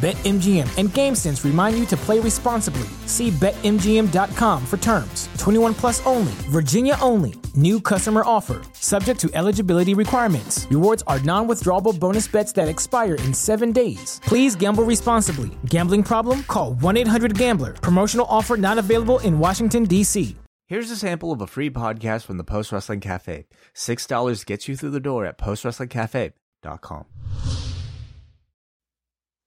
[0.00, 2.88] BetMGM and GameSense remind you to play responsibly.
[3.04, 5.28] See BetMGM.com for terms.
[5.36, 7.34] 21 plus only, Virginia only.
[7.54, 10.66] New customer offer, subject to eligibility requirements.
[10.70, 14.22] Rewards are non withdrawable bonus bets that expire in seven days.
[14.24, 15.50] Please gamble responsibly.
[15.66, 16.44] Gambling problem?
[16.44, 17.74] Call 1 800 Gambler.
[17.74, 20.34] Promotional offer not available in Washington, D.C.
[20.66, 23.44] Here's a sample of a free podcast from the Post Wrestling Cafe.
[23.74, 27.04] $6 gets you through the door at postwrestlingcafe.com.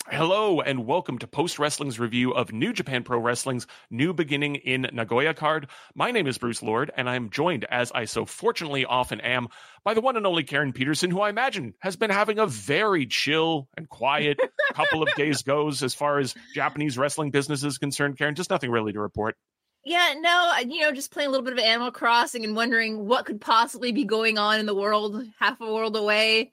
[0.10, 4.82] Hello and welcome to Post Wrestling's review of New Japan Pro Wrestling's new beginning in
[4.92, 5.70] Nagoya card.
[5.96, 9.48] My name is Bruce Lord, and I'm joined, as I so fortunately often am,
[9.86, 13.06] by the one and only Karen Peterson, who I imagine has been having a very
[13.06, 14.42] chill and quiet
[14.74, 18.18] couple of days goes as far as Japanese wrestling business is concerned.
[18.18, 19.38] Karen, just nothing really to report.
[19.86, 23.26] Yeah, no, you know, just playing a little bit of Animal Crossing and wondering what
[23.26, 26.52] could possibly be going on in the world, half a world away.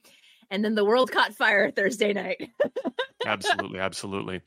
[0.50, 2.50] And then the world caught fire Thursday night.
[3.27, 4.41] absolutely, absolutely.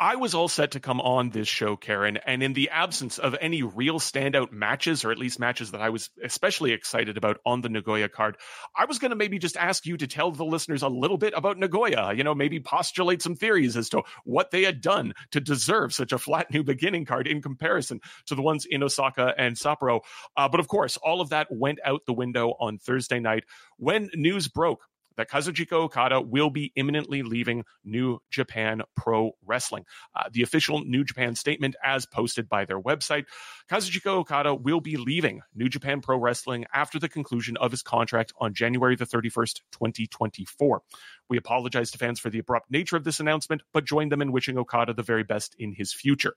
[0.00, 3.34] I was all set to come on this show, Karen, and in the absence of
[3.40, 7.62] any real standout matches, or at least matches that I was especially excited about on
[7.62, 8.36] the Nagoya card,
[8.76, 11.32] I was going to maybe just ask you to tell the listeners a little bit
[11.36, 12.12] about Nagoya.
[12.14, 16.12] You know, maybe postulate some theories as to what they had done to deserve such
[16.12, 20.02] a flat new beginning card in comparison to the ones in Osaka and Sapporo.
[20.36, 23.42] Uh, but of course, all of that went out the window on Thursday night
[23.78, 24.84] when news broke
[25.18, 29.84] that Kazuchika Okada will be imminently leaving New Japan Pro Wrestling.
[30.16, 33.26] Uh, the official New Japan statement, as posted by their website,
[33.70, 38.32] Kazuchika Okada will be leaving New Japan Pro Wrestling after the conclusion of his contract
[38.40, 40.82] on January the 31st, 2024.
[41.28, 44.32] We apologize to fans for the abrupt nature of this announcement, but join them in
[44.32, 46.34] wishing Okada the very best in his future.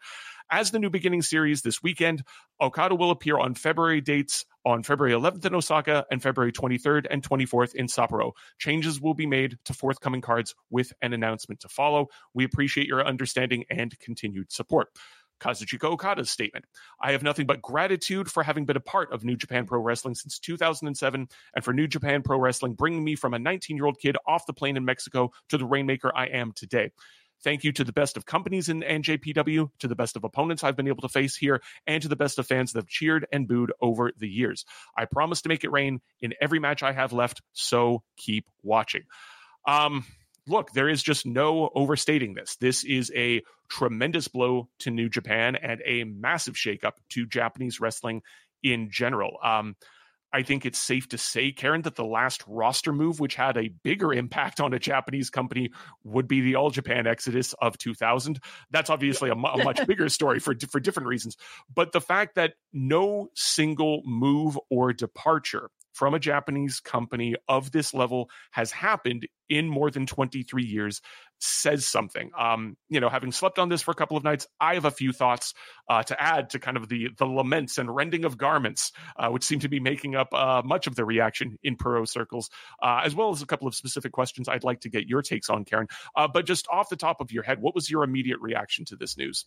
[0.54, 2.24] As the New Beginning series this weekend,
[2.60, 7.24] Okada will appear on February dates on February 11th in Osaka and February 23rd and
[7.24, 8.34] 24th in Sapporo.
[8.60, 12.08] Changes will be made to forthcoming cards with an announcement to follow.
[12.34, 14.90] We appreciate your understanding and continued support.
[15.40, 16.66] Kazuchika Okada's statement.
[17.02, 20.16] I have nothing but gratitude for having been a part of New Japan Pro Wrestling
[20.16, 24.00] since 2007 and for New Japan Pro Wrestling bringing me from a 19 year old
[24.00, 26.92] kid off the plane in Mexico to the Rainmaker I am today.
[27.44, 30.76] Thank you to the best of companies in NJPW, to the best of opponents I've
[30.76, 33.48] been able to face here, and to the best of fans that have cheered and
[33.48, 34.66] booed over the years.
[34.96, 39.04] I promise to make it rain in every match I have left, so keep watching.
[39.68, 40.06] Um,
[40.48, 42.56] look, there is just no overstating this.
[42.58, 48.22] This is a tremendous blow to New Japan and a massive shakeup to Japanese wrestling
[48.62, 49.38] in general.
[49.44, 49.76] Um,
[50.34, 53.70] I think it's safe to say, Karen, that the last roster move, which had a
[53.84, 55.72] bigger impact on a Japanese company,
[56.04, 58.40] would be the All Japan Exodus of 2000.
[58.72, 61.38] That's obviously a, a much bigger story for for different reasons.
[61.74, 67.94] But the fact that no single move or departure from a Japanese company of this
[67.94, 71.02] level has happened in more than 23 years
[71.42, 72.32] says something.
[72.38, 74.92] Um, you know, having slept on this for a couple of nights, I have a
[74.92, 75.54] few thoughts
[75.90, 79.44] uh, to add to kind of the the laments and rending of garments, uh, which
[79.44, 82.50] seem to be making up uh, much of the reaction in pro circles,
[82.82, 85.50] uh, as well as a couple of specific questions I'd like to get your takes
[85.50, 85.88] on, Karen.
[86.16, 88.96] Uh, but just off the top of your head, what was your immediate reaction to
[88.96, 89.46] this news?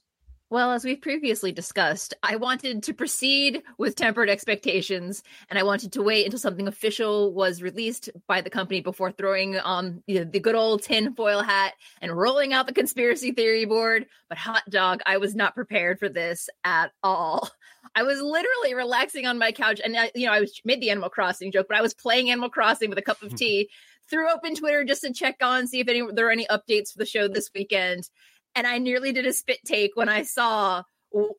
[0.51, 5.93] Well, as we've previously discussed, I wanted to proceed with tempered expectations and I wanted
[5.93, 10.25] to wait until something official was released by the company before throwing on you know,
[10.25, 14.07] the good old tinfoil hat and rolling out the conspiracy theory board.
[14.29, 17.51] But hot dog, I was not prepared for this at all.
[17.95, 20.91] I was literally relaxing on my couch and I, you know, I was made the
[20.91, 23.37] Animal Crossing joke, but I was playing Animal Crossing with a cup of mm-hmm.
[23.37, 23.71] tea.
[24.11, 26.99] Threw open Twitter just to check on, see if any there are any updates for
[26.99, 28.11] the show this weekend
[28.55, 30.83] and I nearly did a spit take when I saw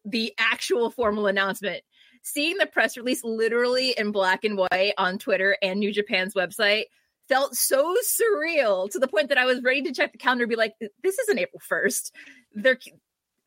[0.06, 1.84] the actual formal announcement.
[2.24, 6.86] Seeing the press release literally in black and white on Twitter and New Japan's website
[7.28, 10.50] felt so surreal to the point that I was ready to check the calendar and
[10.50, 10.74] be like,
[11.04, 12.12] this isn't April 1st.
[12.54, 12.80] They're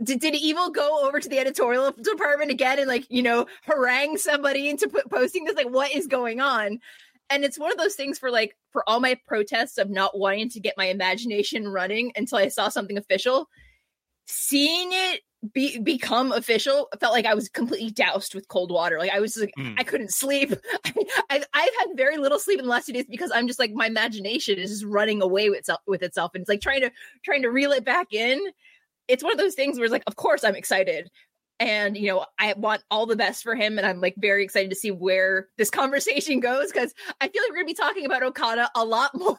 [0.03, 4.17] did, did evil go over to the editorial department again and like you know harangue
[4.17, 6.79] somebody into posting this like what is going on
[7.31, 10.49] and it's one of those things for like for all my protests of not wanting
[10.51, 13.49] to get my imagination running until I saw something official,
[14.27, 15.23] seeing it
[15.53, 18.99] be become official felt like I was completely doused with cold water.
[18.99, 19.75] Like I was like mm.
[19.79, 20.53] I couldn't sleep.
[21.31, 23.73] I, have had very little sleep in the last two days because I'm just like
[23.73, 26.91] my imagination is just running away with itself with itself and it's like trying to
[27.25, 28.41] trying to reel it back in.
[29.07, 31.09] It's one of those things where it's like, of course I'm excited,
[31.61, 34.71] and you know i want all the best for him and i'm like very excited
[34.71, 38.07] to see where this conversation goes because i feel like we're going to be talking
[38.07, 39.39] about okada a lot more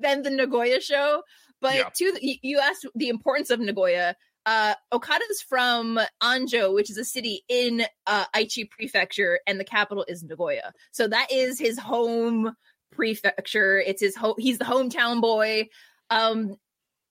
[0.00, 1.22] than the nagoya show
[1.64, 1.88] but yeah.
[1.94, 4.14] to you asked the importance of nagoya.
[4.44, 10.04] Uh okada's from anjo which is a city in uh aichi prefecture and the capital
[10.06, 10.72] is nagoya.
[10.92, 12.54] So that is his home
[12.92, 13.78] prefecture.
[13.78, 15.68] It's his home he's the hometown boy.
[16.10, 16.56] Um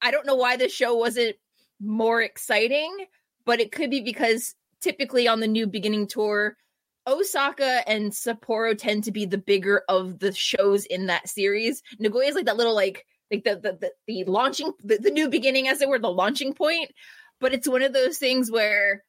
[0.03, 1.35] i don't know why this show wasn't
[1.81, 2.95] more exciting
[3.45, 6.57] but it could be because typically on the new beginning tour,
[7.07, 11.81] Osaka and Sapporo tend to be the bigger of the shows in that series.
[11.99, 15.29] Nagoya is like that little like like the the the, the launching the, the new
[15.29, 16.91] beginning as it were the launching point.
[17.39, 19.03] But it's one of those things where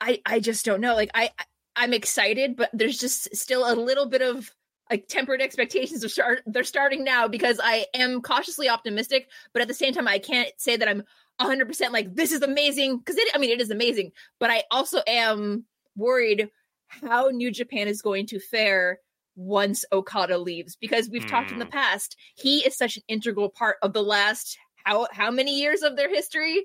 [0.00, 0.94] I I just don't know.
[0.94, 1.30] Like I
[1.74, 4.50] I'm excited, but there's just still a little bit of
[4.90, 9.68] like tempered expectations of start they're starting now because I am cautiously optimistic, but at
[9.68, 11.02] the same time I can't say that I'm
[11.40, 14.10] 100% like this is amazing because it i mean it is amazing
[14.40, 15.64] but i also am
[15.96, 16.48] worried
[16.88, 19.00] how new japan is going to fare
[19.34, 21.30] once okada leaves because we've mm.
[21.30, 21.72] talked in the hmm.
[21.72, 24.56] past he is such an integral part of the last
[24.86, 26.64] how how many years of their history?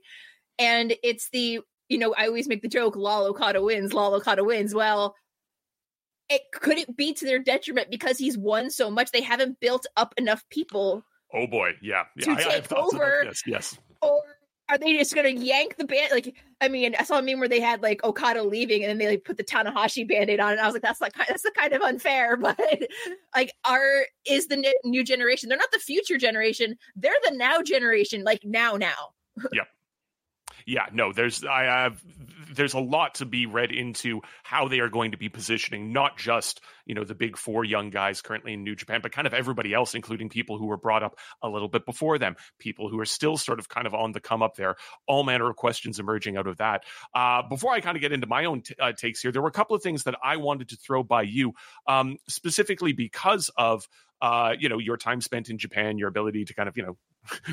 [0.60, 1.60] And it's the
[1.90, 4.74] you know i always make the joke lol okada wins lol okada wins.
[4.74, 5.16] Well
[6.30, 9.12] it could it be to their detriment because he's won so much?
[9.12, 11.04] They haven't built up enough people
[11.34, 11.72] oh boy.
[11.82, 13.74] Yeah, yeah to I, take over yes.
[13.74, 13.91] or
[14.72, 16.12] are they just gonna yank the band?
[16.12, 18.98] Like, I mean, I saw a meme where they had like Okada leaving, and then
[18.98, 21.52] they like put the Tanahashi band-aid on, and I was like, that's like that's the
[21.52, 22.38] kind of unfair.
[22.42, 22.58] But
[23.36, 25.50] like, are is the new generation?
[25.50, 26.78] They're not the future generation.
[26.96, 28.24] They're the now generation.
[28.24, 29.14] Like now, now.
[29.52, 29.68] yep
[30.66, 32.02] yeah, no, there's I have
[32.54, 36.18] there's a lot to be read into how they are going to be positioning not
[36.18, 39.34] just you know the big four young guys currently in New Japan, but kind of
[39.34, 43.00] everybody else, including people who were brought up a little bit before them, people who
[43.00, 44.76] are still sort of kind of on the come up there.
[45.08, 46.84] All manner of questions emerging out of that.
[47.14, 49.48] Uh, before I kind of get into my own t- uh, takes here, there were
[49.48, 51.54] a couple of things that I wanted to throw by you,
[51.88, 53.88] um, specifically because of
[54.22, 56.98] uh, you know, your time spent in Japan, your ability to kind of, you know,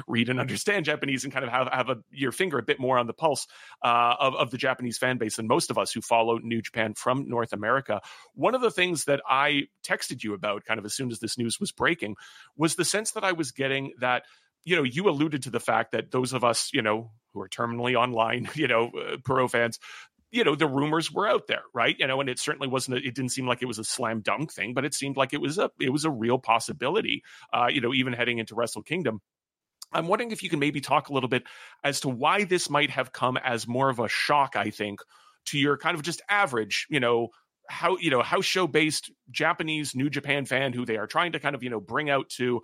[0.06, 2.98] read and understand Japanese and kind of have, have a, your finger a bit more
[2.98, 3.46] on the pulse
[3.84, 6.94] uh, of, of the Japanese fan base than most of us who follow New Japan
[6.94, 8.00] from North America.
[8.34, 11.38] One of the things that I texted you about kind of as soon as this
[11.38, 12.16] news was breaking
[12.56, 14.24] was the sense that I was getting that
[14.64, 17.48] you know, you alluded to the fact that those of us, you know, who are
[17.48, 19.78] terminally online, you know, uh, pro fans,
[20.30, 22.98] you know the rumors were out there right you know and it certainly wasn't a,
[22.98, 25.40] it didn't seem like it was a slam dunk thing but it seemed like it
[25.40, 29.20] was a it was a real possibility uh you know even heading into wrestle kingdom
[29.92, 31.44] I'm wondering if you can maybe talk a little bit
[31.82, 35.00] as to why this might have come as more of a shock, I think,
[35.46, 37.28] to your kind of just average, you know,
[37.68, 41.40] how, you know, house show based Japanese New Japan fan who they are trying to
[41.40, 42.62] kind of, you know, bring out to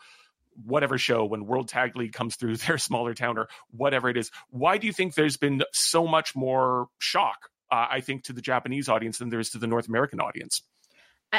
[0.64, 4.30] whatever show when World Tag League comes through their smaller town or whatever it is.
[4.50, 8.42] Why do you think there's been so much more shock, uh, I think, to the
[8.42, 10.62] Japanese audience than there is to the North American audience?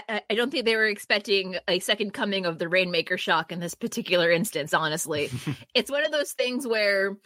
[0.10, 3.60] I, I, don't think they were expecting a second coming of the Rainmaker shock in
[3.60, 5.30] this particular instance, honestly.
[5.74, 7.18] it's one of those things where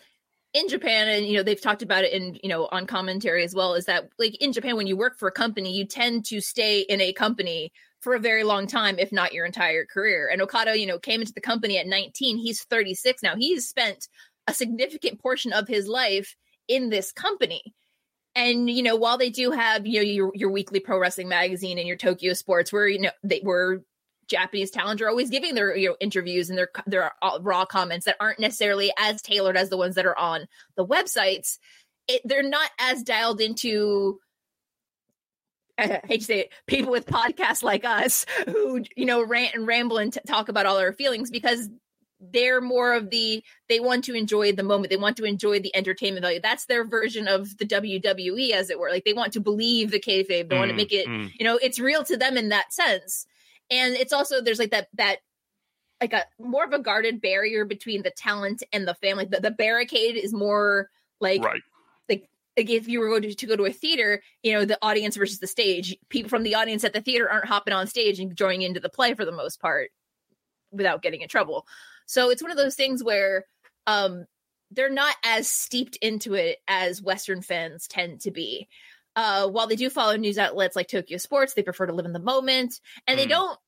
[0.54, 3.54] in Japan, and you know, they've talked about it in, you know, on commentary as
[3.54, 6.42] well, is that like in Japan, when you work for a company, you tend to
[6.42, 7.72] stay in a company
[8.02, 10.30] for a very long time, if not your entire career.
[10.32, 12.38] And Okada, you know, came into the company at 19.
[12.38, 13.36] He's 36 now.
[13.36, 14.08] He's spent
[14.48, 16.36] a significant portion of his life
[16.68, 17.74] in this company
[18.40, 21.78] and you know while they do have you know your, your weekly pro wrestling magazine
[21.78, 23.84] and your tokyo sports where you know they were
[24.30, 28.06] japanese talent are always giving their you know interviews and their their uh, raw comments
[28.06, 31.58] that aren't necessarily as tailored as the ones that are on the websites.
[32.08, 34.20] It, they're not as dialed into
[35.78, 39.66] I hate to say it, people with podcasts like us who, you know, rant and
[39.66, 41.70] ramble and t- talk about all their feelings because
[42.20, 45.76] they're more of the they want to enjoy the moment they want to enjoy the
[45.76, 46.40] entertainment value.
[46.42, 48.90] That's their version of the wwe as it were.
[48.90, 51.32] Like they want to believe the kayfabe they mm, want to make it mm.
[51.40, 53.26] you know it's real to them in that sense.
[53.72, 55.20] And it's also there's like that that
[56.02, 59.26] like a more of a guarded barrier between the talent and the family.
[59.26, 61.62] The, the barricade is more like right.
[62.58, 65.16] like if you were going to, to, go to a theater, you know, the audience
[65.16, 68.36] versus the stage, people from the audience at the theater aren't hopping on stage and
[68.36, 69.92] joining into the play for the most part
[70.72, 71.66] without getting in trouble.
[72.10, 73.46] So it's one of those things where
[73.86, 74.26] um,
[74.72, 78.68] they're not as steeped into it as Western fans tend to be.
[79.16, 82.14] Uh, while they do follow news outlets like Tokyo Sports, they prefer to live in
[82.14, 83.22] the moment, and mm.
[83.22, 83.60] they don't.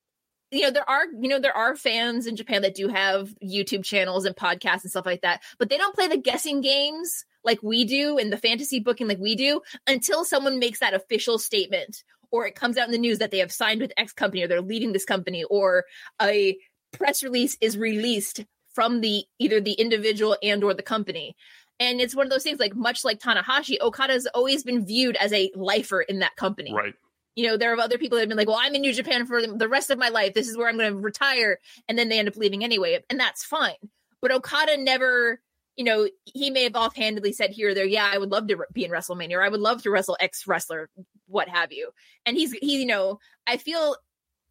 [0.50, 3.84] You know, there are you know there are fans in Japan that do have YouTube
[3.84, 7.62] channels and podcasts and stuff like that, but they don't play the guessing games like
[7.62, 12.04] we do and the fantasy booking like we do until someone makes that official statement
[12.32, 14.48] or it comes out in the news that they have signed with X company or
[14.48, 15.86] they're leaving this company or
[16.22, 16.58] a
[16.92, 21.36] press release is released from the either the individual and or the company.
[21.80, 25.16] And it's one of those things like much like tanahashi okada has always been viewed
[25.18, 26.74] as a lifer in that company.
[26.74, 26.94] Right.
[27.36, 29.26] You know there are other people that have been like well i'm in new japan
[29.26, 30.34] for the rest of my life.
[30.34, 31.60] This is where i'm going to retire.
[31.88, 33.76] And then they end up leaving anyway and that's fine.
[34.22, 35.42] But okada never
[35.78, 38.58] you know he may have offhandedly said here or there yeah i would love to
[38.74, 40.90] be in wrestlemania or i would love to wrestle x wrestler
[41.28, 41.92] what have you.
[42.26, 43.96] And he's he you know i feel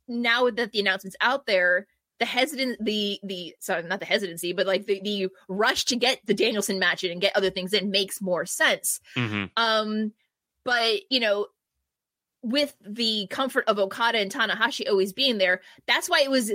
[0.08, 1.86] now that the announcement's out there
[2.20, 6.20] the hesitant the the sorry not the hesitancy but like the the rush to get
[6.26, 9.00] the Danielson match in and get other things in makes more sense.
[9.16, 9.46] Mm-hmm.
[9.56, 10.12] Um,
[10.64, 11.46] but you know,
[12.42, 16.52] with the comfort of Okada and Tanahashi always being there, that's why it was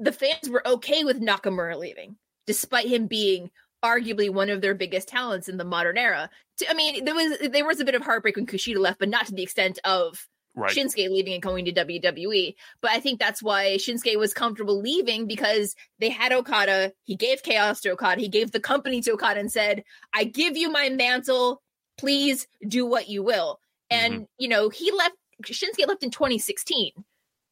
[0.00, 3.50] the fans were okay with Nakamura leaving, despite him being
[3.84, 6.30] arguably one of their biggest talents in the modern era.
[6.68, 9.26] I mean, there was there was a bit of heartbreak when Kushida left, but not
[9.26, 10.28] to the extent of
[10.58, 10.70] right.
[10.70, 12.54] Shinsuke leaving and going to WWE.
[12.80, 16.92] But I think that's why Shinsuke was comfortable leaving because they had Okada.
[17.04, 18.20] He gave chaos to Okada.
[18.20, 21.62] He gave the company to Okada and said, I give you my mantle.
[21.98, 23.60] Please do what you will.
[23.90, 24.24] And, mm-hmm.
[24.38, 26.92] you know, he left, Shinsuke left in 2016.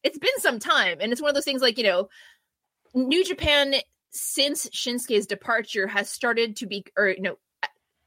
[0.03, 0.97] It's been some time.
[1.01, 2.09] And it's one of those things like, you know,
[2.93, 3.75] New Japan,
[4.11, 7.37] since Shinsuke's departure, has started to be, or, you know,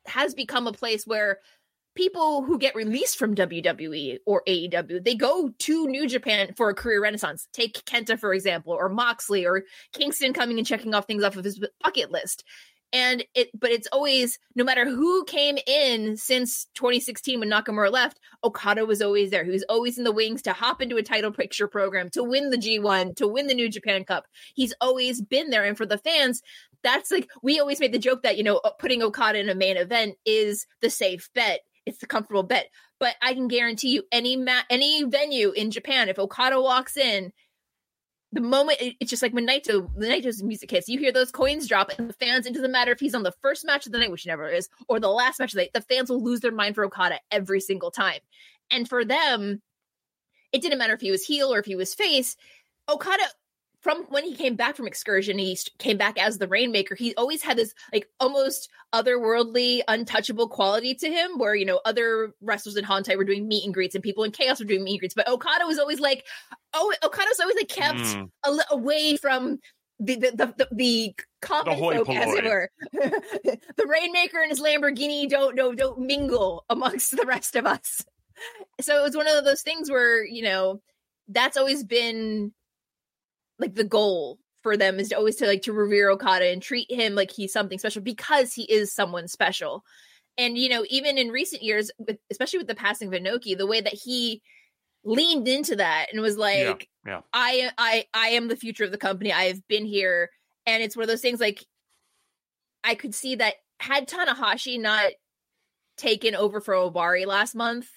[0.07, 1.39] has become a place where
[1.95, 6.75] people who get released from WWE or AEW, they go to New Japan for a
[6.75, 7.49] career renaissance.
[7.53, 11.45] Take Kenta, for example, or Moxley or Kingston coming and checking off things off of
[11.45, 12.45] his bucket list.
[12.93, 18.19] And it, but it's always, no matter who came in since 2016 when Nakamura left,
[18.43, 19.45] Okada was always there.
[19.45, 22.51] He was always in the wings to hop into a title picture program, to win
[22.51, 24.25] the G1, to win the New Japan Cup.
[24.55, 25.65] He's always been there.
[25.65, 26.43] And for the fans,
[26.83, 29.55] that's like, we always made the joke that, you know, uh, putting Okada in a
[29.55, 32.71] main event is the safe bet it's the comfortable bet.
[32.99, 37.33] But I can guarantee you, any ma- any venue in Japan, if Okada walks in,
[38.33, 41.67] the moment it's just like when Naito, the Naito's music hits, you hear those coins
[41.67, 43.99] drop, and the fans, it doesn't matter if he's on the first match of the
[43.99, 46.41] night, which never is, or the last match of the night, the fans will lose
[46.41, 48.21] their mind for Okada every single time.
[48.71, 49.61] And for them,
[50.53, 52.37] it didn't matter if he was heel or if he was face.
[52.89, 53.25] Okada
[53.81, 57.43] from when he came back from excursion he came back as the rainmaker he always
[57.43, 62.85] had this like almost otherworldly untouchable quality to him where you know other wrestlers in
[62.85, 65.15] Hontai were doing meet and greets and people in chaos were doing meet and greets
[65.15, 66.27] but okada was always like
[66.75, 68.31] oh okada was always like kept mm.
[68.45, 69.59] a, away from
[70.01, 72.71] the the the, the, the common the folk, as it were.
[72.93, 78.03] the rainmaker and his Lamborghini don't no don't mingle amongst the rest of us.
[78.81, 80.81] So it was one of those things where you know
[81.29, 82.53] that's always been
[83.61, 86.91] like the goal for them is to always to like to revere Okada and treat
[86.91, 89.85] him like he's something special because he is someone special.
[90.37, 93.67] And you know, even in recent years, with, especially with the passing of Inoki, the
[93.67, 94.43] way that he
[95.05, 97.21] leaned into that and was like, yeah, yeah.
[97.33, 99.33] "I, I, I am the future of the company.
[99.33, 100.31] I have been here."
[100.67, 101.65] And it's one of those things like
[102.85, 105.13] I could see that had Tanahashi not
[105.97, 107.89] taken over for Ohbari last month,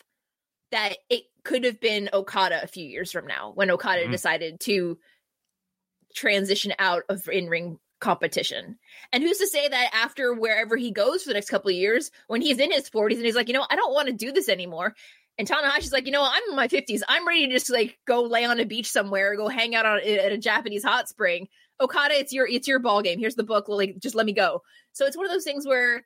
[0.71, 4.11] that it could have been Okada a few years from now when Okada mm-hmm.
[4.11, 4.97] decided to
[6.13, 8.77] transition out of in ring competition.
[9.11, 12.11] And who's to say that after wherever he goes for the next couple of years,
[12.27, 14.31] when he's in his 40s and he's like, you know, I don't want to do
[14.31, 14.93] this anymore.
[15.37, 17.01] And Tanahashi's like, you know, I'm in my 50s.
[17.07, 19.99] I'm ready to just like go lay on a beach somewhere, go hang out on,
[19.99, 21.47] at a Japanese hot spring.
[21.81, 23.17] Okada, it's your it's your ball game.
[23.17, 23.67] Here's the book.
[23.67, 24.61] Like, just let me go.
[24.91, 26.05] So it's one of those things where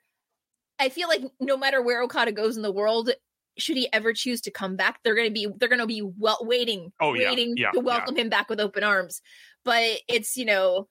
[0.78, 3.10] I feel like no matter where Okada goes in the world,
[3.58, 6.92] should he ever choose to come back, they're gonna be they're gonna be well waiting,
[7.00, 8.22] oh, waiting yeah, yeah, to welcome yeah.
[8.22, 9.20] him back with open arms
[9.68, 10.88] but it's you know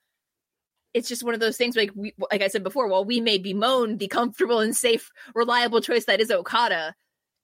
[0.93, 3.38] it's just one of those things like we, like I said before, while we may
[3.38, 6.95] bemoan the comfortable and safe, reliable choice that is Okada,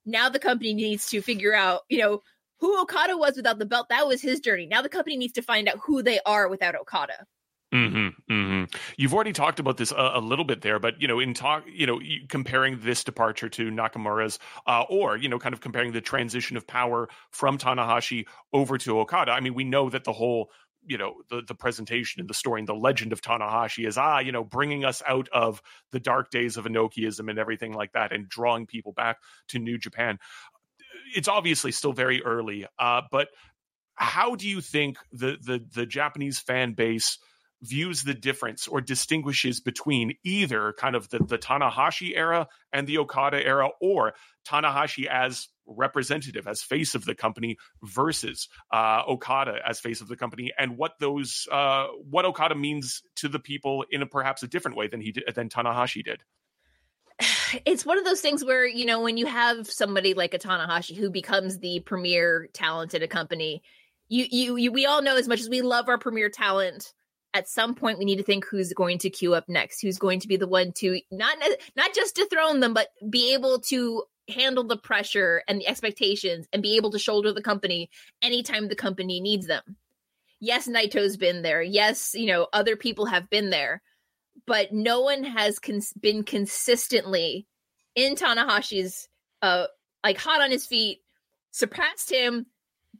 [0.05, 2.21] now the company needs to figure out, you know,
[2.59, 3.89] who Okada was without the belt.
[3.89, 4.65] That was his journey.
[4.65, 7.25] Now the company needs to find out who they are without Okada.
[7.73, 8.77] Mm-hmm, mm-hmm.
[8.97, 11.63] You've already talked about this a, a, little bit there, but you know, in talk,
[11.67, 11.99] you know,
[12.29, 14.37] comparing this departure to Nakamura's,
[14.67, 18.99] uh, or you know, kind of comparing the transition of power from Tanahashi over to
[18.99, 19.31] Okada.
[19.31, 20.51] I mean, we know that the whole
[20.85, 24.19] you know the the presentation and the story and the legend of Tanahashi is ah
[24.19, 25.61] you know bringing us out of
[25.91, 29.79] the dark days of Inokiism and everything like that and drawing people back to New
[29.79, 30.19] Japan.
[31.15, 33.29] It's obviously still very early, uh, but
[33.95, 37.17] how do you think the the the Japanese fan base
[37.63, 42.97] views the difference or distinguishes between either kind of the, the Tanahashi era and the
[42.97, 44.13] Okada era, or
[44.45, 50.17] Tanahashi as representative, as face of the company, versus uh, Okada as face of the
[50.17, 54.47] company, and what those uh, what Okada means to the people in a perhaps a
[54.47, 56.23] different way than he did than Tanahashi did.
[57.65, 60.97] It's one of those things where you know when you have somebody like a Tanahashi
[60.97, 63.61] who becomes the premier talent at a company,
[64.09, 66.93] you you, you we all know as much as we love our premier talent
[67.33, 70.19] at some point we need to think who's going to queue up next who's going
[70.19, 71.37] to be the one to not
[71.75, 76.63] not just dethrone them but be able to handle the pressure and the expectations and
[76.63, 77.89] be able to shoulder the company
[78.21, 79.63] anytime the company needs them.
[80.39, 81.61] Yes naito's been there.
[81.61, 83.81] Yes you know other people have been there
[84.45, 87.47] but no one has cons- been consistently
[87.95, 89.07] in tanahashi's
[89.41, 89.65] uh
[90.03, 90.99] like hot on his feet
[91.51, 92.45] surpassed him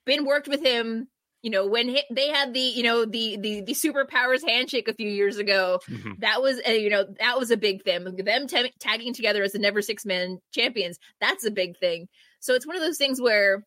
[0.05, 1.07] been worked with him
[1.43, 4.93] you know when he, they had the you know the the the superpowers handshake a
[4.93, 6.13] few years ago mm-hmm.
[6.19, 8.03] that was a, you know that was a big thing.
[8.03, 12.07] Them t- tagging together as the never six man champions that's a big thing.
[12.39, 13.65] So it's one of those things where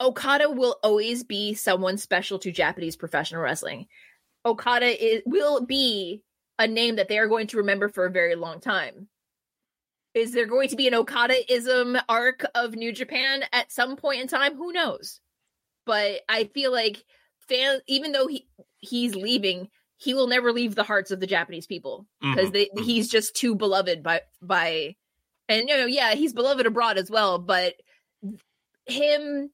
[0.00, 3.86] okada will always be someone special to japanese professional wrestling.
[4.46, 6.22] Okada is, will be
[6.60, 9.08] a name that they are going to remember for a very long time.
[10.14, 14.28] Is there going to be an okadaism arc of new japan at some point in
[14.28, 14.54] time?
[14.56, 15.20] Who knows
[15.88, 17.02] but I feel like
[17.48, 21.66] fan even though he he's leaving, he will never leave the hearts of the Japanese
[21.66, 22.82] people because mm-hmm.
[22.82, 24.96] he's just too beloved by by
[25.48, 27.74] and you know yeah he's beloved abroad as well but
[28.86, 29.50] him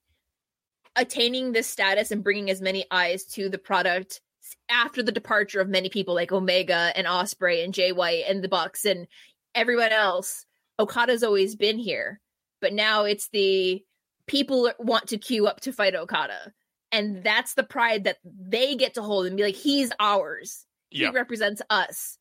[0.96, 4.20] attaining this status and bringing as many eyes to the product
[4.68, 8.48] after the departure of many people like Omega and Ospreay and Jay White and the
[8.48, 9.06] Bucks and
[9.54, 10.46] everyone else
[10.80, 12.20] Okada's always been here
[12.60, 13.84] but now it's the
[14.26, 16.52] people want to queue up to fight Okada.
[16.92, 20.64] And that's the pride that they get to hold and be like, he's ours.
[21.10, 22.18] He represents us.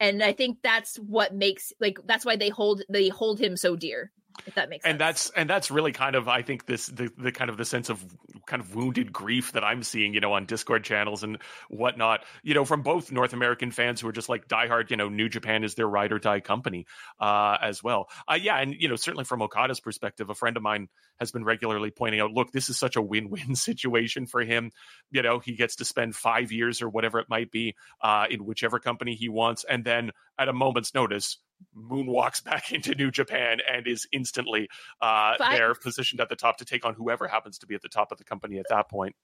[0.00, 3.76] And I think that's what makes like that's why they hold they hold him so
[3.76, 4.12] dear
[4.46, 4.98] if that makes and sense.
[4.98, 7.90] that's and that's really kind of i think this the, the kind of the sense
[7.90, 8.04] of
[8.46, 12.54] kind of wounded grief that i'm seeing you know on discord channels and whatnot you
[12.54, 15.64] know from both north american fans who are just like diehard you know new japan
[15.64, 16.86] is their ride or die company
[17.20, 20.62] uh as well uh yeah and you know certainly from okada's perspective a friend of
[20.62, 24.70] mine has been regularly pointing out look this is such a win-win situation for him
[25.10, 28.44] you know he gets to spend five years or whatever it might be uh in
[28.44, 31.38] whichever company he wants and then at a moment's notice
[31.76, 34.68] moonwalks back into New Japan and is instantly
[35.00, 37.88] uh, there, positioned at the top to take on whoever happens to be at the
[37.88, 39.14] top of the company at that point.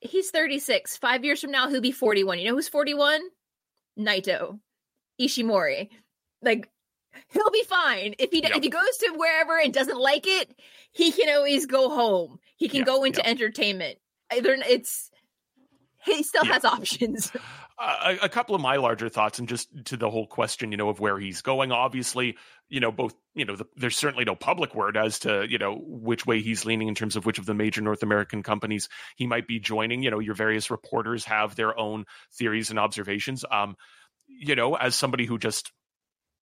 [0.00, 0.96] He's 36.
[0.96, 2.38] Five years from now, he'll be 41.
[2.38, 3.20] You know who's 41?
[3.98, 4.58] Naito,
[5.20, 5.90] Ishimori.
[6.42, 6.68] Like
[7.28, 8.56] he'll be fine if he yep.
[8.56, 10.52] if he goes to wherever and doesn't like it.
[10.92, 12.38] He can always go home.
[12.56, 13.98] He can go into entertainment.
[14.32, 15.10] Either it's
[16.04, 17.32] he still has options.
[17.78, 20.88] a, a, couple of my larger thoughts and just to the whole question, you know,
[20.88, 21.72] of where he's going.
[21.72, 22.36] Obviously,
[22.68, 25.76] you know, both, you know, the, there's certainly no public word as to, you know,
[25.84, 29.26] which way he's leaning in terms of which of the major North American companies he
[29.26, 30.02] might be joining.
[30.02, 33.44] You know, your various reporters have their own theories and observations.
[33.50, 33.76] Um,
[34.28, 35.72] you know, as somebody who just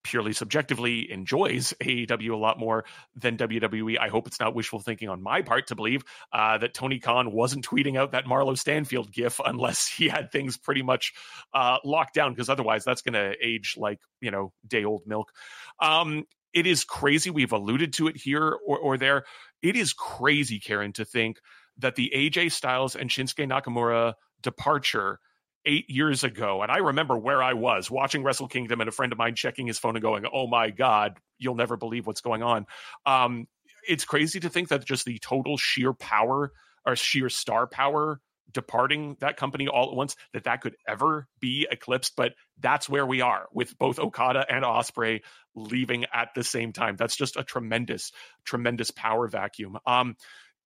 [0.03, 2.85] purely subjectively enjoys AEW a lot more
[3.15, 3.99] than WWE.
[3.99, 7.33] I hope it's not wishful thinking on my part to believe uh, that Tony Khan
[7.33, 11.13] wasn't tweeting out that Marlo Stanfield gif unless he had things pretty much
[11.55, 15.33] uh, locked down, because otherwise that's going to age like, you know, day old milk.
[15.81, 17.31] Um, it is crazy.
[17.31, 19.25] We've alluded to it here or, or there.
[19.63, 21.39] It is crazy, Karen, to think
[21.79, 25.21] that the AJ Styles and Shinsuke Nakamura departure
[25.67, 26.63] eight years ago.
[26.63, 29.67] And I remember where I was watching Wrestle Kingdom and a friend of mine checking
[29.67, 32.67] his phone and going, Oh my God, you'll never believe what's going on.
[33.07, 33.47] Um,
[33.87, 36.53] it's crazy to think that just the total sheer power
[36.87, 38.21] or sheer star power
[38.53, 43.07] departing that company all at once that that could ever be eclipsed but that's where
[43.07, 45.21] we are with both Okada and Ospreay
[45.55, 48.11] leaving at the same time that's just a tremendous
[48.45, 50.17] tremendous power vacuum um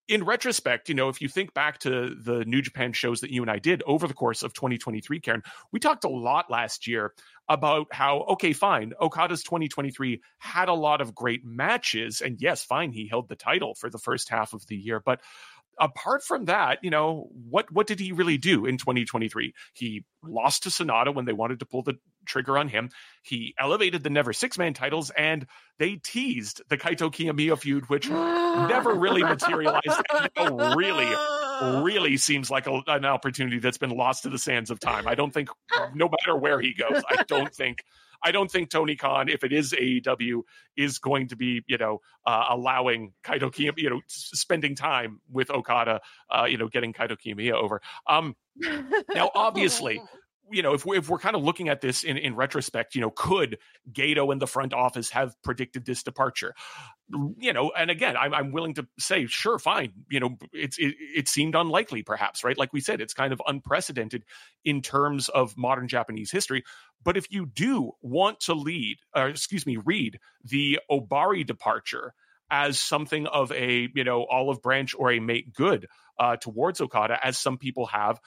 [0.08, 3.42] in retrospect, you know, if you think back to the New Japan shows that you
[3.42, 7.14] and I did over the course of 2023, Karen, we talked a lot last year
[7.48, 12.20] about how, okay, fine, Okada's 2023 had a lot of great matches.
[12.20, 15.00] And yes, fine, he held the title for the first half of the year.
[15.00, 15.20] But
[15.78, 19.52] apart from that, you know, what what did he really do in 2023?
[19.74, 21.94] He lost to Sanada when they wanted to pull the
[22.26, 22.90] trigger on him.
[23.22, 25.46] He elevated the Never Six Man titles, and
[25.78, 30.02] they teased the Kaito Kiyomiya feud, which never really materialized.
[30.76, 31.12] Really,
[31.82, 35.06] really seems like a, an opportunity that's been lost to the sands of time.
[35.06, 35.48] I don't think,
[35.94, 37.84] no matter where he goes, I don't think
[38.24, 40.42] I don't think Tony Khan, if it is AEW,
[40.78, 45.50] is going to be, you know, uh, allowing Kaito Kiyomiya, you know, spending time with
[45.50, 47.82] Okada, uh, you know, getting Kaito Kiyomiya over.
[48.06, 48.34] Um,
[49.14, 50.00] now, obviously,
[50.50, 53.00] you know, if we're, if we're kind of looking at this in, in retrospect, you
[53.00, 53.58] know, could
[53.90, 56.54] Gedo and the front office have predicted this departure?
[57.38, 59.92] You know, and again, I'm, I'm willing to say, sure, fine.
[60.10, 62.56] You know, it's it, it seemed unlikely, perhaps, right?
[62.56, 64.24] Like we said, it's kind of unprecedented
[64.64, 66.64] in terms of modern Japanese history.
[67.02, 72.14] But if you do want to lead, or excuse me, read the Ohbari departure
[72.50, 77.18] as something of a you know olive branch or a make good uh, towards Okada,
[77.22, 78.20] as some people have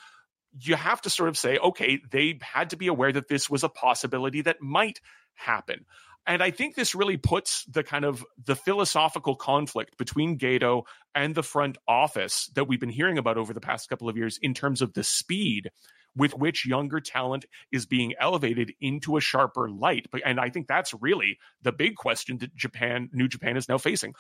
[0.60, 3.64] you have to sort of say, okay, they had to be aware that this was
[3.64, 5.00] a possibility that might
[5.36, 5.86] happen.
[6.26, 10.84] And I think this really puts the kind of the philosophical conflict between Gedo
[11.16, 14.38] and the front office that we've been hearing about over the past couple of years
[14.42, 15.72] in terms of the speed
[16.18, 20.08] with which younger talent is being elevated into a sharper light.
[20.26, 24.14] And I think that's really the big question that Japan, New Japan is now facing.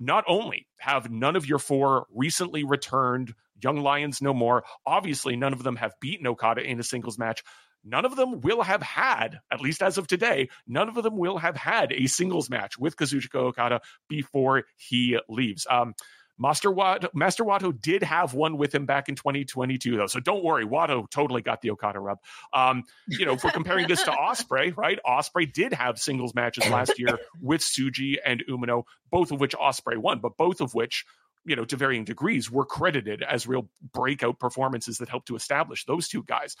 [0.00, 4.64] Not only have none of your four recently returned Young Lions no more.
[4.86, 7.42] Obviously, none of them have beaten Okada in a singles match.
[7.84, 11.38] None of them will have had, at least as of today, none of them will
[11.38, 15.66] have had a singles match with Kazuchika Okada before he leaves.
[15.68, 15.94] Um,
[16.38, 20.06] Master Wato, Master Wato did have one with him back in 2022, though.
[20.06, 22.18] So don't worry, Wato totally got the Okada rub.
[22.52, 24.98] Um, you know, we're comparing this to Ospreay, right?
[25.06, 29.96] Ospreay did have singles matches last year with Tsuji and Umino, both of which Ospreay
[29.96, 31.04] won, but both of which
[31.44, 35.84] you know, to varying degrees, were credited as real breakout performances that helped to establish
[35.84, 36.56] those two guys.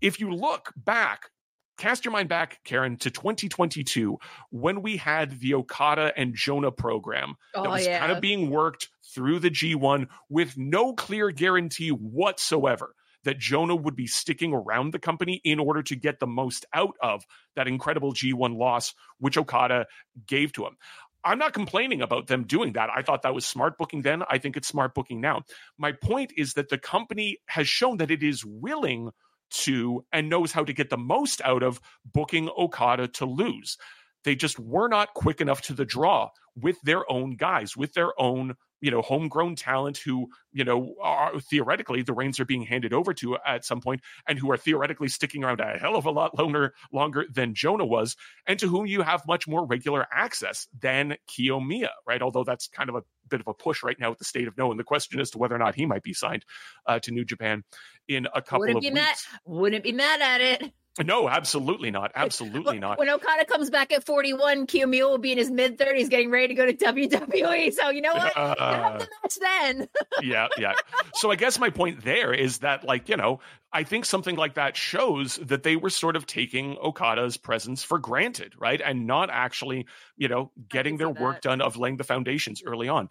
[0.00, 1.30] If you look back,
[1.78, 4.18] cast your mind back, Karen, to 2022
[4.50, 7.98] when we had the Okada and Jonah program that oh, was yeah.
[7.98, 12.94] kind of being worked through the G1 with no clear guarantee whatsoever
[13.26, 16.94] that Jonah would be sticking around the company in order to get the most out
[17.02, 17.24] of
[17.56, 19.86] that incredible G1 loss, which Okada
[20.28, 20.76] gave to him.
[21.26, 22.88] I'm not complaining about them doing that.
[22.94, 24.22] I thought that was smart booking then.
[24.30, 25.42] I think it's smart booking now.
[25.76, 29.10] My point is that the company has shown that it is willing
[29.50, 33.76] to and knows how to get the most out of booking Okada to lose.
[34.22, 38.12] They just were not quick enough to the draw with their own guys, with their
[38.20, 42.92] own you know homegrown talent who you know are theoretically the reins are being handed
[42.92, 46.10] over to at some point and who are theoretically sticking around a hell of a
[46.10, 50.68] lot longer longer than Jonah was and to whom you have much more regular access
[50.78, 54.18] than Kiyomiya right although that's kind of a bit of a push right now with
[54.18, 56.12] the state of no and the question as to whether or not he might be
[56.12, 56.44] signed
[56.86, 57.64] uh, to New Japan
[58.08, 58.94] in a couple wouldn't of be weeks.
[58.94, 60.72] Mad, wouldn't be mad at it
[61.04, 62.12] no, absolutely not.
[62.14, 62.98] Absolutely not.
[62.98, 66.48] When Okada comes back at 41, Kiyomiya will be in his mid 30s getting ready
[66.48, 67.72] to go to WWE.
[67.72, 68.36] So, you know what?
[68.36, 69.88] Uh, the match then.
[70.22, 70.72] yeah, yeah.
[71.14, 73.40] So, I guess my point there is that, like, you know,
[73.72, 77.98] I think something like that shows that they were sort of taking Okada's presence for
[77.98, 78.80] granted, right?
[78.82, 83.08] And not actually, you know, getting their work done of laying the foundations early on.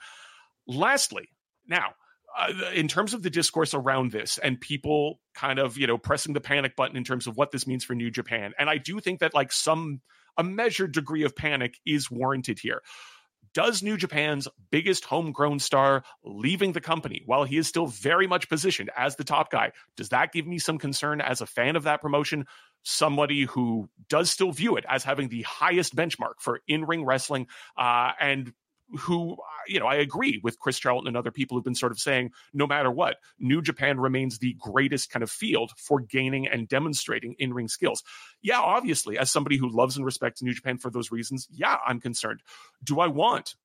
[0.68, 1.30] Lastly,
[1.68, 1.94] now,
[2.38, 6.34] uh, in terms of the discourse around this and people kind of you know pressing
[6.34, 9.00] the panic button in terms of what this means for new japan and i do
[9.00, 10.02] think that like some
[10.38, 12.82] a measured degree of panic is warranted here
[13.56, 18.50] does New Japan's biggest homegrown star leaving the company while he is still very much
[18.50, 19.72] positioned as the top guy?
[19.96, 22.48] Does that give me some concern as a fan of that promotion?
[22.84, 27.48] Somebody who does still view it as having the highest benchmark for in ring wrestling
[27.78, 28.52] uh, and
[29.00, 29.36] who, uh,
[29.68, 32.32] you know, I agree with Chris Charlton and other people who've been sort of saying,
[32.54, 37.36] no matter what, New Japan remains the greatest kind of field for gaining and demonstrating
[37.40, 38.04] in ring skills.
[38.42, 42.00] Yeah, obviously, as somebody who loves and respects New Japan for those reasons, yeah, I'm
[42.00, 42.42] concerned.
[42.84, 43.56] Do I want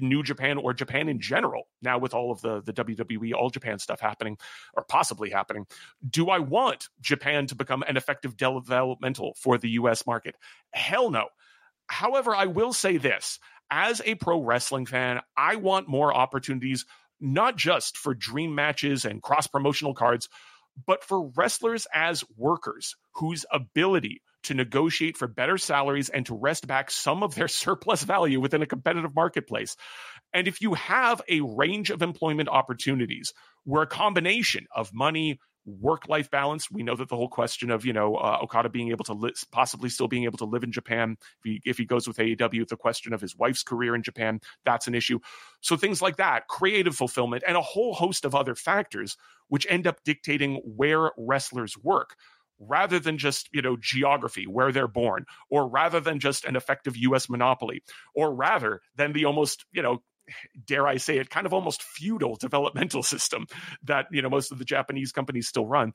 [0.00, 3.78] New Japan or Japan in general, now with all of the, the WWE All Japan
[3.78, 4.38] stuff happening
[4.74, 5.66] or possibly happening,
[6.08, 10.36] do I want Japan to become an effective developmental for the US market?
[10.72, 11.26] Hell no.
[11.88, 13.38] However, I will say this
[13.72, 16.84] as a pro wrestling fan, I want more opportunities,
[17.20, 20.28] not just for dream matches and cross promotional cards,
[20.86, 26.66] but for wrestlers as workers whose ability to negotiate for better salaries and to wrest
[26.66, 29.76] back some of their surplus value within a competitive marketplace.
[30.34, 33.32] And if you have a range of employment opportunities
[33.64, 36.70] where a combination of money, work life balance.
[36.70, 39.34] We know that the whole question of you know uh, Okada being able to li-
[39.50, 42.68] possibly still being able to live in Japan if he, if he goes with AEW,
[42.68, 45.18] the question of his wife's career in Japan that's an issue.
[45.60, 49.16] So things like that, creative fulfillment, and a whole host of other factors
[49.48, 52.16] which end up dictating where wrestlers work.
[52.64, 56.96] Rather than just, you know, geography, where they're born, or rather than just an effective
[56.96, 57.82] US monopoly,
[58.14, 60.00] or rather than the almost, you know,
[60.66, 63.46] dare I say it, kind of almost feudal developmental system
[63.84, 65.92] that you know most of the Japanese companies still run.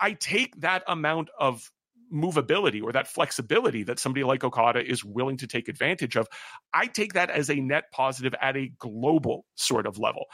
[0.00, 1.70] I take that amount of
[2.12, 6.28] movability or that flexibility that somebody like Okada is willing to take advantage of.
[6.72, 10.26] I take that as a net positive at a global sort of level.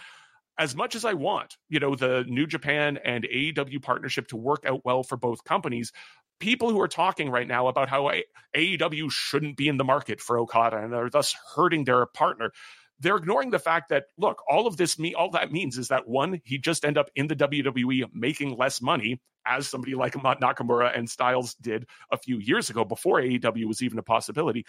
[0.58, 4.64] As much as I want, you know, the New Japan and AEW partnership to work
[4.66, 5.92] out well for both companies,
[6.40, 8.10] people who are talking right now about how
[8.56, 12.50] AEW shouldn't be in the market for Okada and are thus hurting their partner
[13.00, 16.08] they're ignoring the fact that look, all of this me all that means is that
[16.08, 20.96] one, he just end up in the WWE making less money as somebody like Nakamura
[20.96, 24.66] and Styles did a few years ago before AEW was even a possibility.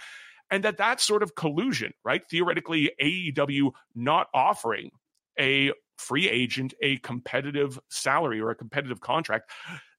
[0.51, 2.21] And that that sort of collusion, right?
[2.29, 4.91] Theoretically, AEW not offering
[5.39, 9.51] a free agent a competitive salary or a competitive contract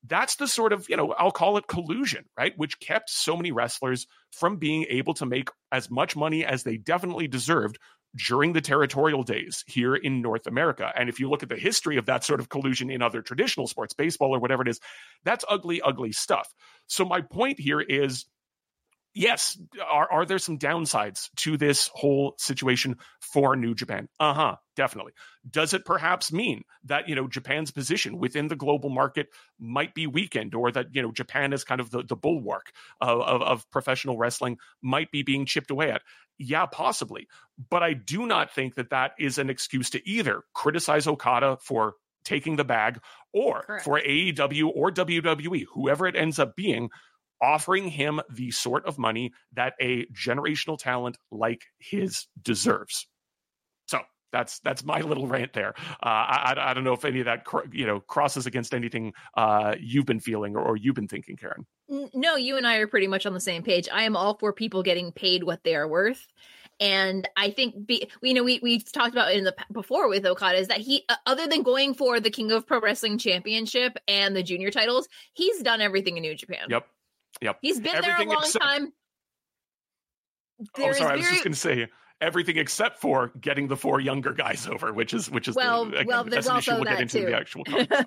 [0.06, 3.52] that's the sort of you know i'll call it collusion right which kept so many
[3.52, 7.78] wrestlers from being able to make as much money as they definitely deserved
[8.16, 10.92] during the territorial days here in North America.
[10.96, 13.66] And if you look at the history of that sort of collusion in other traditional
[13.66, 14.80] sports, baseball or whatever it is,
[15.24, 16.48] that's ugly, ugly stuff.
[16.86, 18.26] So my point here is
[19.14, 24.08] yes, are, are there some downsides to this whole situation for New Japan?
[24.18, 25.12] Uh huh, definitely.
[25.48, 30.06] Does it perhaps mean that, you know, Japan's position within the global market might be
[30.06, 33.70] weakened or that, you know, Japan is kind of the, the bulwark of, of, of
[33.70, 36.02] professional wrestling might be being chipped away at?
[36.38, 37.28] Yeah, possibly.
[37.70, 41.94] But I do not think that that is an excuse to either criticize Okada for
[42.24, 43.00] taking the bag
[43.32, 43.84] or Correct.
[43.84, 46.90] for AEW or WWE, whoever it ends up being,
[47.42, 53.06] offering him the sort of money that a generational talent like his deserves.
[53.86, 54.00] So
[54.32, 55.74] that's that's my little rant there.
[56.02, 59.74] Uh, I, I don't know if any of that you know crosses against anything uh,
[59.80, 61.66] you've been feeling or, or you've been thinking, Karen.
[62.14, 63.88] No, you and I are pretty much on the same page.
[63.92, 66.26] I am all for people getting paid what they are worth.
[66.78, 70.58] And I think, be, you know, we we talked about in the before with Okada
[70.58, 74.34] is that he, uh, other than going for the King of Pro Wrestling Championship and
[74.34, 76.68] the junior titles, he's done everything in New Japan.
[76.70, 76.86] Yep.
[77.40, 77.58] Yep.
[77.62, 78.92] He's been everything there a long except, time.
[80.76, 80.98] There oh, sorry.
[80.98, 81.88] Very, I was just going to say
[82.20, 85.98] everything except for getting the four younger guys over, which is which is well, the,
[85.98, 87.26] again, well, there's also we'll that too.
[87.26, 87.64] the actual.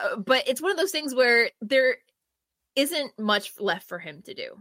[0.00, 1.98] Uh, but it's one of those things where there
[2.74, 4.56] isn't much left for him to do,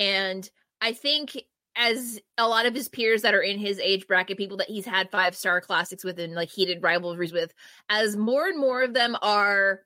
[0.00, 0.50] and
[0.82, 1.38] I think
[1.76, 4.84] as a lot of his peers that are in his age bracket, people that he's
[4.84, 7.54] had five star classics with and like heated rivalries with,
[7.88, 9.82] as more and more of them are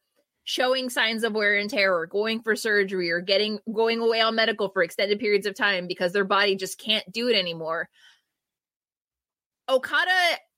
[0.50, 4.34] showing signs of wear and tear or going for surgery or getting going away on
[4.34, 7.88] medical for extended periods of time because their body just can't do it anymore.
[9.68, 10.10] Okada,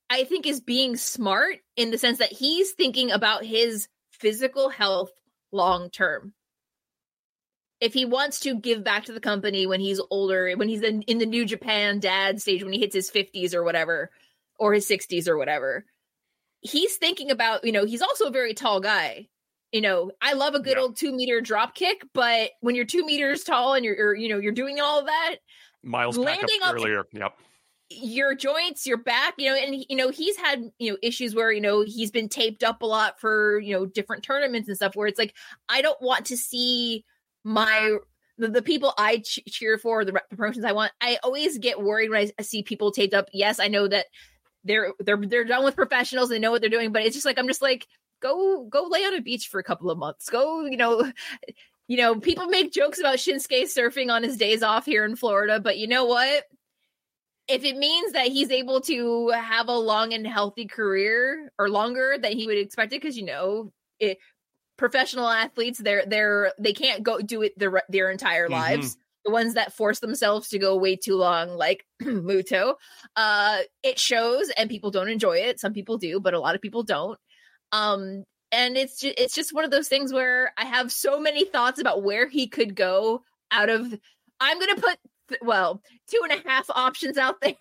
[0.09, 5.11] I think, is being smart in the sense that he's thinking about his physical health
[5.52, 6.33] long term.
[7.78, 11.02] If he wants to give back to the company when he's older, when he's in,
[11.02, 14.11] in the New Japan dad stage, when he hits his 50s or whatever,
[14.59, 15.85] or his 60s or whatever,
[16.62, 19.28] he's thinking about, you know, he's also a very tall guy
[19.72, 20.82] you know, I love a good yeah.
[20.82, 24.28] old two meter drop kick, but when you're two meters tall and you're, you're you
[24.28, 25.37] know, you're doing all that,
[25.82, 27.37] Miles landing up earlier, yep.
[27.90, 31.52] Your joints, your back, you know, and you know he's had you know issues where
[31.52, 34.94] you know he's been taped up a lot for you know different tournaments and stuff.
[34.94, 35.35] Where it's like
[35.68, 37.04] I don't want to see
[37.44, 37.98] my
[38.38, 40.92] the, the people I ch- cheer for, the, the promotions I want.
[41.02, 43.28] I always get worried when I see people taped up.
[43.32, 44.06] Yes, I know that
[44.64, 46.28] they're they're they're done with professionals.
[46.28, 47.87] They know what they're doing, but it's just like I'm just like
[48.22, 50.30] go go lay on a beach for a couple of months.
[50.30, 51.11] Go, you know,
[51.88, 55.61] you know, people make jokes about Shinsuke surfing on his days off here in Florida,
[55.61, 56.44] but you know what?
[57.48, 62.16] If it means that he's able to have a long and healthy career or longer
[62.18, 64.18] than he would expect it, because you know, it,
[64.78, 68.54] professional athletes, they're they're they can't go do it their their entire mm-hmm.
[68.54, 68.96] lives.
[69.24, 72.74] The ones that force themselves to go way too long, like Muto,
[73.14, 75.61] uh, it shows, and people don't enjoy it.
[75.61, 77.16] Some people do, but a lot of people don't.
[77.72, 81.44] Um, and it's just, it's just one of those things where I have so many
[81.44, 83.98] thoughts about where he could go out of.
[84.40, 84.98] I'm gonna put
[85.40, 87.54] well two and a half options out there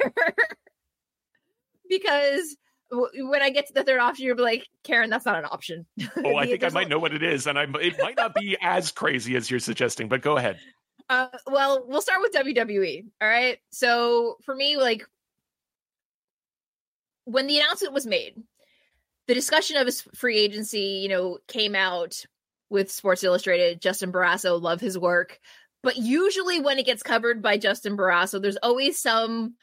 [1.90, 2.58] because
[2.92, 5.86] when I get to the third option, you're like, Karen, that's not an option.
[6.24, 8.58] Oh, I think I might know what it is, and I it might not be
[8.62, 10.60] as crazy as you're suggesting, but go ahead.
[11.10, 13.06] Uh, well, we'll start with WWE.
[13.22, 13.58] All right.
[13.72, 15.06] So for me, like
[17.26, 18.36] when the announcement was made,
[19.28, 22.26] the discussion of his free agency, you know, came out
[22.70, 23.82] with Sports Illustrated.
[23.82, 25.40] Justin Barrasso, love his work.
[25.84, 29.56] But usually when it gets covered by Justin Barrasso, there's always some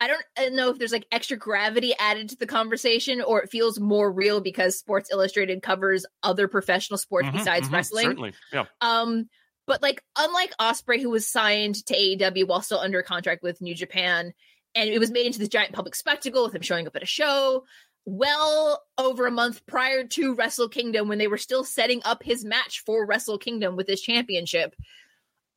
[0.00, 3.80] I don't know if there's like extra gravity added to the conversation or it feels
[3.80, 8.04] more real because Sports Illustrated covers other professional sports mm-hmm, besides mm-hmm, wrestling.
[8.04, 8.32] Certainly.
[8.52, 8.66] Yeah.
[8.80, 9.28] Um
[9.66, 13.74] but like unlike Ospreay, who was signed to AEW while still under contract with New
[13.74, 14.32] Japan
[14.74, 17.06] and it was made into this giant public spectacle with him showing up at a
[17.06, 17.64] show
[18.08, 22.42] well over a month prior to Wrestle Kingdom when they were still setting up his
[22.44, 24.74] match for Wrestle Kingdom with his championship.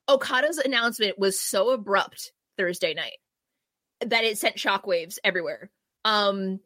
[0.10, 3.18] Okada's announcement was so abrupt Thursday night
[4.02, 5.72] that it sent shockwaves everywhere.
[6.04, 6.60] Um,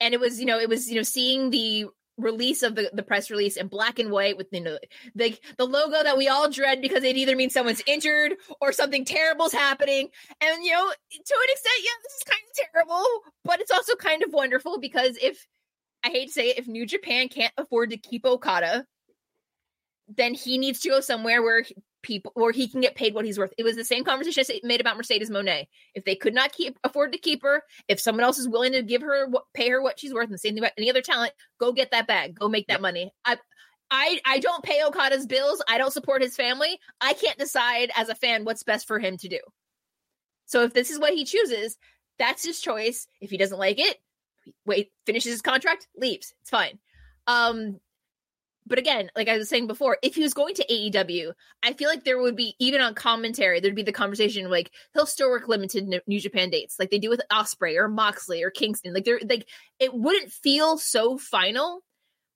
[0.00, 1.86] and it was, you know, it was, you know, seeing the
[2.20, 4.78] release of the, the press release in black and white with you know
[5.14, 9.04] the the logo that we all dread because it either means someone's injured or something
[9.04, 10.08] terrible's happening.
[10.40, 13.06] And you know, to an extent, yeah, this is kind of terrible,
[13.44, 15.46] but it's also kind of wonderful because if
[16.04, 18.86] I hate to say it, if New Japan can't afford to keep Okada,
[20.08, 21.64] then he needs to go somewhere where
[22.02, 23.52] people or he can get paid what he's worth.
[23.58, 25.66] It was the same conversation I made about Mercedes Moné.
[25.94, 28.82] If they could not keep afford to keep her, if someone else is willing to
[28.82, 31.32] give her pay her what she's worth, and the same thing about any other talent,
[31.58, 32.80] go get that bag, go make that yep.
[32.80, 33.12] money.
[33.24, 33.38] I
[33.90, 35.62] I I don't pay Okada's bills.
[35.68, 36.78] I don't support his family.
[37.00, 39.40] I can't decide as a fan what's best for him to do.
[40.46, 41.78] So if this is what he chooses,
[42.18, 43.06] that's his choice.
[43.20, 43.98] If he doesn't like it,
[44.66, 46.34] wait, finishes his contract, leaves.
[46.40, 46.78] It's fine.
[47.26, 47.80] Um,
[48.70, 51.88] but again, like I was saying before, if he was going to AEW, I feel
[51.88, 55.48] like there would be even on commentary, there'd be the conversation like he'll still work
[55.48, 58.94] limited New Japan dates, like they do with Ospreay or Moxley or Kingston.
[58.94, 59.48] Like they're like
[59.80, 61.82] it wouldn't feel so final.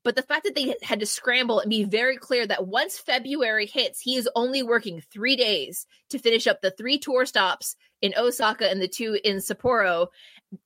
[0.04, 3.66] But the fact that they had to scramble and be very clear that once February
[3.66, 8.12] hits, he is only working three days to finish up the three tour stops in
[8.16, 10.08] Osaka and the two in Sapporo,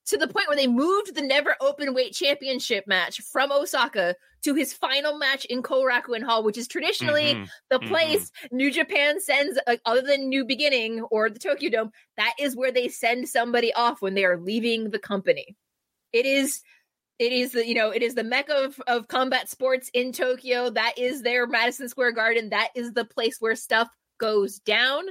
[0.06, 4.54] to the point where they moved the never open weight championship match from Osaka to
[4.54, 7.44] his final match in Korakuen Hall, which is traditionally mm-hmm.
[7.70, 7.88] the mm-hmm.
[7.88, 8.56] place mm-hmm.
[8.56, 12.72] New Japan sends, uh, other than New Beginning or the Tokyo Dome, that is where
[12.72, 15.56] they send somebody off when they are leaving the company.
[16.12, 16.60] It is.
[17.18, 20.70] It is the you know it is the mecca of, of combat sports in Tokyo.
[20.70, 22.50] That is their Madison Square Garden.
[22.50, 25.04] That is the place where stuff goes down.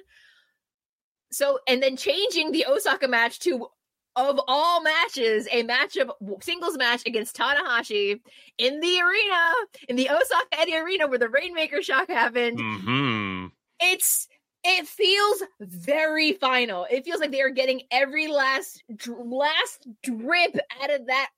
[1.32, 3.68] So and then changing the Osaka match to
[4.16, 8.20] of all matches, a match of singles match against Tanahashi
[8.58, 9.54] in the arena,
[9.88, 12.58] in the Osaka Edion Arena where the Rainmaker shock happened.
[12.58, 13.48] Mm-hmm.
[13.80, 14.28] It's
[14.70, 16.86] it feels very final.
[16.92, 21.30] It feels like they are getting every last last drip out of that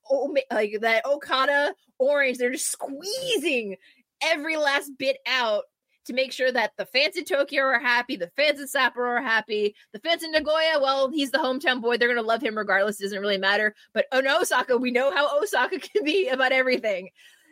[0.51, 2.39] like that Okada orange.
[2.39, 3.75] They're just squeezing
[4.23, 5.65] every last bit out
[6.05, 9.21] to make sure that the fans in Tokyo are happy, the fans in Sapporo are
[9.21, 11.97] happy, the fans in Nagoya, well, he's the hometown boy.
[11.97, 12.97] They're going to love him regardless.
[12.97, 13.75] Doesn't really matter.
[13.93, 17.09] But oh in Osaka, we know how Osaka can be about everything.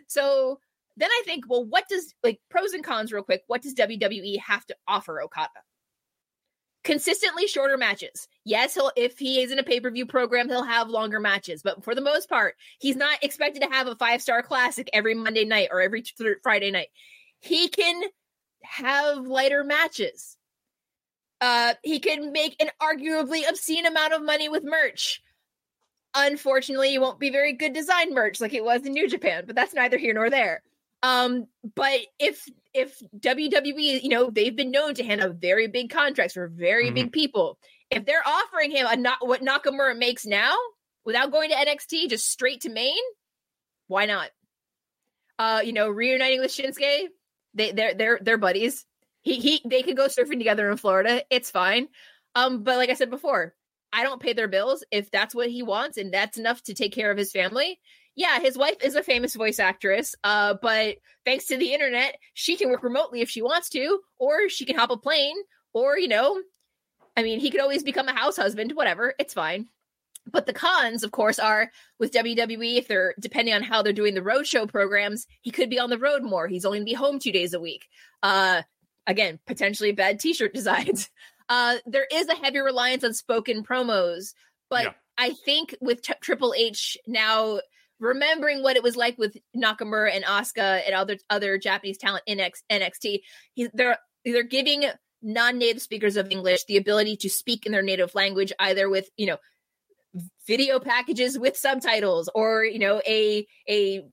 [0.07, 0.59] So
[0.97, 4.39] then I think, well, what does, like, pros and cons, real quick, what does WWE
[4.39, 5.49] have to offer Okada?
[6.83, 8.27] Consistently shorter matches.
[8.45, 11.93] Yes, he'll if he is in a pay-per-view program, he'll have longer matches, but for
[11.93, 15.81] the most part, he's not expected to have a five-star classic every Monday night or
[15.81, 16.87] every th- Friday night.
[17.39, 18.03] He can
[18.63, 20.37] have lighter matches.
[21.41, 25.21] Uh, he can make an arguably obscene amount of money with merch.
[26.15, 29.55] Unfortunately, it won't be very good design merch like it was in New Japan, but
[29.55, 30.63] that's neither here nor there.
[31.03, 35.89] Um, but if if WWE, you know, they've been known to hand out very big
[35.89, 36.95] contracts for very mm-hmm.
[36.95, 37.57] big people.
[37.89, 40.55] If they're offering him a not what Nakamura makes now
[41.05, 42.97] without going to NXT, just straight to main,
[43.87, 44.29] why not?
[45.39, 47.07] Uh, you know, reuniting with Shinsuke,
[47.53, 48.85] they they're they're they're buddies.
[49.21, 51.23] He he they could go surfing together in Florida.
[51.29, 51.87] It's fine.
[52.35, 53.55] Um, but like I said before,
[53.91, 54.83] I don't pay their bills.
[54.91, 57.79] If that's what he wants and that's enough to take care of his family,
[58.17, 60.15] yeah, his wife is a famous voice actress.
[60.23, 64.49] Uh, but thanks to the internet, she can work remotely if she wants to, or
[64.49, 65.35] she can hop a plane,
[65.71, 66.41] or you know,
[67.15, 68.71] I mean, he could always become a house husband.
[68.73, 69.67] Whatever, it's fine.
[70.29, 74.15] But the cons, of course, are with WWE, if they're depending on how they're doing
[74.15, 76.47] the roadshow programs, he could be on the road more.
[76.47, 77.87] He's only gonna be home two days a week.
[78.23, 78.63] Uh,
[79.05, 81.09] again, potentially bad t-shirt designs.
[81.49, 84.33] Uh, there is a heavy reliance on spoken promos,
[84.71, 84.93] but yeah.
[85.19, 87.59] I think with t- Triple H now
[87.99, 92.39] remembering what it was like with Nakamura and Asuka and other other Japanese talent in
[92.39, 93.21] X- NXT,
[93.73, 94.85] they're they're giving
[95.21, 99.27] non-native speakers of English the ability to speak in their native language, either with you
[99.27, 99.37] know
[100.47, 104.03] video packages with subtitles or you know a a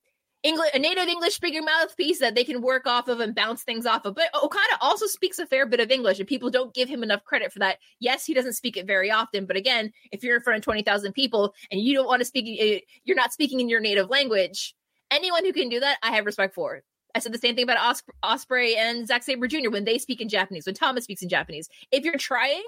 [0.45, 3.86] English, a native English speaking mouthpiece that they can work off of and bounce things
[3.86, 4.14] off of.
[4.14, 7.24] But Okada also speaks a fair bit of English, and people don't give him enough
[7.24, 7.78] credit for that.
[7.99, 10.82] Yes, he doesn't speak it very often, but again, if you're in front of twenty
[10.82, 14.11] thousand people and you don't want to speak, eh, you're not speaking in your native
[14.11, 14.74] language.
[15.11, 16.82] Anyone who can do that, I have respect for.
[17.14, 19.70] I said the same thing about Os- Ospreay and Zack Sabre Jr.
[19.70, 21.68] when they speak in Japanese, when Thomas speaks in Japanese.
[21.90, 22.64] If you're trying,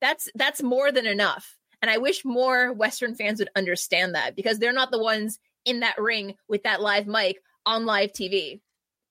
[0.00, 1.56] that's that's more than enough.
[1.80, 5.80] And I wish more Western fans would understand that because they're not the ones in
[5.80, 8.60] that ring with that live mic on live TV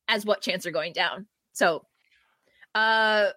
[0.08, 1.28] as what chants are going down.
[1.54, 1.86] So,
[2.76, 3.28] uh,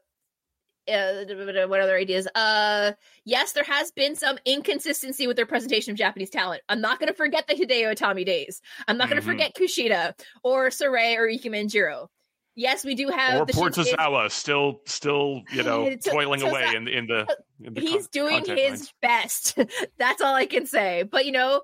[0.86, 1.24] uh,
[1.66, 2.28] what other ideas?
[2.34, 2.92] Uh,
[3.24, 6.62] yes, there has been some inconsistency with their presentation of Japanese talent.
[6.68, 8.60] I'm not going to forget the Hideo Itami days.
[8.86, 9.30] I'm not going to mm-hmm.
[9.30, 10.12] forget Kushida
[10.42, 12.10] or Sarray or Ikemen Jiro.
[12.56, 16.70] Yes, we do have or poor Tozawa still, still, you know, to, toiling to, away
[16.70, 17.26] to, in, in the.
[17.64, 18.94] In the he's con- doing his lines.
[19.02, 19.58] best.
[19.98, 21.02] That's all I can say.
[21.02, 21.62] But you know,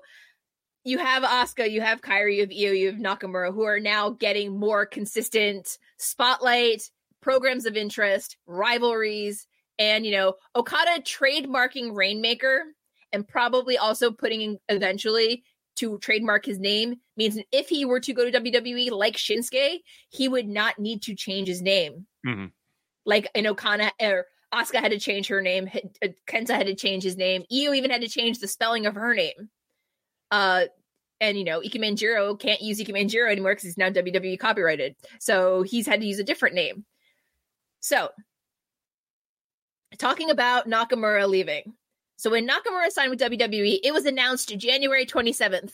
[0.83, 4.11] you have Asuka, you have Kairi, you have Io, you have Nakamura, who are now
[4.11, 6.89] getting more consistent spotlight,
[7.21, 12.63] programs of interest, rivalries, and you know, Okada trademarking Rainmaker
[13.13, 15.43] and probably also putting in eventually
[15.77, 19.79] to trademark his name means if he were to go to WWE like Shinsuke,
[20.09, 22.05] he would not need to change his name.
[22.25, 22.47] Mm-hmm.
[23.05, 25.69] Like in Okada or Asuka had to change her name,
[26.03, 28.95] uh, Kenta had to change his name, Io even had to change the spelling of
[28.95, 29.49] her name.
[30.31, 30.65] Uh,
[31.19, 34.95] and you know, Ikemen Jiro can't use Ikemen Jiro anymore because he's now WWE copyrighted.
[35.19, 36.85] So he's had to use a different name.
[37.79, 38.09] So,
[39.97, 41.73] talking about Nakamura leaving.
[42.15, 45.71] So when Nakamura signed with WWE, it was announced January 27th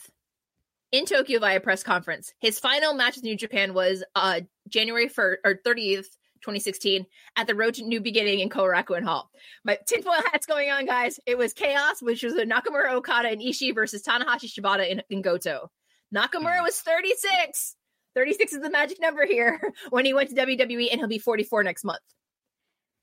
[0.92, 2.32] in Tokyo via press conference.
[2.40, 6.06] His final match with New Japan was uh January 1st or 30th
[6.40, 9.30] 2016 at the Road to New Beginning in Korakuen Hall.
[9.64, 11.20] My tinfoil hat's going on, guys.
[11.26, 15.22] It was Chaos, which was a Nakamura, Okada, and Ishii versus Tanahashi, Shibata, and, and
[15.22, 15.70] Goto.
[16.14, 16.64] Nakamura hmm.
[16.64, 17.76] was 36.
[18.14, 19.60] 36 is the magic number here
[19.90, 22.00] when he went to WWE, and he'll be 44 next month.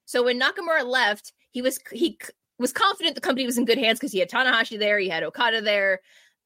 [0.06, 2.20] So when Nakamura left, he was he
[2.60, 5.24] was confident the company was in good hands because he had Tanahashi there, he had
[5.24, 6.02] Okada there,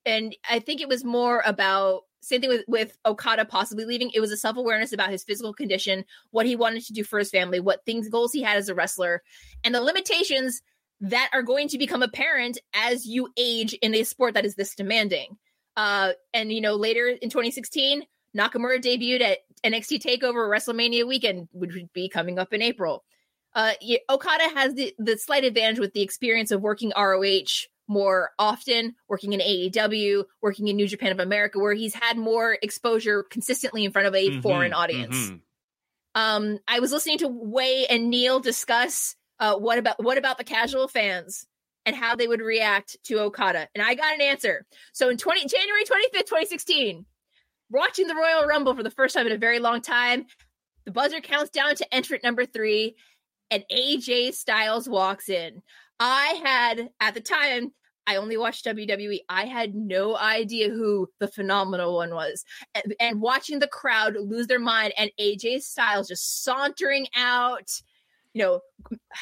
[0.06, 4.12] and I think it was more about same thing with, with Okada possibly leaving.
[4.14, 7.20] It was a self awareness about his physical condition, what he wanted to do for
[7.20, 9.24] his family, what things, goals he had as a wrestler,
[9.64, 10.62] and the limitations
[11.02, 14.76] that are going to become apparent as you age in a sport that is this
[14.76, 15.38] demanding.
[15.78, 18.04] Uh, and, you know, later in 2016,
[18.38, 23.04] Nakamura debuted at NXT TakeOver WrestleMania weekend, which would be coming up in April.
[23.56, 23.74] Uh,
[24.10, 29.34] Okada has the, the slight advantage with the experience of working ROH more often, working
[29.34, 33.92] in AEW, working in New Japan of America, where he's had more exposure consistently in
[33.92, 35.18] front of a mm-hmm, foreign audience.
[35.18, 35.36] Mm-hmm.
[36.16, 40.44] Um, I was listening to Wai and Neil discuss uh, what about what about the
[40.44, 41.46] casual fans
[41.86, 44.66] and how they would react to Okada, and I got an answer.
[44.94, 47.06] So in twenty January twenty fifth, twenty sixteen,
[47.72, 50.26] watching the Royal Rumble for the first time in a very long time,
[50.86, 52.96] the buzzer counts down to entrant number three,
[53.50, 55.62] and AJ Styles walks in.
[56.00, 57.72] I had at the time
[58.10, 59.20] I only watched WWE.
[59.30, 62.44] I had no idea who the phenomenal one was.
[62.74, 67.70] And, and, watching the crowd lose their mind and AJ Styles just sauntering out,
[68.34, 68.62] you know,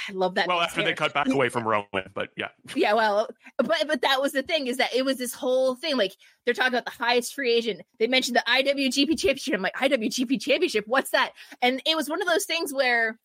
[0.08, 0.48] I love that.
[0.48, 0.92] Well, after hair.
[0.92, 2.48] they cut back away from Roman, but yeah.
[2.78, 3.28] Yeah, well,
[3.58, 5.98] but but that was the thing is that it was this whole thing.
[5.98, 6.14] Like
[6.46, 7.82] they're talking about the highest free agent.
[8.00, 9.54] They mentioned the IWGP championship.
[9.54, 11.34] I'm like, IWGP championship, what's that?
[11.62, 13.20] And it was one of those things where,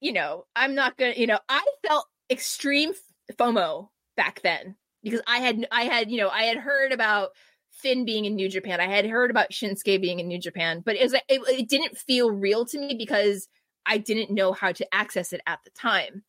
[0.00, 2.94] you know, I'm not gonna, you know, I felt extreme
[3.38, 7.30] FOMO back then because I had I had you know I had heard about
[7.70, 8.80] Finn being in New Japan.
[8.80, 11.96] I had heard about Shinsuke being in New Japan, but it was it, it didn't
[11.96, 13.48] feel real to me because
[13.86, 16.24] I didn't know how to access it at the time.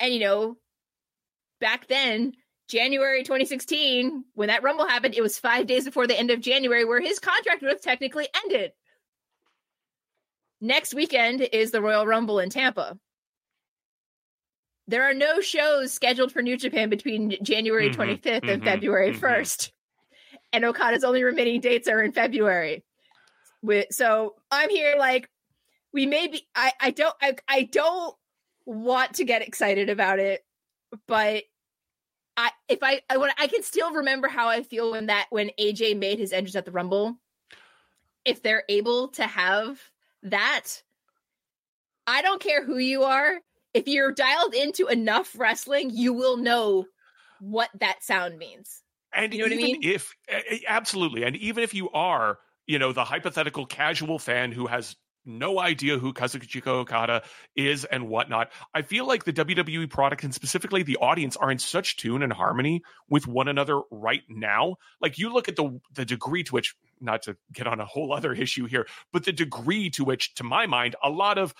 [0.00, 0.56] And you know,
[1.60, 2.32] back then,
[2.68, 6.84] January 2016, when that Rumble happened, it was five days before the end of January,
[6.84, 8.72] where his contract would have technically ended.
[10.60, 12.98] Next weekend is the Royal Rumble in Tampa
[14.88, 19.12] there are no shows scheduled for New Japan between January mm-hmm, 25th and mm-hmm, February
[19.12, 19.24] mm-hmm.
[19.24, 19.70] 1st.
[20.54, 22.82] And Okada's only remaining dates are in February.
[23.90, 25.28] So I'm here like
[25.92, 28.16] we may be I, I don't I, I don't
[28.64, 30.42] want to get excited about it,
[31.06, 31.44] but
[32.38, 35.50] I if I I when I can still remember how I feel when that when
[35.60, 37.18] AJ made his entrance at the Rumble.
[38.24, 39.80] If they're able to have
[40.22, 40.82] that,
[42.06, 43.38] I don't care who you are
[43.74, 46.86] if you're dialed into enough wrestling, you will know
[47.40, 48.82] what that sound means.
[49.14, 49.80] And you know even I mean?
[49.82, 50.14] if
[50.68, 54.96] absolutely, and even if you are, you know, the hypothetical casual fan who has
[55.28, 57.22] no idea who Kazuchika Okada
[57.54, 58.50] is and whatnot.
[58.74, 62.32] I feel like the WWE product and specifically the audience are in such tune and
[62.32, 64.76] harmony with one another right now.
[65.00, 68.12] Like you look at the the degree to which, not to get on a whole
[68.12, 71.54] other issue here, but the degree to which, to my mind, a lot of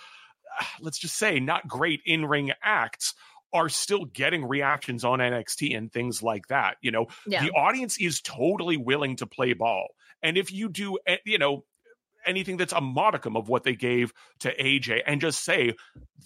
[0.81, 3.15] let's just say not great in ring acts
[3.53, 6.77] are still getting reactions on NXT and things like that.
[6.83, 7.43] You know, yeah.
[7.43, 9.89] the audience is totally willing to play ball.
[10.23, 11.65] And if you do, eh, you know,
[12.27, 15.75] anything that's a modicum of what they gave to AJ and just say,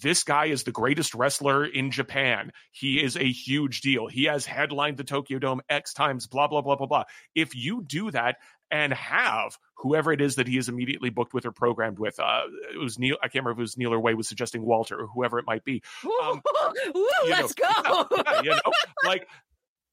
[0.01, 2.51] this guy is the greatest wrestler in Japan.
[2.71, 4.07] He is a huge deal.
[4.07, 7.03] He has headlined the Tokyo Dome X times, blah, blah, blah, blah, blah.
[7.35, 8.37] If you do that
[8.73, 12.41] and have whoever it is that he is immediately booked with or programmed with, uh,
[12.73, 14.99] it was Neil, I can't remember if it was Neil or Wai was suggesting Walter
[14.99, 15.83] or whoever it might be.
[16.23, 16.41] Um,
[16.97, 18.23] Ooh, let's know, go.
[18.25, 18.73] Yeah, you know,
[19.05, 19.27] like,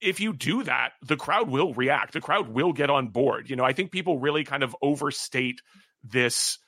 [0.01, 2.15] if you do that, the crowd will react.
[2.15, 3.51] The crowd will get on board.
[3.51, 5.61] You know, I think people really kind of overstate
[6.03, 6.59] this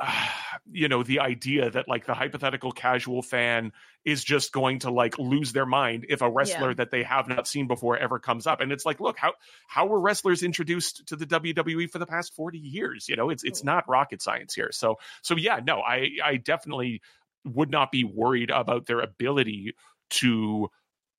[0.00, 0.12] uh,
[0.72, 3.72] you know the idea that like the hypothetical casual fan
[4.04, 6.74] is just going to like lose their mind if a wrestler yeah.
[6.74, 8.60] that they have not seen before ever comes up.
[8.60, 9.34] And it's like look how
[9.66, 13.08] how were wrestlers introduced to the WWE for the past 40 years?
[13.08, 14.70] You know it's it's not rocket science here.
[14.72, 17.00] So so yeah no i i definitely
[17.44, 19.74] would not be worried about their ability
[20.10, 20.68] to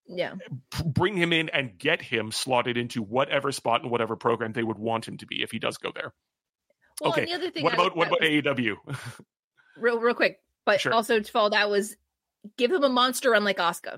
[0.07, 0.33] yeah.
[0.85, 4.77] bring him in and get him slotted into whatever spot and whatever program they would
[4.77, 6.13] want him to be if he does go there
[7.01, 7.25] well, okay.
[7.25, 8.75] the other thing what about what about was, AEW?
[9.77, 10.93] real, real quick, but sure.
[10.93, 11.95] also to follow that was
[12.57, 13.97] give him a monster run like Oscar.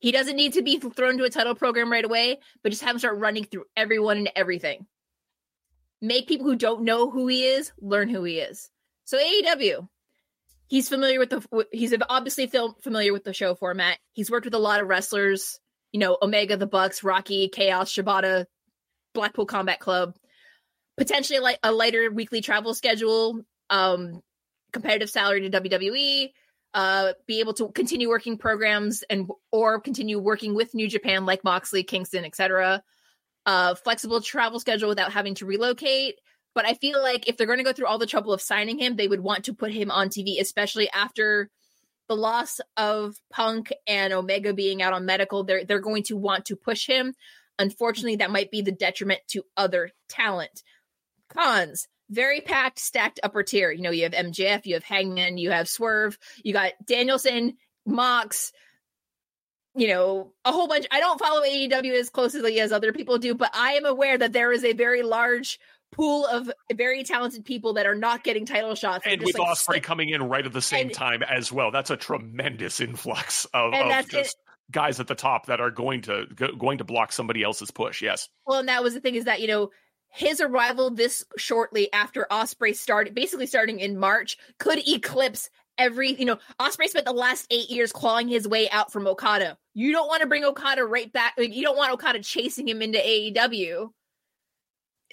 [0.00, 2.94] He doesn't need to be thrown to a title program right away, but just have
[2.94, 4.86] him start running through everyone and everything.
[6.00, 8.70] Make people who don't know who he is learn who he is.
[9.04, 9.88] So AEW,
[10.68, 13.98] he's familiar with the he's obviously familiar with the show format.
[14.12, 15.60] He's worked with a lot of wrestlers,
[15.92, 18.46] you know, Omega, the Bucks, Rocky, Chaos, Shibata,
[19.12, 20.14] Blackpool Combat Club
[20.98, 23.40] potentially like a lighter weekly travel schedule,
[23.70, 24.20] um,
[24.72, 26.30] competitive salary to WWE,
[26.74, 31.44] uh, be able to continue working programs and or continue working with New Japan like
[31.44, 32.82] Moxley, Kingston, etc.
[33.46, 36.16] Uh, flexible travel schedule without having to relocate.
[36.54, 38.78] But I feel like if they're going to go through all the trouble of signing
[38.78, 41.48] him, they would want to put him on TV, especially after
[42.08, 45.44] the loss of Punk and Omega being out on medical.
[45.44, 47.14] They're they're going to want to push him.
[47.58, 50.62] Unfortunately, that might be the detriment to other talent.
[51.28, 53.70] Cons very packed, stacked upper tier.
[53.70, 57.56] You know, you have MJF, you have Hangman, you have Swerve, you got Danielson,
[57.86, 58.52] Mox,
[59.74, 60.86] you know, a whole bunch.
[60.90, 64.32] I don't follow AEW as closely as other people do, but I am aware that
[64.32, 65.58] there is a very large
[65.92, 69.06] pool of very talented people that are not getting title shots.
[69.06, 71.90] And with like, Ospreay coming in right at the same and, time as well, that's
[71.90, 76.26] a tremendous influx of, of just it, guys at the top that are going to
[76.34, 78.02] go, going to block somebody else's push.
[78.02, 78.28] Yes.
[78.46, 79.70] Well, and that was the thing is that you know
[80.10, 86.14] his arrival this shortly after Ospreay started, basically starting in March, could eclipse every.
[86.14, 89.56] You know, Ospreay spent the last eight years clawing his way out from Okada.
[89.74, 91.34] You don't want to bring Okada right back.
[91.38, 93.90] Like, you don't want Okada chasing him into AEW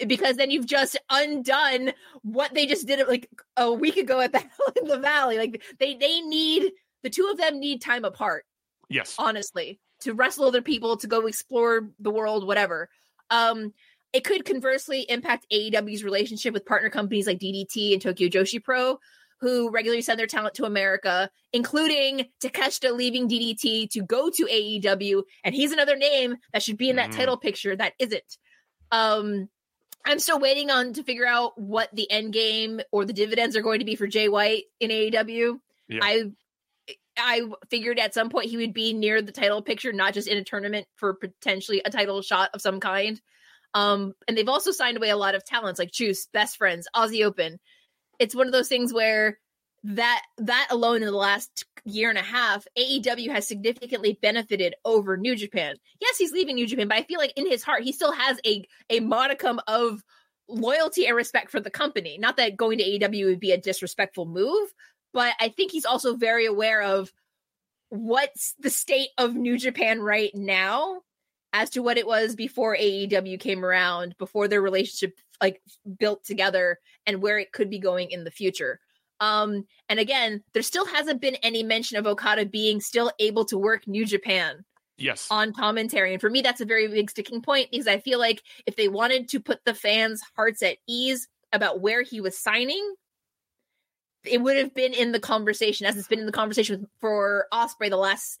[0.06, 1.92] because then you've just undone
[2.22, 5.38] what they just did like a week ago at Battle in the Valley.
[5.38, 6.72] Like they they need
[7.02, 8.44] the two of them need time apart.
[8.88, 12.88] Yes, honestly, to wrestle other people, to go explore the world, whatever.
[13.30, 13.72] Um,
[14.12, 18.98] it could conversely impact AEW's relationship with partner companies like DDT and Tokyo Joshi Pro,
[19.40, 25.22] who regularly send their talent to America, including Takeshita leaving DDT to go to AEW.
[25.44, 27.16] And he's another name that should be in that mm.
[27.16, 28.38] title picture that isn't.
[28.90, 29.48] Um,
[30.04, 33.62] I'm still waiting on to figure out what the end game or the dividends are
[33.62, 35.58] going to be for Jay White in AEW.
[35.88, 36.00] Yeah.
[36.02, 36.24] I
[37.18, 40.38] I figured at some point he would be near the title picture, not just in
[40.38, 43.20] a tournament for potentially a title shot of some kind.
[43.74, 47.24] Um, and they've also signed away a lot of talents like Juice, Best Friends, Aussie
[47.24, 47.58] Open.
[48.18, 49.38] It's one of those things where
[49.84, 55.16] that that alone in the last year and a half, AEW has significantly benefited over
[55.16, 55.76] New Japan.
[56.00, 58.40] Yes, he's leaving New Japan, but I feel like in his heart he still has
[58.44, 60.02] a a modicum of
[60.48, 62.18] loyalty and respect for the company.
[62.18, 64.72] Not that going to AEW would be a disrespectful move,
[65.12, 67.12] but I think he's also very aware of
[67.88, 71.00] what's the state of New Japan right now
[71.56, 75.62] as to what it was before AEW came around, before their relationship like
[75.98, 78.78] built together and where it could be going in the future.
[79.20, 83.56] Um, and again, there still hasn't been any mention of Okada being still able to
[83.56, 84.66] work New Japan.
[84.98, 85.28] Yes.
[85.30, 86.12] On commentary.
[86.12, 88.88] And for me, that's a very big sticking point because I feel like if they
[88.88, 92.94] wanted to put the fans' hearts at ease about where he was signing,
[94.24, 97.88] it would have been in the conversation as it's been in the conversation for Ospreay
[97.88, 98.40] the last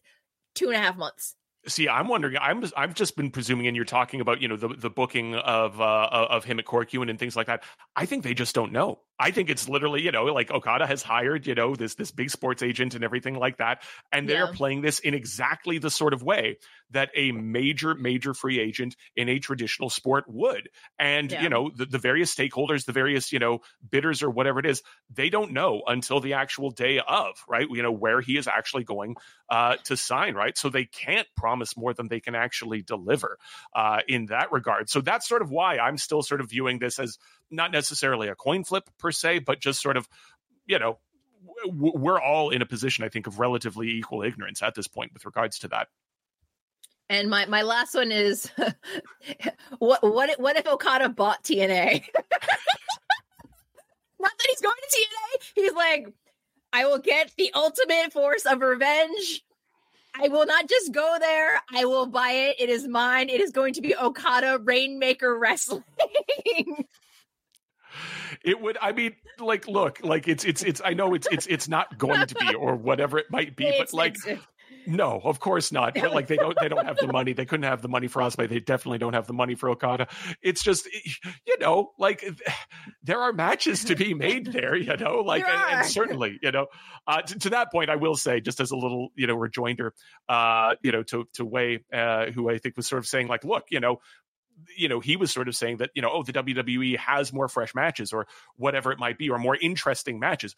[0.54, 1.34] two and a half months.
[1.68, 2.36] See, I'm wondering.
[2.40, 5.34] I'm just, I've just been presuming, and you're talking about, you know, the the booking
[5.34, 7.64] of uh, of him at Korakuen and things like that.
[7.96, 9.00] I think they just don't know.
[9.18, 12.30] I think it's literally, you know, like Okada has hired, you know, this this big
[12.30, 14.52] sports agent and everything like that, and they're yeah.
[14.52, 16.58] playing this in exactly the sort of way
[16.90, 20.68] that a major major free agent in a traditional sport would.
[20.98, 21.42] And yeah.
[21.42, 23.60] you know, the, the various stakeholders, the various you know
[23.90, 27.66] bidders or whatever it is, they don't know until the actual day of, right?
[27.70, 29.16] You know, where he is actually going
[29.48, 30.56] uh, to sign, right?
[30.58, 33.38] So they can't promise more than they can actually deliver
[33.74, 34.90] uh, in that regard.
[34.90, 37.18] So that's sort of why I'm still sort of viewing this as
[37.50, 40.08] not necessarily a coin flip per se, but just sort of,
[40.66, 40.98] you know,
[41.66, 45.24] we're all in a position, I think, of relatively equal ignorance at this point with
[45.24, 45.88] regards to that.
[47.08, 48.50] And my my last one is,
[49.78, 52.04] what what what if Okada bought TNA?
[54.18, 55.52] Not that he's going to TNA.
[55.54, 56.12] He's like,
[56.72, 59.44] I will get the ultimate force of revenge.
[60.18, 61.60] I will not just go there.
[61.72, 62.56] I will buy it.
[62.58, 63.28] It is mine.
[63.28, 65.84] It is going to be Okada Rainmaker Wrestling.
[68.44, 71.68] it would i mean like look like it's it's it's i know it's it's it's
[71.68, 74.16] not going to be or whatever it might be it's, but like
[74.86, 75.94] no, of course not.
[75.94, 77.32] But like they don't they don't have the money.
[77.32, 78.48] They couldn't have the money for Ospreay.
[78.48, 80.06] They definitely don't have the money for Okada.
[80.42, 80.86] It's just
[81.46, 82.24] you know, like
[83.02, 86.66] there are matches to be made there, you know, like and, and, certainly, you know,
[87.06, 89.92] uh, to, to, that point, I will say just as a little, you know, rejoinder,
[90.28, 93.44] uh, you know, to to Wai uh, who I think was sort of saying like,
[93.44, 94.00] look, you know,
[94.76, 97.48] you know, he was sort of saying that, you know, oh, the WWE has more
[97.48, 98.26] fresh matches or
[98.56, 100.54] whatever it might be, or more interesting matches.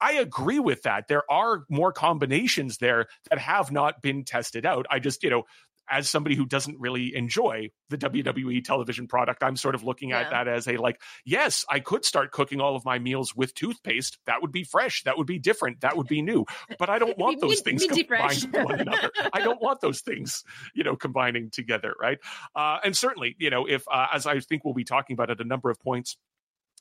[0.00, 1.08] I agree with that.
[1.08, 4.86] There are more combinations there that have not been tested out.
[4.90, 5.42] I just, you know,
[5.90, 10.20] as somebody who doesn't really enjoy the WWE television product, I'm sort of looking yeah.
[10.20, 13.54] at that as a like, yes, I could start cooking all of my meals with
[13.54, 14.18] toothpaste.
[14.26, 15.02] That would be fresh.
[15.04, 15.80] That would be different.
[15.80, 16.44] That would be new.
[16.78, 19.10] But I don't want those things combined with one another.
[19.32, 22.18] I don't want those things, you know, combining together, right?
[22.54, 25.40] Uh, and certainly, you know, if uh, as I think we'll be talking about at
[25.40, 26.16] a number of points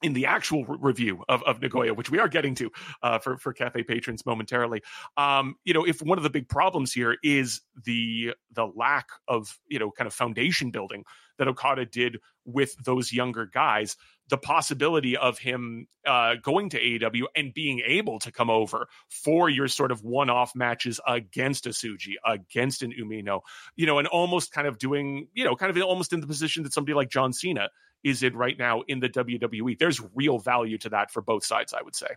[0.02, 2.72] in the actual re- review of, of Nagoya, which we are getting to
[3.02, 4.82] uh, for for cafe patrons momentarily,
[5.16, 9.58] um, you know, if one of the big problems here is the the lack of
[9.68, 11.04] you know kind of foundation building
[11.38, 13.96] that Okada did with those younger guys,
[14.30, 19.50] the possibility of him uh, going to AEW and being able to come over for
[19.50, 23.42] your sort of one off matches against a Tsuji, against an Umino,
[23.76, 26.64] you know, and almost kind of doing, you know, kind of almost in the position
[26.64, 27.70] that somebody like John Cena
[28.04, 29.78] is in right now in the WWE.
[29.78, 32.08] There's real value to that for both sides, I would say.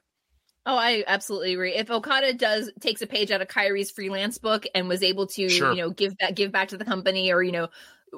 [0.67, 1.75] Oh, I absolutely agree.
[1.75, 5.49] If Okada does takes a page out of Kairi's freelance book and was able to,
[5.49, 5.73] sure.
[5.73, 7.69] you know, give that give back to the company or, you know,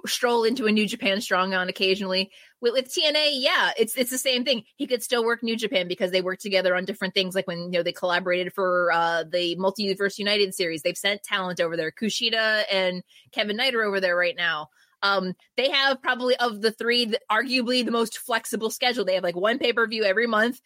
[0.06, 2.30] stroll into a New Japan strong on occasionally.
[2.60, 4.64] With, with, TNA, yeah, it's it's the same thing.
[4.76, 7.34] He could still work New Japan because they work together on different things.
[7.34, 11.60] Like when you know they collaborated for uh, the Multiverse United series, they've sent talent
[11.60, 11.92] over there.
[11.92, 13.02] Kushida and
[13.32, 14.68] Kevin Knight are over there right now.
[15.03, 19.05] Um, they have probably of the three, the, arguably the most flexible schedule.
[19.05, 20.61] They have like one pay per view every month.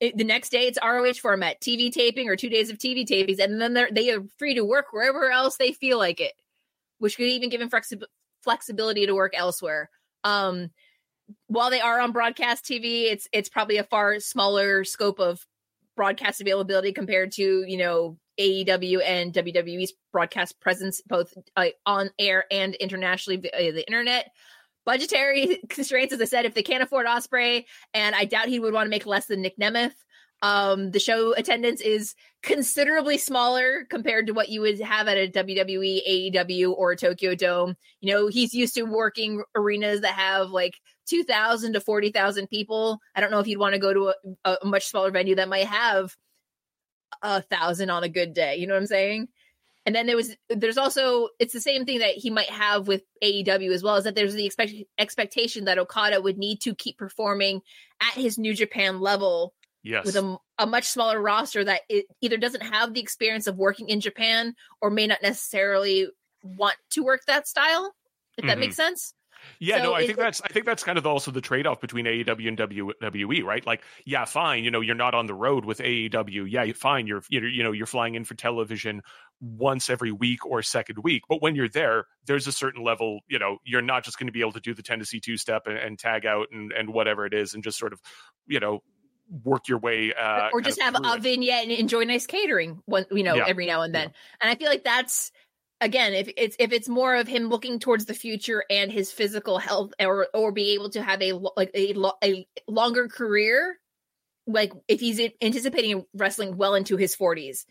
[0.00, 3.38] It, the next day it's ROH format, TV taping or two days of TV tapings,
[3.38, 6.32] and then they're they are free to work wherever else they feel like it,
[6.98, 8.02] which could even give them flexi-
[8.42, 9.90] flexibility to work elsewhere.
[10.24, 10.70] Um,
[11.46, 15.46] while they are on broadcast TV, it's it's probably a far smaller scope of
[15.94, 22.44] broadcast availability compared to you know AEW and WWE's broadcast presence, both uh, on air
[22.50, 24.30] and internationally via the internet.
[24.84, 27.64] Budgetary constraints, as I said, if they can't afford Ospreay,
[27.94, 29.94] and I doubt he would want to make less than Nick Nemeth.
[30.42, 35.30] Um, the show attendance is considerably smaller compared to what you would have at a
[35.30, 37.76] WWE, AEW, or Tokyo Dome.
[38.00, 40.74] You know, he's used to working arenas that have like
[41.08, 42.98] 2,000 to 40,000 people.
[43.14, 44.14] I don't know if you'd want to go to
[44.44, 46.16] a, a much smaller venue that might have
[47.22, 48.56] a thousand on a good day.
[48.56, 49.28] You know what I'm saying?
[49.84, 53.02] And then there was there's also it's the same thing that he might have with
[53.22, 56.98] AEW as well is that there's the expect, expectation that Okada would need to keep
[56.98, 57.62] performing
[58.00, 60.04] at his New Japan level yes.
[60.04, 63.88] with a, a much smaller roster that it either doesn't have the experience of working
[63.88, 66.08] in Japan or may not necessarily
[66.44, 67.92] want to work that style
[68.38, 68.60] if that mm-hmm.
[68.60, 69.14] makes sense.
[69.58, 71.80] Yeah, so no, I think that's I think that's kind of also the trade off
[71.80, 73.66] between AEW and WWE, right?
[73.66, 76.50] Like, yeah, fine, you know, you're not on the road with AEW.
[76.50, 79.02] Yeah, fine, you're you're you know you're flying in for television
[79.40, 83.38] once every week or second week, but when you're there, there's a certain level, you
[83.38, 85.76] know, you're not just going to be able to do the Tennessee two step and,
[85.76, 88.00] and tag out and and whatever it is, and just sort of,
[88.46, 88.82] you know,
[89.44, 91.22] work your way uh, or just have a it.
[91.22, 93.44] vignette and enjoy nice catering when you know yeah.
[93.46, 94.36] every now and then yeah.
[94.42, 95.32] and i feel like that's
[95.82, 99.58] again if it's if it's more of him looking towards the future and his physical
[99.58, 103.76] health or or be able to have a like a, a longer career
[104.46, 107.64] like if he's anticipating wrestling well into his 40s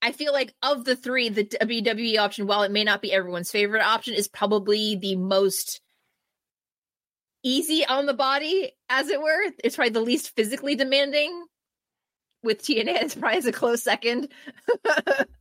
[0.00, 3.50] i feel like of the three the wwe option while it may not be everyone's
[3.50, 5.80] favorite option is probably the most
[7.46, 9.52] easy on the body, as it were.
[9.62, 11.46] It's probably the least physically demanding.
[12.42, 14.28] With TNA, it's probably a close second.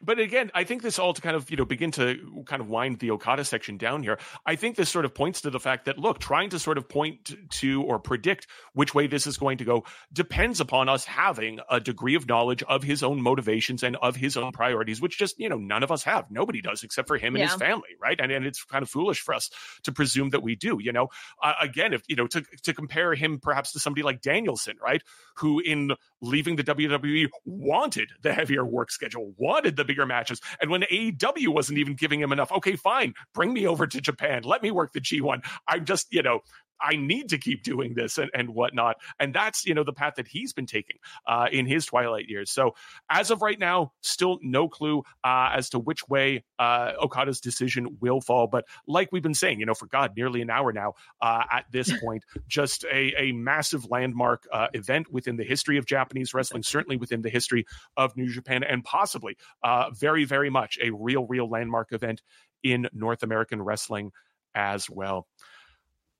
[0.00, 2.68] But again, I think this all to kind of, you know, begin to kind of
[2.68, 4.18] wind the Okada section down here.
[4.46, 6.88] I think this sort of points to the fact that, look, trying to sort of
[6.88, 11.60] point to or predict which way this is going to go depends upon us having
[11.70, 15.38] a degree of knowledge of his own motivations and of his own priorities, which just,
[15.38, 16.30] you know, none of us have.
[16.30, 17.48] Nobody does except for him and yeah.
[17.48, 18.18] his family, right?
[18.20, 19.50] And, and it's kind of foolish for us
[19.84, 21.08] to presume that we do, you know.
[21.42, 25.02] Uh, again, if, you know, to, to compare him perhaps to somebody like Danielson, right?
[25.36, 30.40] Who in leaving the WWE wanted the heavier work schedule, wanted the bigger matches.
[30.60, 34.42] And when AEW wasn't even giving him enough, okay, fine, bring me over to Japan.
[34.44, 35.44] Let me work the G1.
[35.66, 36.40] I'm just, you know,
[36.80, 38.96] I need to keep doing this and, and whatnot.
[39.18, 42.50] And that's, you know, the path that he's been taking uh, in his twilight years.
[42.50, 42.74] So
[43.10, 47.98] as of right now, still no clue uh, as to which way uh, Okada's decision
[48.00, 48.46] will fall.
[48.46, 51.66] But like we've been saying, you know, for God, nearly an hour now uh, at
[51.70, 56.62] this point, just a, a massive landmark uh, event within the history of Japanese wrestling,
[56.62, 57.66] certainly within the history
[57.96, 62.22] of New Japan, and possibly uh, very, very much a real, real landmark event
[62.62, 64.12] in North American wrestling
[64.54, 65.26] as well.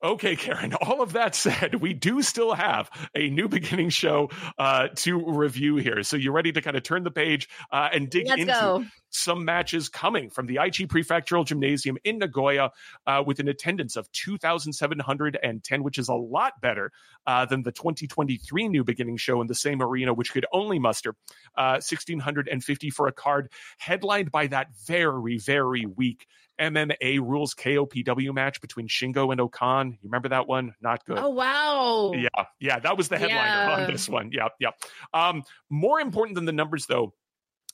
[0.03, 4.89] Okay, Karen, all of that said, we do still have a new beginning show uh,
[4.97, 6.03] to review here.
[6.03, 8.85] So you're ready to kind of turn the page uh, and dig Let's into go.
[9.11, 12.71] Some matches coming from the Aichi Prefectural Gymnasium in Nagoya
[13.07, 16.93] uh, with an attendance of 2,710, which is a lot better
[17.27, 21.15] uh, than the 2023 new beginning show in the same arena, which could only muster
[21.55, 26.27] 1,650 uh, for a card headlined by that very, very weak
[26.59, 29.93] MMA rules KOPW match between Shingo and O-Khan.
[29.93, 30.75] You remember that one?
[30.81, 31.19] Not good.
[31.19, 32.13] Oh wow.
[32.15, 33.77] Yeah, yeah, that was the headliner yeah.
[33.77, 34.31] on this one.
[34.33, 34.71] Yeah, yeah.
[35.15, 37.15] Um, more important than the numbers, though,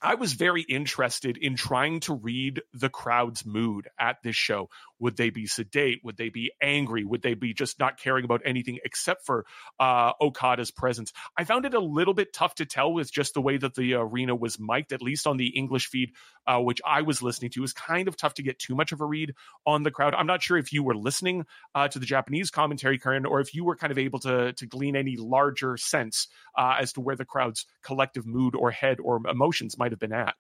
[0.05, 4.69] I was very interested in trying to read the crowd's mood at this show.
[4.99, 6.01] Would they be sedate?
[6.05, 7.05] Would they be angry?
[7.05, 9.45] Would they be just not caring about anything except for
[9.81, 11.13] uh, Okada's presence?
[11.37, 13.95] I found it a little bit tough to tell with just the way that the
[13.95, 16.13] arena was mic'd, at least on the English feed,
[16.47, 17.61] uh, which I was listening to.
[17.61, 19.35] It was kind of tough to get too much of a read
[19.67, 20.15] on the crowd.
[20.15, 23.55] I'm not sure if you were listening uh, to the Japanese commentary, Karen, or if
[23.55, 27.17] you were kind of able to, to glean any larger sense uh, as to where
[27.17, 30.35] the crowd's collective mood or head or emotions might have been at.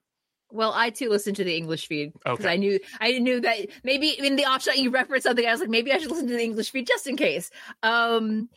[0.54, 2.52] Well, I too listened to the English feed because okay.
[2.52, 5.44] I knew I knew that maybe in the offshot you referenced something.
[5.44, 7.50] I was like, maybe I should listen to the English feed just in case.
[7.82, 8.48] Um,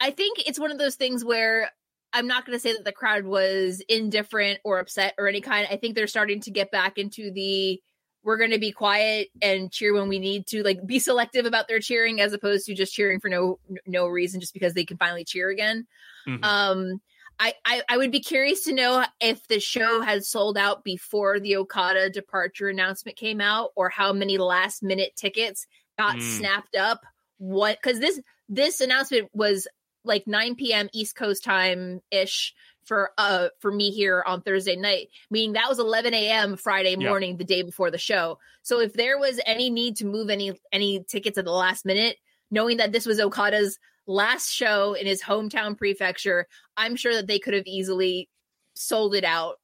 [0.00, 1.70] I think it's one of those things where
[2.12, 5.68] I'm not going to say that the crowd was indifferent or upset or any kind.
[5.70, 7.80] I think they're starting to get back into the
[8.24, 11.68] we're going to be quiet and cheer when we need to, like be selective about
[11.68, 14.96] their cheering as opposed to just cheering for no no reason just because they can
[14.96, 15.86] finally cheer again.
[16.26, 16.42] Mm-hmm.
[16.42, 17.00] Um,
[17.40, 21.38] I, I, I would be curious to know if the show had sold out before
[21.38, 25.66] the Okada departure announcement came out, or how many last minute tickets
[25.96, 26.22] got mm.
[26.22, 27.02] snapped up.
[27.38, 27.78] What?
[27.80, 29.68] Because this this announcement was
[30.04, 30.88] like 9 p.m.
[30.92, 35.78] East Coast time ish for uh for me here on Thursday night, meaning that was
[35.78, 36.56] 11 a.m.
[36.56, 37.36] Friday morning, yeah.
[37.36, 38.38] the day before the show.
[38.62, 42.16] So if there was any need to move any any tickets at the last minute,
[42.50, 43.78] knowing that this was Okada's
[44.08, 48.28] last show in his hometown prefecture, I'm sure that they could have easily
[48.74, 49.56] sold it out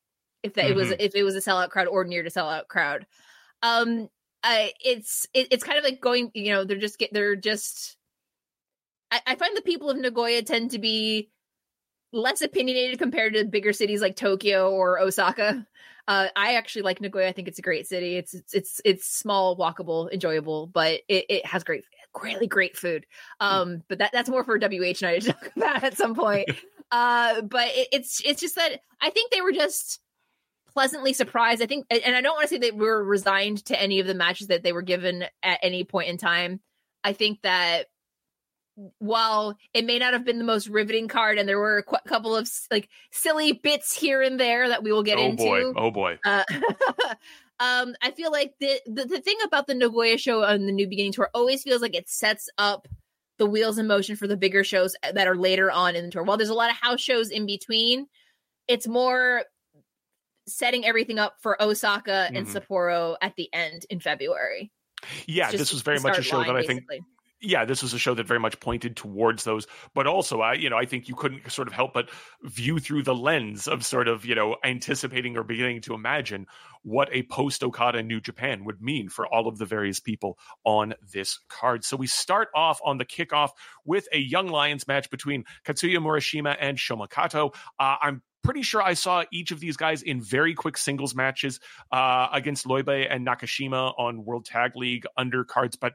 [0.44, 0.72] if that mm-hmm.
[0.72, 3.06] it was if it was a sellout crowd or near to sellout crowd.
[3.62, 4.08] Um,
[4.44, 7.96] I, it's it, it's kind of like going, you know, they're just get they're just.
[9.10, 11.30] I, I find the people of Nagoya tend to be
[12.12, 15.66] less opinionated compared to bigger cities like Tokyo or Osaka.
[16.06, 17.28] Uh, I actually like Nagoya.
[17.28, 18.16] I think it's a great city.
[18.16, 21.84] It's it's it's, it's small, walkable, enjoyable, but it, it has great
[22.22, 23.06] really great food.
[23.40, 23.46] Hmm.
[23.46, 26.50] Um, but that that's more for WH night to talk about at some point.
[26.90, 30.00] uh, but it, it's it's just that I think they were just
[30.72, 31.62] pleasantly surprised.
[31.62, 34.14] I think, and I don't want to say they were resigned to any of the
[34.14, 36.60] matches that they were given at any point in time.
[37.02, 37.86] I think that
[38.98, 41.96] while it may not have been the most riveting card, and there were a qu-
[42.08, 45.44] couple of like silly bits here and there that we will get into.
[45.44, 45.72] oh into.
[45.72, 45.80] Boy.
[45.80, 46.18] Oh boy!
[46.24, 46.44] Uh,
[47.64, 50.86] um, I feel like the, the the thing about the Nagoya show on the New
[50.86, 52.88] Beginning tour always feels like it sets up
[53.38, 56.22] the wheels in motion for the bigger shows that are later on in the tour.
[56.22, 58.06] While there's a lot of house shows in between,
[58.68, 59.44] it's more
[60.46, 62.36] setting everything up for Osaka mm-hmm.
[62.36, 64.70] and Sapporo at the end in February.
[65.26, 67.00] Yeah, this was very much a show line, that I think basically
[67.44, 70.70] yeah, this was a show that very much pointed towards those, but also I, you
[70.70, 72.10] know, I think you couldn't sort of help but
[72.42, 76.46] view through the lens of sort of, you know, anticipating or beginning to imagine
[76.82, 80.94] what a post Okada New Japan would mean for all of the various people on
[81.12, 81.84] this card.
[81.84, 83.50] So we start off on the kickoff
[83.84, 87.52] with a Young Lions match between Katsuya Murashima and Shoma Kato.
[87.78, 91.60] Uh, I'm pretty sure I saw each of these guys in very quick singles matches
[91.90, 95.94] uh, against Leube and Nakashima on World Tag League undercards, but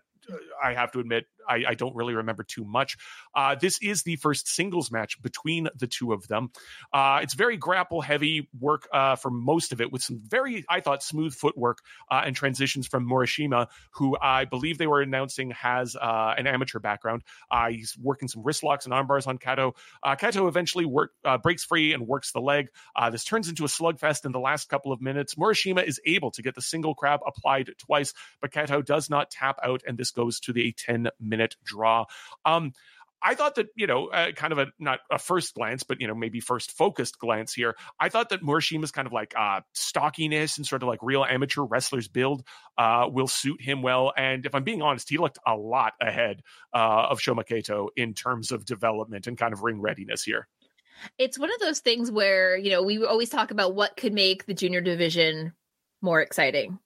[0.63, 2.97] I have to admit, I, I don't really remember too much.
[3.35, 6.51] Uh, this is the first singles match between the two of them.
[6.93, 10.79] Uh, it's very grapple heavy work uh, for most of it, with some very, I
[10.79, 11.79] thought, smooth footwork
[12.09, 16.79] uh, and transitions from Murashima, who I believe they were announcing has uh, an amateur
[16.79, 17.23] background.
[17.51, 19.75] Uh, he's working some wrist locks and arm bars on Kato.
[20.17, 21.11] Kato eventually work,
[21.43, 22.69] breaks free and works the leg.
[23.11, 25.35] this turns into a slugfest in the last couple of minutes.
[25.35, 29.57] Murashima is able to get the single crab applied twice, but Kato does not tap
[29.63, 32.05] out, and this goes to the 10 minute draw.
[32.43, 32.73] Um,
[33.21, 36.07] I thought that, you know, uh, kind of a not a first glance, but, you
[36.07, 37.75] know, maybe first focused glance here.
[37.99, 41.63] I thought that Murashima's kind of like uh, stockiness and sort of like real amateur
[41.63, 42.45] wrestlers build
[42.77, 44.13] uh, will suit him well.
[44.15, 48.13] And if I'm being honest, he looked a lot ahead uh, of Shoma Kato in
[48.13, 50.47] terms of development and kind of ring readiness here.
[51.17, 54.45] It's one of those things where, you know, we always talk about what could make
[54.45, 55.51] the junior division
[56.01, 56.79] more exciting.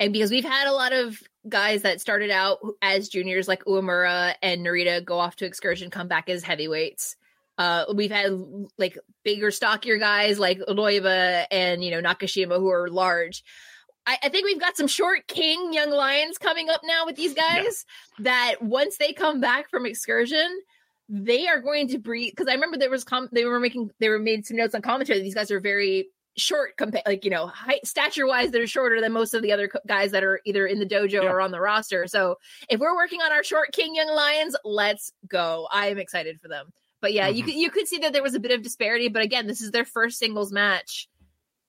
[0.00, 4.34] And because we've had a lot of guys that started out as juniors like Uemura
[4.42, 7.16] and Narita go off to excursion, come back as heavyweights.
[7.56, 8.32] Uh, we've had
[8.78, 13.42] like bigger, stockier guys like Oloiba and you know Nakashima who are large.
[14.06, 17.34] I, I, think we've got some short king young lions coming up now with these
[17.34, 17.84] guys
[18.18, 18.24] yeah.
[18.24, 20.48] that once they come back from excursion,
[21.08, 22.32] they are going to breathe.
[22.32, 24.82] Because I remember there was com- they were making they were made some notes on
[24.82, 25.18] commentary.
[25.18, 26.08] that These guys are very
[26.38, 29.68] short compa- like you know height stature wise they're shorter than most of the other
[29.68, 31.28] co- guys that are either in the dojo yeah.
[31.28, 32.36] or on the roster so
[32.68, 36.48] if we're working on our short king young lions let's go i am excited for
[36.48, 37.36] them but yeah mm-hmm.
[37.36, 39.60] you could you could see that there was a bit of disparity but again this
[39.60, 41.08] is their first singles match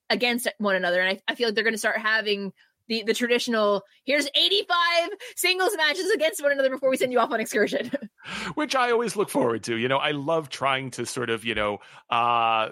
[0.10, 2.54] against one another and i, I feel like they're going to start having
[2.88, 7.32] the, the traditional here's 85 singles matches against one another before we send you off
[7.32, 7.92] on excursion
[8.56, 11.56] which i always look forward to you know i love trying to sort of you
[11.56, 12.70] know uh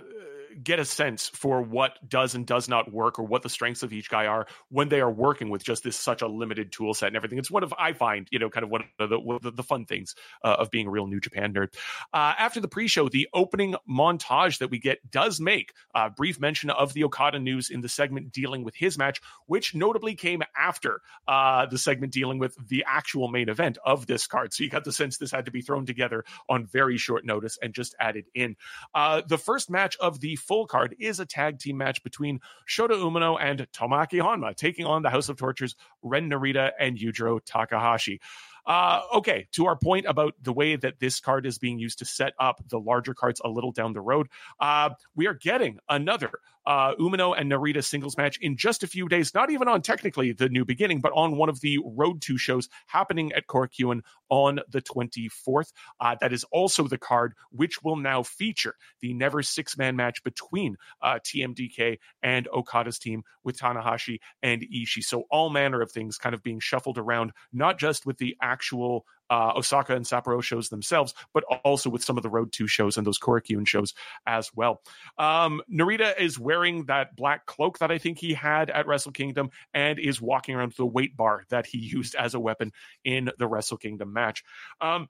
[0.64, 3.93] get a sense for what does and does not work or what the strengths of
[3.93, 7.08] each guy are when they are working with just this such a limited tool set
[7.08, 7.38] and everything.
[7.38, 10.16] It's one of I find you know kind of one of the the, fun things
[10.43, 11.74] uh, of being a real New Japan nerd.
[12.14, 16.70] Uh, after the pre-show, the opening montage that we get does make a brief mention
[16.70, 21.01] of the Okada news in the segment dealing with his match, which notably came after
[21.28, 24.53] uh, the segment dealing with the actual main event of this card.
[24.53, 27.58] So you got the sense this had to be thrown together on very short notice
[27.62, 28.55] and just added in.
[28.93, 32.91] Uh, the first match of the full card is a tag team match between Shota
[32.91, 38.20] Umino and Tomoaki Honma, taking on the House of Torture's Ren Narita and Yujiro Takahashi.
[38.66, 42.06] Uh, okay, to our point about the way that this card is being used to
[42.06, 44.28] set up the larger cards a little down the road,
[44.60, 46.32] uh, we are getting another
[46.68, 50.34] uh, Umino and Narita singles match in just a few days, not even on technically
[50.34, 54.59] the new beginning, but on one of the Road to shows happening at Korakuen on
[54.70, 55.72] the 24th.
[56.01, 60.22] Uh, that is also the card which will now feature the never six man match
[60.26, 65.03] between uh, TMDK and Okada's team with Tanahashi and Ishii.
[65.03, 69.05] So all manner of things kind of being shuffled around, not just with the actual
[69.30, 72.97] uh, Osaka and Sapporo shows themselves, but also with some of the Road 2 shows
[72.97, 73.93] and those Korakuen shows
[74.25, 74.82] as well.
[75.17, 79.49] Um, Narita is wearing that black cloak that I think he had at Wrestle Kingdom
[79.73, 82.71] and is walking around with the weight bar that he used as a weapon
[83.03, 84.43] in the Wrestle Kingdom match.
[84.82, 85.07] Um,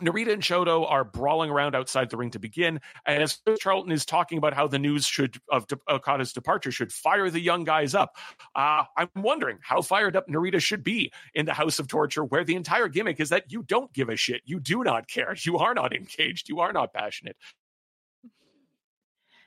[0.00, 4.04] Narita and Shota are brawling around outside the ring to begin, and as Charlton is
[4.04, 7.94] talking about how the news should of De- Okada's departure should fire the young guys
[7.94, 8.16] up,
[8.54, 12.44] uh, I'm wondering how fired up Narita should be in the House of Torture, where
[12.44, 15.58] the entire gimmick is that you don't give a shit, you do not care, you
[15.58, 17.36] are not engaged, you are not passionate.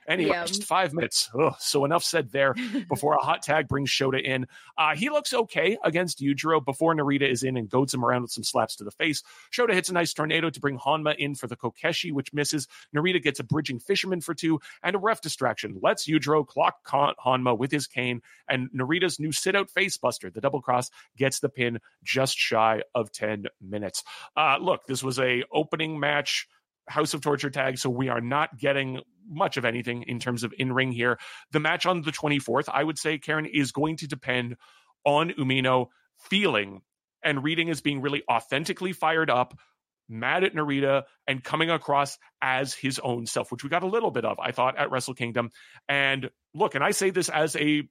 [0.08, 0.44] Anyway, yeah.
[0.44, 1.30] just five minutes.
[1.38, 2.54] Ugh, so enough said there
[2.88, 4.46] before a hot tag brings Shota in.
[4.76, 8.32] Uh, he looks okay against Yujiro before Narita is in and goads him around with
[8.32, 9.22] some slaps to the face.
[9.52, 12.68] Shota hits a nice tornado to bring Honma in for the Kokeshi, which misses.
[12.94, 15.78] Narita gets a bridging fisherman for two and a ref distraction.
[15.82, 20.40] Lets Yujiro clock Honma with his cane, and Narita's new sit out face buster, the
[20.40, 24.04] double cross, gets the pin just shy of 10 minutes.
[24.36, 26.48] Uh, look, this was a opening match
[26.88, 30.52] House of Torture tag, so we are not getting much of anything in terms of
[30.58, 31.18] in ring here.
[31.52, 34.56] The match on the 24th, I would say, Karen, is going to depend
[35.04, 36.82] on Umino feeling
[37.22, 39.58] and reading as being really authentically fired up,
[40.08, 44.10] mad at Narita, and coming across as his own self, which we got a little
[44.10, 45.50] bit of, I thought, at Wrestle Kingdom.
[45.88, 47.88] And look, and I say this as a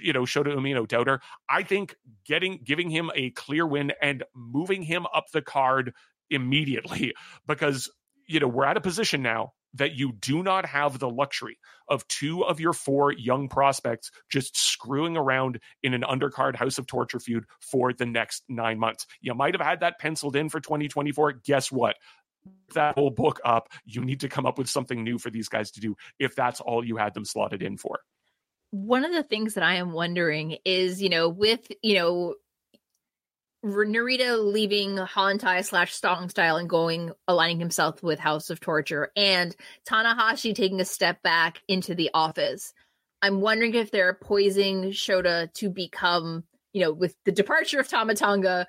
[0.00, 1.20] you know Shota Umino doubter.
[1.48, 5.94] I think getting giving him a clear win and moving him up the card
[6.30, 7.14] immediately
[7.46, 7.90] because
[8.26, 11.58] you know, we're at a position now that you do not have the luxury
[11.88, 16.86] of two of your four young prospects just screwing around in an undercard House of
[16.86, 19.06] Torture feud for the next nine months.
[19.20, 21.40] You might have had that penciled in for 2024.
[21.44, 21.96] Guess what?
[22.74, 25.70] That whole book up, you need to come up with something new for these guys
[25.72, 28.00] to do if that's all you had them slotted in for.
[28.70, 32.34] One of the things that I am wondering is, you know, with, you know,
[33.64, 39.54] Narita leaving Hontai slash Strong Style and going aligning himself with House of Torture, and
[39.88, 42.72] Tanahashi taking a step back into the office.
[43.22, 48.14] I'm wondering if they're poising Shota to become, you know, with the departure of Tama
[48.14, 48.66] Tonga,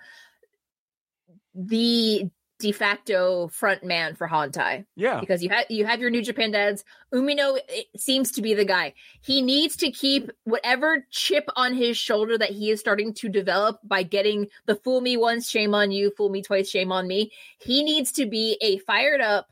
[1.53, 2.29] the
[2.59, 4.85] de facto front man for Hontai.
[4.95, 5.19] Yeah.
[5.19, 6.83] Because you have you have your New Japan dads.
[7.13, 7.57] Umino
[7.95, 8.93] seems to be the guy.
[9.21, 13.79] He needs to keep whatever chip on his shoulder that he is starting to develop
[13.83, 17.31] by getting the fool me once, shame on you, fool me twice, shame on me.
[17.59, 19.47] He needs to be a fired up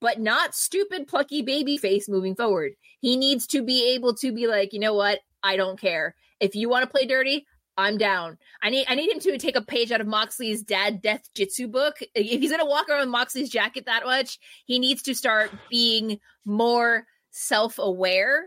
[0.00, 2.74] but not stupid plucky baby face moving forward.
[3.00, 5.20] He needs to be able to be like, you know what?
[5.42, 6.14] I don't care.
[6.40, 7.46] If you want to play dirty,
[7.76, 8.38] I'm down.
[8.62, 11.68] I need I need him to take a page out of Moxley's dad death jitsu
[11.68, 11.96] book.
[12.14, 17.06] If he's gonna walk around Moxley's jacket that much, he needs to start being more
[17.30, 18.44] self-aware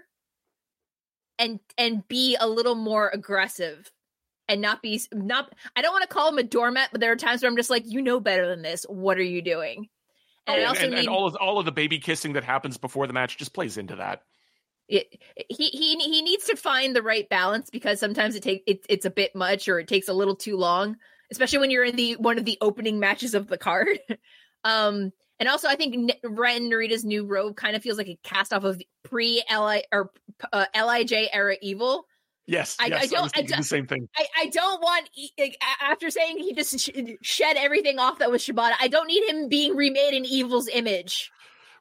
[1.39, 3.91] and and be a little more aggressive
[4.47, 7.17] and not be not I don't want to call him a doormat, but there are
[7.17, 8.86] times where I'm just like, you know better than this.
[8.88, 9.89] What are you doing?
[10.47, 13.07] And, oh, and, need, and all of all of the baby kissing that happens before
[13.07, 14.23] the match just plays into that.
[14.88, 18.85] It, he he he needs to find the right balance because sometimes it take it,
[18.88, 20.95] it's a bit much or it takes a little too long,
[21.29, 23.99] especially when you're in the one of the opening matches of the card.
[24.63, 28.53] um, and also I think Ren Narita's new robe kind of feels like a cast
[28.53, 30.11] off of pre Li or
[30.53, 32.05] uh, Lij era Evil.
[32.45, 33.38] Yes, I, yes, I don't.
[33.38, 34.07] I, I the same thing.
[34.15, 36.89] I, I don't want like, after saying he just
[37.21, 38.71] shed everything off that was Shibata.
[38.79, 41.29] I don't need him being remade in Evil's image.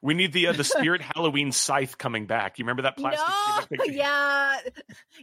[0.01, 2.59] We need the uh, the Spirit Halloween scythe coming back.
[2.59, 3.79] You remember that plastic?
[3.79, 4.57] No, yeah,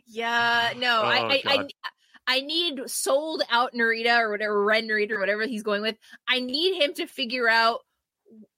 [0.06, 0.72] yeah.
[0.76, 1.68] No, oh, I, I, I,
[2.26, 5.96] I need sold out Narita or whatever Ren Narita or whatever he's going with.
[6.28, 7.80] I need him to figure out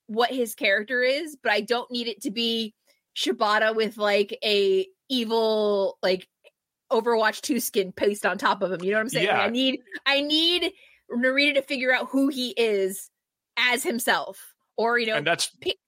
[0.06, 2.74] what his character is, but I don't need it to be
[3.16, 6.28] Shibata with like a evil like
[6.92, 8.82] Overwatch 2 skin paste on top of him.
[8.82, 9.26] You know what I'm saying?
[9.26, 9.38] Yeah.
[9.38, 10.72] Like I need I need
[11.12, 13.10] Narita to figure out who he is
[13.56, 14.54] as himself.
[14.76, 15.78] Or, you know, and that's pick,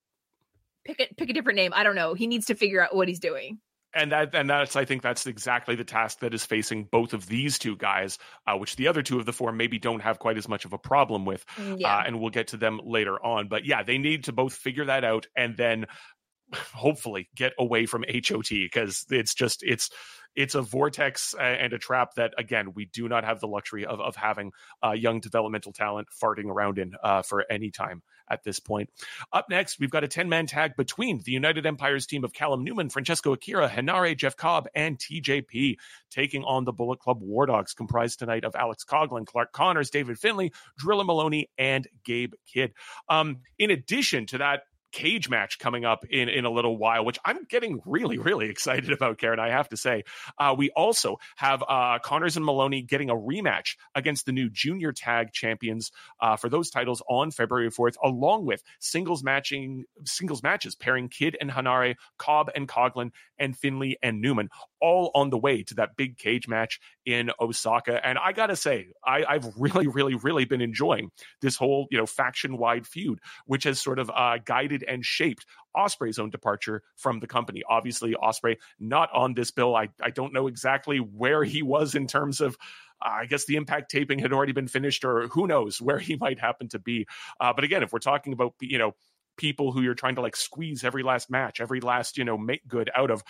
[0.88, 1.72] pick a pick a different name.
[1.74, 2.14] I don't know.
[2.14, 3.60] He needs to figure out what he's doing
[3.94, 7.26] and that and that's I think that's exactly the task that is facing both of
[7.26, 10.36] these two guys, uh, which the other two of the four maybe don't have quite
[10.36, 11.98] as much of a problem with, mm, yeah.
[11.98, 13.48] uh, and we'll get to them later on.
[13.48, 15.86] But yeah, they need to both figure that out and then
[16.54, 19.90] hopefully get away from HOT because it's just it's
[20.34, 24.00] it's a vortex and a trap that again we do not have the luxury of
[24.00, 24.52] of having
[24.84, 28.90] uh, young developmental talent farting around in uh, for any time at this point.
[29.32, 32.64] Up next, we've got a 10 man tag between the United Empires team of Callum
[32.64, 35.76] Newman, Francesco Akira, Henare, Jeff Cobb, and TJP,
[36.10, 40.18] taking on the Bullet Club War Dogs, comprised tonight of Alex Coughlin, Clark Connors, David
[40.18, 42.72] Finlay, Drilla Moloney, and Gabe Kidd.
[43.08, 44.62] Um, in addition to that
[44.92, 48.92] cage match coming up in in a little while, which I'm getting really really excited
[48.98, 49.18] about.
[49.18, 50.04] Karen, I have to say,
[50.38, 54.92] uh, we also have uh, Connors and Moloney getting a rematch against the new junior
[54.92, 60.74] tag champions uh, for those titles on February 4th, along with singles matching singles matches
[60.74, 64.48] pairing Kidd and Henare, Cobb and Coughlin, and Finlay and Newman,
[64.80, 68.04] all on the way to that big cage match in Osaka.
[68.04, 71.10] And I gotta say, I, I've really really really been enjoying
[71.40, 75.46] this whole you know faction wide feud, which has sort of uh, guided and shaped
[75.76, 77.62] Ospreay's own departure from the company.
[77.68, 79.74] Obviously, Ospreay not on this bill.
[79.74, 82.56] I, I don't know exactly where he was in terms of
[83.04, 86.16] uh, I guess the impact taping had already been finished, or who knows where he
[86.20, 87.06] might happen to be.
[87.40, 88.94] Uh, but again, if we're talking about you know
[89.36, 92.66] people who you're trying to like squeeze every last match, every last you know make
[92.66, 93.22] good out of,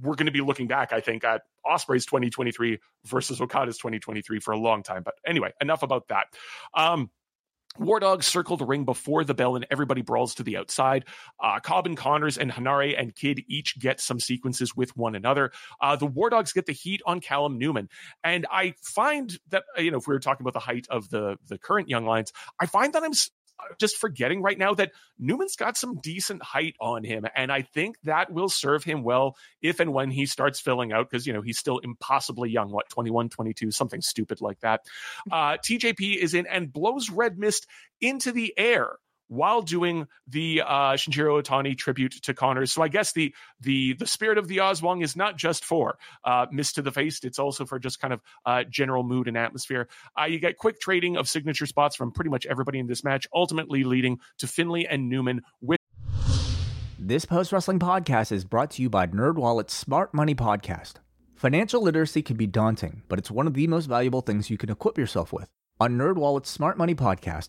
[0.00, 4.52] we're going to be looking back, I think, at Ospreay's 2023 versus Okada's 2023 for
[4.52, 5.02] a long time.
[5.02, 6.26] But anyway, enough about that.
[6.74, 7.10] Um,
[7.78, 11.06] War Dogs circle the ring before the bell and everybody brawls to the outside.
[11.42, 15.52] Uh, Cobb and Connors and Henare and Kidd each get some sequences with one another.
[15.80, 17.88] Uh, the War Dogs get the heat on Callum Newman.
[18.22, 21.38] And I find that, you know, if we were talking about the height of the,
[21.48, 23.14] the current Young Lions, I find that I'm
[23.78, 27.26] just forgetting right now that Newman's got some decent height on him.
[27.34, 31.10] And I think that will serve him well if and when he starts filling out,
[31.10, 34.80] because, you know, he's still impossibly young, what, 21, 22, something stupid like that.
[35.30, 37.66] Uh, TJP is in and blows red mist
[38.00, 38.96] into the air
[39.32, 42.70] while doing the uh, Shinjiro Otani tribute to Connors.
[42.70, 46.46] So I guess the the the spirit of the Oswong is not just for uh,
[46.52, 49.88] Mist to the Face; it's also for just kind of uh, general mood and atmosphere.
[50.18, 53.26] Uh, you get quick trading of signature spots from pretty much everybody in this match,
[53.32, 55.78] ultimately leading to Finlay and Newman with.
[56.98, 60.94] This post wrestling podcast is brought to you by NerdWallet's Smart Money Podcast.
[61.34, 64.70] Financial literacy can be daunting, but it's one of the most valuable things you can
[64.70, 65.48] equip yourself with.
[65.80, 67.48] On NerdWallet's Smart Money Podcast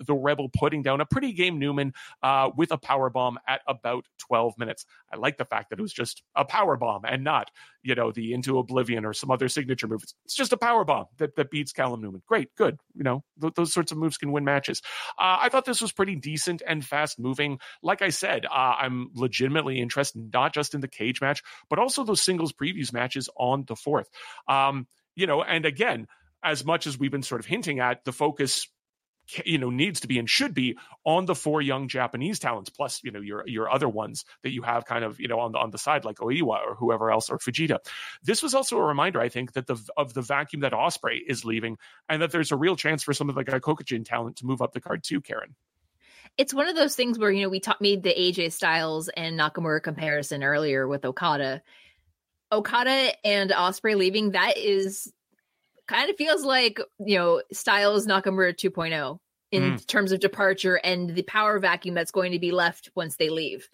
[0.00, 4.06] the Rebel putting down a pretty game Newman uh, with a power bomb at about
[4.18, 4.86] 12 minutes.
[5.12, 7.50] I like the fact that it was just a power bomb and not,
[7.82, 10.02] you know, the into oblivion or some other signature move.
[10.24, 12.22] It's just a power bomb that, that beats Callum Newman.
[12.26, 12.78] Great, good.
[12.94, 14.82] You know, th- those sorts of moves can win matches.
[15.18, 17.58] Uh, I thought this was pretty decent and fast moving.
[17.82, 22.04] Like I said, uh, I'm legitimately interested not just in the cage match, but also
[22.04, 24.08] those singles previews matches on the fourth.
[24.48, 26.06] Um, you know, and again,
[26.42, 28.68] as much as we've been sort of hinting at, the focus
[29.44, 33.00] you know needs to be and should be on the four young Japanese talents, plus
[33.02, 35.58] you know your your other ones that you have kind of you know on the
[35.58, 37.78] on the side like Oiwa or whoever else or Fujita.
[38.22, 41.44] This was also a reminder, I think, that the of the vacuum that Ospreay is
[41.44, 44.62] leaving, and that there's a real chance for some of the Kokujin talent to move
[44.62, 45.54] up the card too, Karen
[46.36, 49.38] it's one of those things where you know we taught made the AJ Styles and
[49.38, 51.62] Nakamura comparison earlier with Okada.
[52.50, 55.12] Okada and Ospreay leaving that is
[55.88, 59.18] kind of feels like you know Styles Nakamura 2.0
[59.50, 59.86] in mm.
[59.86, 63.68] terms of departure and the power vacuum that's going to be left once they leave.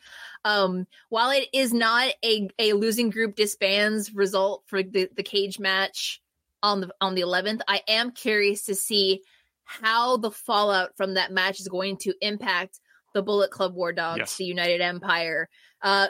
[0.45, 5.59] Um, while it is not a, a losing group disbands result for the, the cage
[5.59, 6.23] match
[6.63, 9.23] on the on the 11th, I am curious to see
[9.65, 12.81] how the fallout from that match is going to impact
[13.15, 14.37] the Bullet Club War Dogs, yes.
[14.37, 15.49] the United Empire.
[15.83, 16.09] Uh,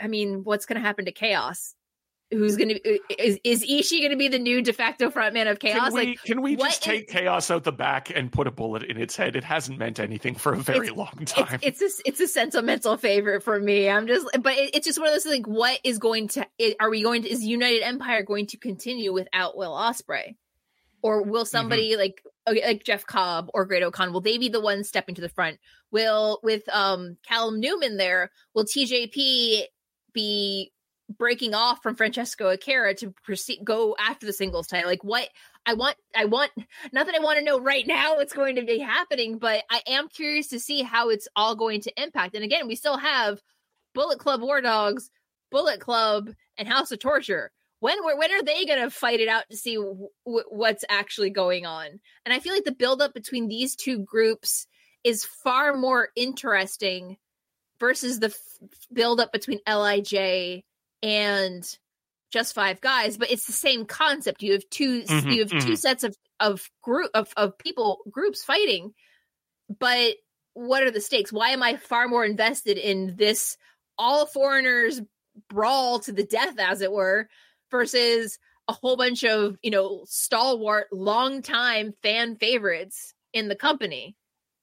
[0.00, 1.74] I mean, what's going to happen to Chaos?
[2.30, 5.58] Who's going to is is Ishii going to be the new de facto frontman of
[5.58, 5.86] Chaos?
[5.88, 8.52] Can we, like, can we just take is, Chaos out the back and put a
[8.52, 9.34] bullet in its head?
[9.34, 11.58] It hasn't meant anything for a very long time.
[11.62, 13.90] It's, it's a it's a sentimental favorite for me.
[13.90, 16.46] I'm just, but it, it's just one of those like, what is going to?
[16.78, 17.28] Are we going to?
[17.28, 20.36] Is United Empire going to continue without Will Ospreay?
[21.02, 22.00] or will somebody mm-hmm.
[22.00, 25.28] like okay, like Jeff Cobb or Great-O-Khan will they be the ones stepping to the
[25.28, 25.58] front?
[25.90, 28.30] Will with um Callum Newman there?
[28.54, 29.64] Will TJP
[30.12, 30.72] be
[31.18, 34.88] breaking off from Francesco Akira to proceed go after the singles title.
[34.88, 35.28] Like what
[35.66, 36.50] I want I want
[36.92, 39.82] not that I want to know right now what's going to be happening, but I
[39.86, 42.34] am curious to see how it's all going to impact.
[42.34, 43.40] And again, we still have
[43.94, 45.10] Bullet Club War Dogs,
[45.50, 47.50] Bullet Club, and House of Torture.
[47.80, 51.66] When when are they going to fight it out to see w- what's actually going
[51.66, 52.00] on?
[52.24, 54.66] And I feel like the buildup between these two groups
[55.02, 57.16] is far more interesting
[57.78, 60.62] versus the f- buildup between Lij
[61.02, 61.78] and
[62.32, 64.42] just five guys but it's the same concept.
[64.42, 65.66] You have 2 mm-hmm, you have mm-hmm.
[65.66, 68.92] two sets of of group of, of people groups fighting
[69.78, 70.14] but
[70.54, 71.32] what are the stakes?
[71.32, 73.56] Why am i far more invested in this
[73.98, 75.00] all foreigners
[75.48, 77.28] brawl to the death as it were
[77.70, 78.38] versus
[78.68, 84.16] a whole bunch of you know stalwart long time fan favorites in the company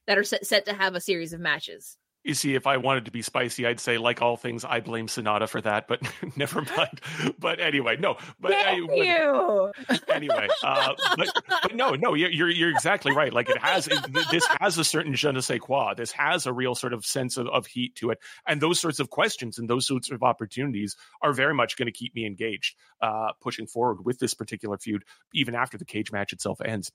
[0.07, 1.97] that are set, set to have a series of matches
[2.27, 5.07] you see, if I wanted to be spicy, I'd say, like all things, I blame
[5.07, 6.01] Sanada for that, but
[6.35, 6.99] never mind.
[7.39, 8.17] But anyway, no.
[8.39, 9.71] But Thank I, you.
[10.09, 11.29] Anyway, uh, but,
[11.63, 13.31] but, no, no, you're you're exactly right.
[13.31, 13.85] Like it has
[14.31, 15.93] this has a certain je ne sais quoi.
[15.93, 18.99] This has a real sort of sense of, of heat to it, and those sorts
[18.99, 22.75] of questions and those sorts of opportunities are very much going to keep me engaged,
[23.01, 25.03] uh, pushing forward with this particular feud,
[25.33, 26.91] even after the cage match itself ends.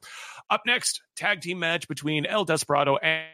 [0.51, 3.25] Up next, tag team match between El Desperado and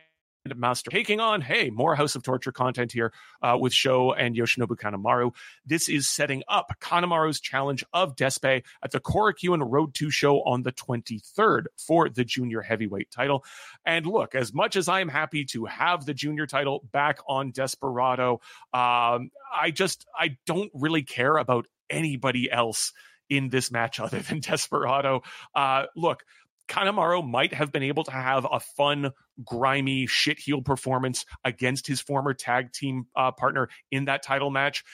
[0.56, 3.12] Master taking on, hey, more House of Torture content here
[3.42, 5.34] uh, with Sho and Yoshinobu Kanemaru.
[5.66, 10.62] This is setting up Kanemaru's challenge of Despe at the Korakuen Road to Show on
[10.62, 13.44] the 23rd for the junior heavyweight title.
[13.84, 18.40] And look, as much as I'm happy to have the junior title back on Desperado,
[18.72, 22.92] um, I just I don't really care about anybody else
[23.28, 25.22] in this match other than Desperado.
[25.54, 26.24] Uh, look,
[26.68, 29.10] Kanemaru might have been able to have a fun,
[29.44, 34.84] grimy, shit heel performance against his former tag team uh, partner in that title match.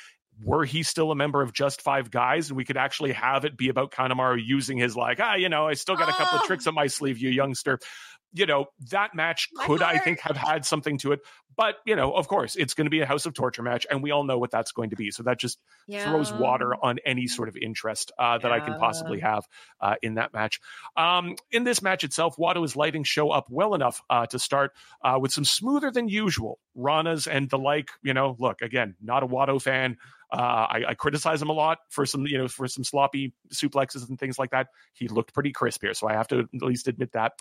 [0.42, 3.56] Were he still a member of Just Five Guys, and we could actually have it
[3.56, 6.42] be about Kanemaru using his like, ah, you know, I still got a couple of
[6.42, 6.46] ah.
[6.46, 7.78] tricks up my sleeve, you youngster
[8.34, 11.20] you know, that match could, I think, have had something to it.
[11.56, 14.02] But, you know, of course, it's going to be a House of Torture match, and
[14.02, 15.12] we all know what that's going to be.
[15.12, 16.10] So that just yeah.
[16.10, 18.54] throws water on any sort of interest uh, that yeah.
[18.54, 19.44] I can possibly have
[19.80, 20.60] uh, in that match.
[20.96, 24.72] Um, in this match itself, Wato is lighting Sho up well enough uh, to start
[25.04, 27.90] uh, with some smoother than usual Ranas and the like.
[28.02, 29.96] You know, look, again, not a Wato fan.
[30.32, 34.08] Uh, I, I, criticize him a lot for some, you know, for some sloppy suplexes
[34.08, 34.68] and things like that.
[34.92, 37.32] He looked pretty crisp here, so I have to at least admit that.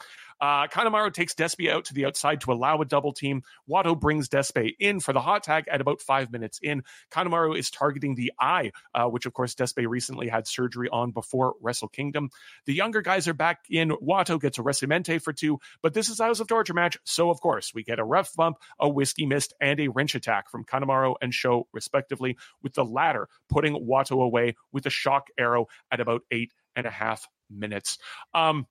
[0.42, 3.44] Uh, Kanemaru takes Despe out to the outside to allow a double team.
[3.70, 6.84] Wato brings Despe in for the hot tag at about five minutes in.
[7.12, 11.56] Kanemaru is targeting the eye, uh, which of course Despe recently had surgery on before
[11.62, 12.30] Wrestle Kingdom.
[12.66, 13.90] The younger guys are back in.
[13.90, 17.40] Wato gets a Recientemente for two, but this is House of Torture match, so of
[17.40, 21.16] course we get a ref bump, a whiskey mist, and a wrench attack from Kanemaru
[21.22, 26.22] and Sho respectively, with the latter putting Wato away with a shock arrow at about
[26.32, 27.98] eight and a half minutes.
[28.34, 28.68] Um,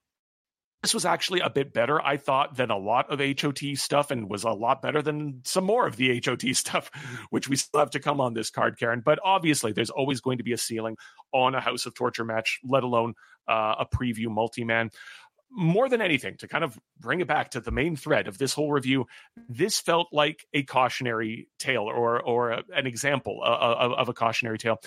[0.83, 4.29] this was actually a bit better, I thought, than a lot of HOT stuff and
[4.29, 6.91] was a lot better than some more of the HOT stuff,
[7.31, 9.01] which we still have to come on this card, Karen.
[9.05, 10.97] But obviously, there's always going to be a ceiling
[11.33, 13.15] on a House of Torture match, let alone
[13.49, 14.91] uh, a preview multi man.
[15.55, 18.55] More than anything, to kind of bring it back to the main thread of this
[18.55, 19.07] whole review,
[19.49, 24.59] this felt like a cautionary tale or or a, an example of, of a cautionary
[24.59, 24.81] tale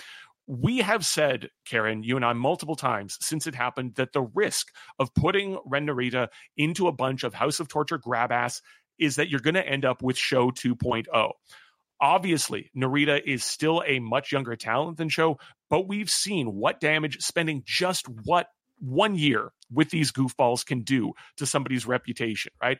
[0.46, 4.68] we have said, Karen, you and I multiple times since it happened that the risk
[4.98, 8.62] of putting Ren Narita into a bunch of House of Torture grab ass
[8.98, 11.32] is that you're going to end up with Sho 2.0.
[12.00, 15.38] Obviously, Narita is still a much younger talent than Sho,
[15.68, 18.48] but we've seen what damage spending just what
[18.78, 22.78] one year with these goofballs can do to somebody's reputation, right?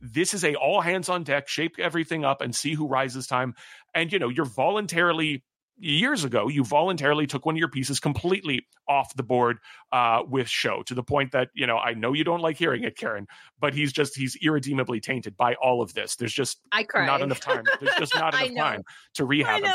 [0.00, 3.54] This is a all hands on deck, shape everything up and see who rises time.
[3.94, 5.44] And, you know, you're voluntarily
[5.80, 9.58] years ago, you voluntarily took one of your pieces completely off the board
[9.92, 12.84] uh, with Sho to the point that, you know, I know you don't like hearing
[12.84, 13.26] it, Karen,
[13.58, 16.16] but he's just, he's irredeemably tainted by all of this.
[16.16, 16.60] There's just
[17.06, 17.64] not enough time.
[17.80, 18.82] There's just not enough time
[19.14, 19.72] to rehab him.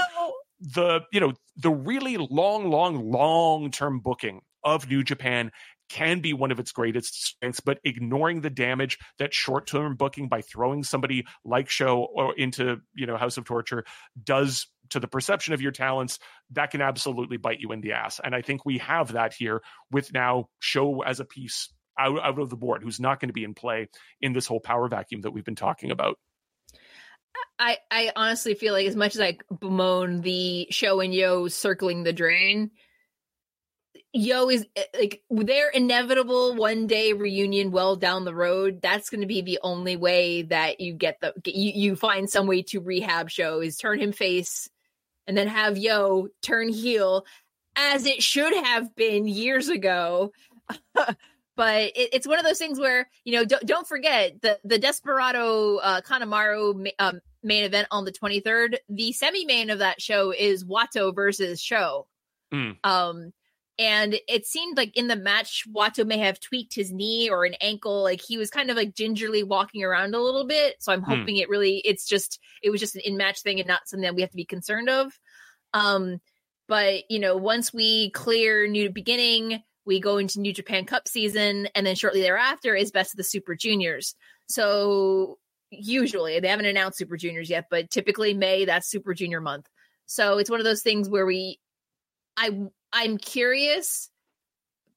[0.62, 5.52] The, you know, the really long, long, long term booking of New Japan
[5.88, 10.28] can be one of its greatest strengths, but ignoring the damage that short term booking
[10.28, 13.86] by throwing somebody like Sho or into, you know, House of Torture
[14.22, 16.20] does to the perception of your talents,
[16.52, 18.20] that can absolutely bite you in the ass.
[18.24, 19.62] And I think we have that here
[19.92, 23.34] with now Sho as a piece out, out of the board, who's not going to
[23.34, 23.90] be in play
[24.22, 26.18] in this whole power vacuum that we've been talking about.
[27.58, 32.04] I, I honestly feel like as much as I bemoan the Sho and Yo circling
[32.04, 32.72] the drain,
[34.16, 38.82] Yo is eh, like their inevitable one day reunion well down the road.
[38.82, 42.48] That's going to be the only way that you get the you, you find some
[42.48, 44.70] way to rehab Sho is turn him face
[45.28, 47.26] and then have Yo turn heel
[47.76, 50.32] as it should have been years ago.
[50.94, 54.80] but it, it's one of those things where you know don't, don't forget the the
[54.80, 58.78] Desperado uh, Kanemaru um, main event on the 23rd.
[58.88, 62.08] The semi main of that show is Wato versus Sho.
[62.54, 62.78] Mm.
[62.86, 63.34] Um,
[63.78, 67.56] and it seemed like in the match, Wato may have tweaked his knee or an
[67.60, 68.04] ankle.
[68.04, 70.76] Like he was kind of like gingerly walking around a little bit.
[70.80, 71.12] So I'm hmm.
[71.12, 74.04] hoping it really, it's just, it was just an in match thing and not something
[74.04, 75.12] that we have to be concerned of.
[75.74, 76.22] Um,
[76.68, 81.68] but you know, once we clear New Beginning, we go into New Japan Cup season,
[81.76, 84.16] and then shortly thereafter is Best of the Super Juniors.
[84.48, 85.38] So
[85.70, 89.68] usually they haven't announced Super Juniors yet, but typically May that's Super Junior month.
[90.08, 91.60] So it's one of those things where we,
[92.38, 92.52] I
[92.96, 94.10] I'm curious,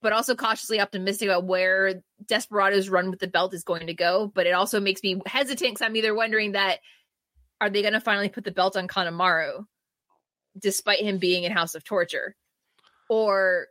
[0.01, 4.31] but also cautiously optimistic about where Desperado's run with the belt is going to go.
[4.33, 6.79] But it also makes me hesitant because I'm either wondering that
[7.61, 9.65] are they going to finally put the belt on Kanemaru,
[10.57, 12.37] despite him being in House of Torture,
[13.11, 13.66] or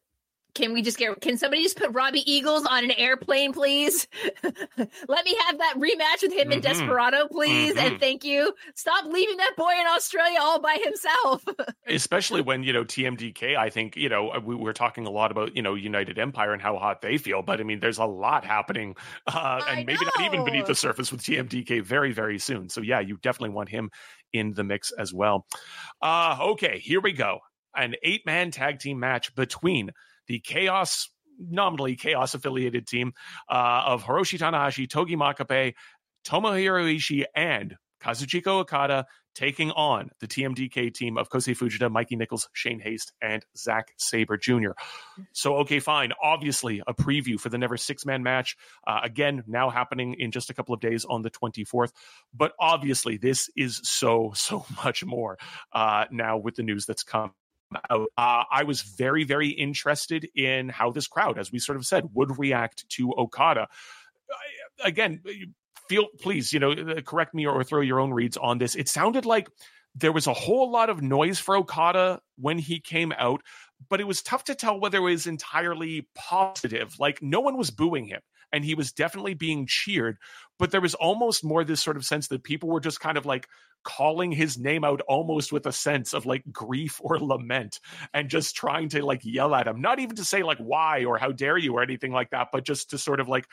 [0.58, 1.22] can we just get?
[1.22, 4.08] Can somebody just put Robbie Eagles on an airplane, please?
[4.44, 6.52] Let me have that rematch with him mm-hmm.
[6.54, 7.86] and Desperado, please, mm-hmm.
[7.86, 8.54] and thank you.
[8.74, 11.46] Stop leaving that boy in Australia all by himself.
[11.88, 13.56] Especially when you know TMDK.
[13.56, 16.62] I think you know we, are talking a lot about you know United Empire and
[16.62, 18.96] how hot they feel, but I mean there's a lot happening,
[19.28, 22.68] uh, and maybe not even beneath the surface with TMDK very very soon.
[22.70, 23.92] So yeah, you definitely want him
[24.34, 25.46] in the mix as well.
[26.02, 27.40] Uh, okay, here we go.
[27.76, 29.92] An eight man tag team match between
[30.28, 31.10] the Chaos
[31.40, 33.14] nominally chaos affiliated team
[33.50, 35.74] uh, of Hiroshi Tanahashi, Togi Makabe,
[36.26, 42.50] Tomohiro Ishii, and Kazuchika Okada taking on the TMDK team of Kosei Fujita, Mikey Nicholls,
[42.54, 44.72] Shane Haste, and Zack Sabre Jr.
[45.32, 46.12] So, okay, fine.
[46.22, 48.58] Obviously, a preview for the Never Six Man match.
[48.86, 51.92] Uh, again, now happening in just a couple of days on the 24th.
[52.34, 55.38] But obviously, this is so, so much more
[55.72, 57.34] uh, now with the news that's come
[57.90, 58.08] out.
[58.18, 62.10] Uh, I was very, very interested in how this crowd, as we sort of said,
[62.14, 63.68] would react to Okada.
[64.84, 65.22] Again,
[65.90, 68.76] feel please, you know, uh, correct me or throw your own reads on this.
[68.76, 69.50] It sounded like
[69.96, 73.42] there was a whole lot of noise for Okada when he came out,
[73.90, 76.96] but it was tough to tell whether it was entirely positive.
[77.00, 78.22] Like no one was booing him
[78.52, 80.18] and he was definitely being cheered.
[80.60, 83.26] But there was almost more this sort of sense that people were just kind of
[83.26, 83.48] like
[83.84, 87.80] calling his name out almost with a sense of like grief or lament
[88.14, 89.82] and just trying to like yell at him.
[89.82, 92.66] Not even to say like why or how dare you or anything like that, but
[92.66, 93.46] just to sort of like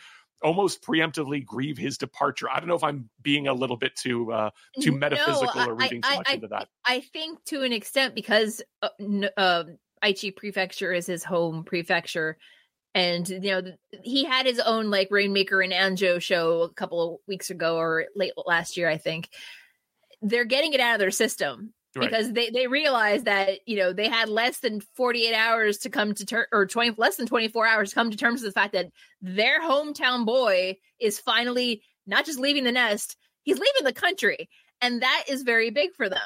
[0.42, 2.50] almost preemptively grieve his departure.
[2.50, 4.50] I don't know if I'm being a little bit too uh,
[4.80, 6.68] too metaphysical no, or reading I, too much I, into that.
[6.84, 8.88] I think to an extent because uh,
[9.36, 9.64] uh,
[10.02, 12.38] Aichi Prefecture is his home prefecture,
[12.94, 13.62] and you know
[14.02, 18.06] he had his own like Rainmaker and Anjo show a couple of weeks ago or
[18.14, 19.28] late last year, I think.
[20.22, 22.10] They're getting it out of their system Right.
[22.10, 26.12] because they they realized that you know they had less than 48 hours to come
[26.14, 28.72] to ter- or 20 less than 24 hours to come to terms with the fact
[28.72, 28.90] that
[29.22, 34.48] their hometown boy is finally not just leaving the nest he's leaving the country
[34.80, 36.18] and that is very big for them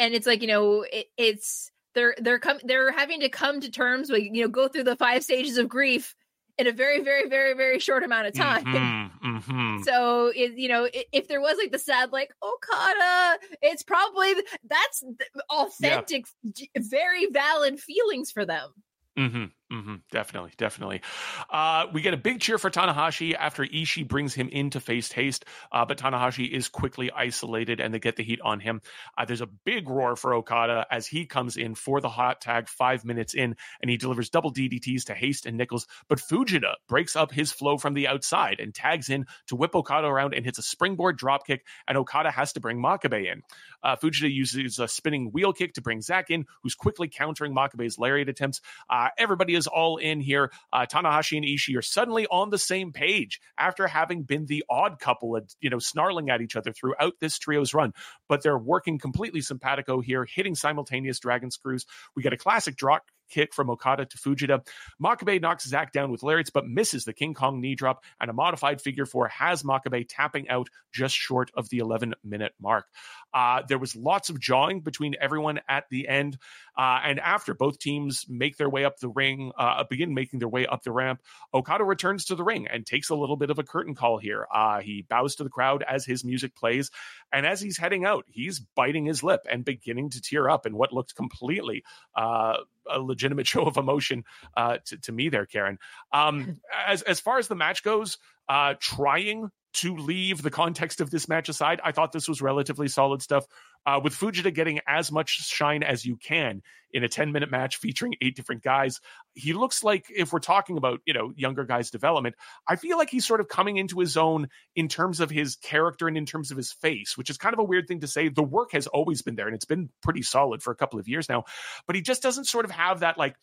[0.00, 3.68] and it's like you know it, it's they're they're com- they're having to come to
[3.70, 6.14] terms with you know go through the five stages of grief
[6.56, 8.64] in a very very very very short amount of time.
[8.64, 9.10] Mhm,
[9.42, 9.84] mhm.
[9.84, 14.32] so it, you know if there was like the sad like okada it's probably
[14.68, 18.70] that's th- authentic j- very valid feelings for them.
[19.16, 21.02] Hmm hmm Definitely, definitely.
[21.50, 25.12] Uh, we get a big cheer for Tanahashi after Ishii brings him in to face
[25.12, 28.80] Haste, uh, but Tanahashi is quickly isolated and they get the heat on him.
[29.18, 32.66] Uh, there's a big roar for Okada as he comes in for the hot tag
[32.66, 37.14] five minutes in and he delivers double DDTs to Haste and Nicholls, but Fujita breaks
[37.14, 40.58] up his flow from the outside and tags in to whip Okada around and hits
[40.58, 43.42] a springboard dropkick, and Okada has to bring Makabe in.
[43.82, 47.98] Uh, Fujita uses a spinning wheel kick to bring Zack in, who's quickly countering Makabe's
[47.98, 48.62] lariat attempts.
[48.88, 50.50] Uh, everybody is all in here.
[50.72, 54.98] Uh, Tanahashi and Ishii are suddenly on the same page after having been the odd
[54.98, 57.92] couple, at, you know, snarling at each other throughout this trio's run.
[58.28, 61.84] But they're working completely simpatico here, hitting simultaneous dragon screws.
[62.16, 64.66] We get a classic drop kick from Okada to Fujita.
[65.02, 68.34] Makabe knocks Zack down with lariats, but misses the King Kong knee drop, and a
[68.34, 72.86] modified figure four has Makabe tapping out just short of the 11 minute mark.
[73.32, 76.38] Uh, there was lots of jawing between everyone at the end.
[76.76, 80.48] Uh, and after both teams make their way up the ring, uh, begin making their
[80.48, 81.20] way up the ramp,
[81.52, 84.46] Okada returns to the ring and takes a little bit of a curtain call here.
[84.52, 86.90] Uh, he bows to the crowd as his music plays.
[87.32, 90.76] And as he's heading out, he's biting his lip and beginning to tear up in
[90.76, 91.82] what looked completely
[92.14, 92.58] uh,
[92.90, 94.24] a legitimate show of emotion
[94.56, 95.78] uh, to, to me there, Karen.
[96.12, 98.18] Um, as, as far as the match goes,
[98.48, 102.88] uh, trying to leave the context of this match aside, I thought this was relatively
[102.88, 103.46] solid stuff.
[103.86, 106.62] Uh, with Fujita getting as much shine as you can
[106.92, 109.00] in a 10 minute match featuring eight different guys,
[109.34, 112.34] he looks like, if we're talking about, you know, younger guys' development,
[112.66, 116.08] I feel like he's sort of coming into his own in terms of his character
[116.08, 118.28] and in terms of his face, which is kind of a weird thing to say.
[118.28, 121.08] The work has always been there and it's been pretty solid for a couple of
[121.08, 121.44] years now,
[121.86, 123.36] but he just doesn't sort of have that like,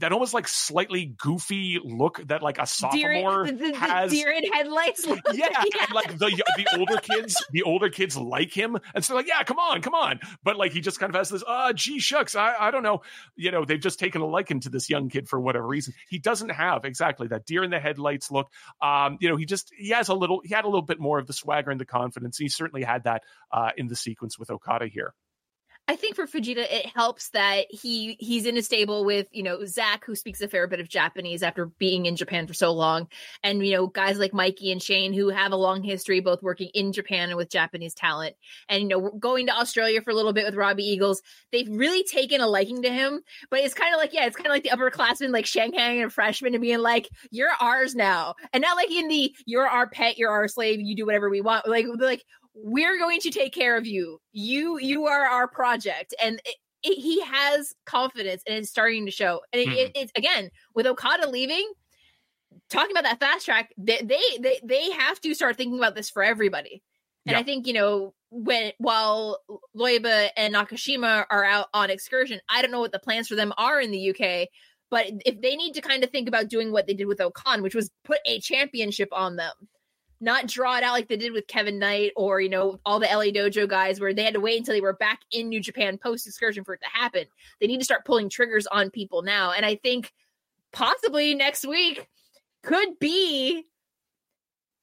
[0.00, 4.10] that almost like slightly goofy look that like a sophomore deer, the, the, has.
[4.10, 5.20] deer in headlights look.
[5.32, 5.48] Yeah,
[5.80, 9.42] and like the the older kids, the older kids like him, and so like, yeah,
[9.42, 10.20] come on, come on.
[10.42, 13.02] But like he just kind of has this, uh, gee shucks, I I don't know,
[13.34, 15.94] you know, they've just taken a liking to this young kid for whatever reason.
[16.08, 18.50] He doesn't have exactly that deer in the headlights look.
[18.80, 21.18] Um, you know, he just he has a little, he had a little bit more
[21.18, 22.38] of the swagger and the confidence.
[22.38, 25.14] He certainly had that uh, in the sequence with Okada here.
[25.88, 29.64] I think for Fujita, it helps that he he's in a stable with you know
[29.64, 33.06] Zack, who speaks a fair bit of Japanese after being in Japan for so long,
[33.44, 36.70] and you know guys like Mikey and Shane who have a long history both working
[36.74, 38.34] in Japan and with Japanese talent,
[38.68, 41.22] and you know going to Australia for a little bit with Robbie Eagles.
[41.52, 44.48] They've really taken a liking to him, but it's kind of like yeah, it's kind
[44.48, 48.60] of like the upperclassmen like Shanghai and freshman and being like you're ours now, and
[48.60, 51.68] not like in the you're our pet, you're our slave, you do whatever we want.
[51.68, 52.24] Like like
[52.56, 54.18] we're going to take care of you.
[54.32, 59.12] You you are our project, and it, it, he has confidence, and it's starting to
[59.12, 59.42] show.
[59.52, 59.92] And it, Mhm.
[59.94, 61.70] it's again with Okada leaving.
[62.70, 66.10] Talking about that fast track, they, they they they have to start thinking about this
[66.10, 66.82] for everybody.
[67.26, 67.40] And Yeah.
[67.40, 69.40] I think you know when while
[69.76, 73.52] Loiba and Nakashima are out on excursion, I don't know what the plans for them
[73.58, 74.48] are in the UK.
[74.90, 77.60] But if they need to kind of think about doing what they did with O-Khan,
[77.62, 79.52] which was put a championship on them,
[80.20, 83.06] not draw it out like they did with Kevin Knight or you know all the
[83.06, 85.98] LA Dojo guys where they had to wait until they were back in New Japan
[85.98, 87.24] post excursion for it to happen.
[87.60, 90.12] They need to start pulling triggers on people now, and I think
[90.72, 92.08] possibly next week
[92.62, 93.64] could be.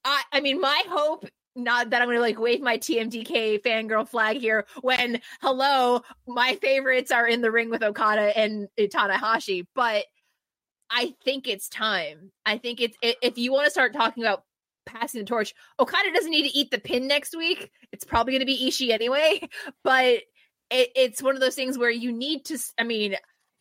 [0.06, 1.26] I I mean, my hope.
[1.56, 6.56] Not that I'm going to like wave my TMDK fangirl flag here when hello, my
[6.56, 10.06] favorites are in the ring with Okada and Tanahashi, but
[10.90, 12.32] I think it's time.
[12.46, 14.44] I think it's if you want to start talking about
[14.86, 17.72] passing the torch, Okada doesn't need to eat the pin next week.
[17.92, 19.48] It's probably going to be Ishii anyway,
[19.84, 20.22] but
[20.70, 22.58] it, it's one of those things where you need to.
[22.78, 23.16] I mean,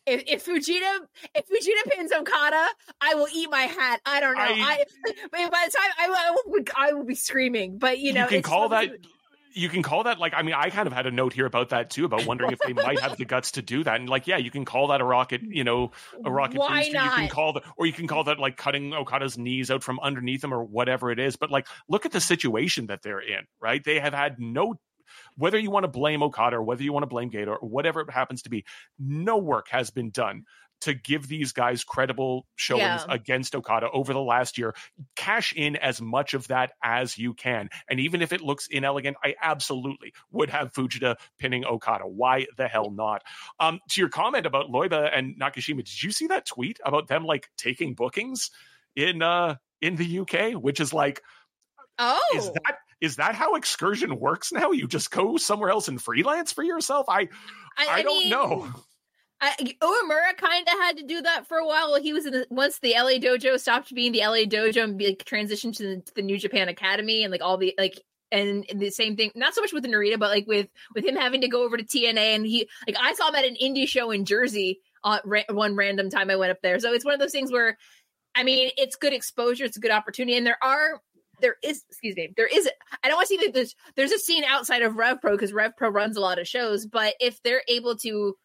[0.06, 0.98] if, if Fujita
[1.34, 2.66] if Fujita pins Okada,
[3.00, 4.00] I will eat my hat.
[4.04, 4.42] I don't know.
[4.42, 7.78] I, I by the time I, I, will, I will be screaming.
[7.78, 8.90] But you know, you can call that.
[9.54, 11.70] You can call that like I mean I kind of had a note here about
[11.70, 14.00] that too about wondering if they might have the guts to do that.
[14.00, 15.90] And like yeah you can call that a rocket you know
[16.24, 16.94] a rocket Why booster.
[16.94, 17.04] Not?
[17.04, 20.00] you can call that or you can call that like cutting Okada's knees out from
[20.00, 21.36] underneath him or whatever it is.
[21.36, 23.82] But like look at the situation that they're in right?
[23.82, 24.74] They have had no
[25.36, 28.00] whether you want to blame Okada or whether you want to blame Gedo or whatever
[28.00, 28.64] it happens to be,
[28.98, 30.44] no work has been done
[30.82, 33.14] to give these guys credible showings Yeah.
[33.14, 34.74] against Okada over the last year.
[35.16, 37.68] Cash in as much of that as you can.
[37.88, 42.04] And even if it looks inelegant, I absolutely would have Fujita pinning Okada.
[42.06, 43.22] Why the hell not?
[43.58, 47.24] Um, to your comment about Loiba and Nakashima, did you see that tweet about them
[47.24, 48.50] like taking bookings
[48.94, 51.22] in uh in the UK, which is like
[51.98, 54.70] oh, is that is that how excursion works now?
[54.70, 57.06] You just go somewhere else and freelance for yourself?
[57.08, 57.28] I
[57.76, 58.68] I, don't mean, know.
[59.42, 62.00] I, Uemura kind of had to do that for a while.
[62.00, 65.08] He was in the, once the LA Dojo stopped being the LA Dojo and be,
[65.08, 68.00] like, transitioned to the, to the New Japan Academy and like all the like
[68.30, 69.32] and the same thing.
[69.34, 71.82] Not so much with Narita, but like with with him having to go over to
[71.82, 75.42] TNA and he like I saw him at an indie show in Jersey uh, ra-
[75.50, 76.78] one random time I went up there.
[76.78, 77.76] So it's one of those things where
[78.36, 81.00] I mean it's good exposure, it's a good opportunity, and there are
[81.40, 82.70] there is excuse me there is
[83.02, 85.52] i don't want to see that there's there's a scene outside of rev pro because
[85.52, 88.36] rev pro runs a lot of shows but if they're able to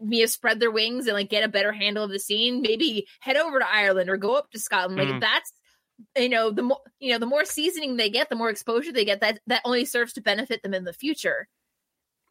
[0.00, 3.06] you know, spread their wings and like get a better handle of the scene maybe
[3.20, 4.98] head over to ireland or go up to scotland.
[4.98, 5.20] Like Mhm.
[5.20, 5.52] that's
[6.16, 9.04] you know the more you know the more seasoning they get the more exposure they
[9.06, 11.48] get that that only serves to benefit them in the future.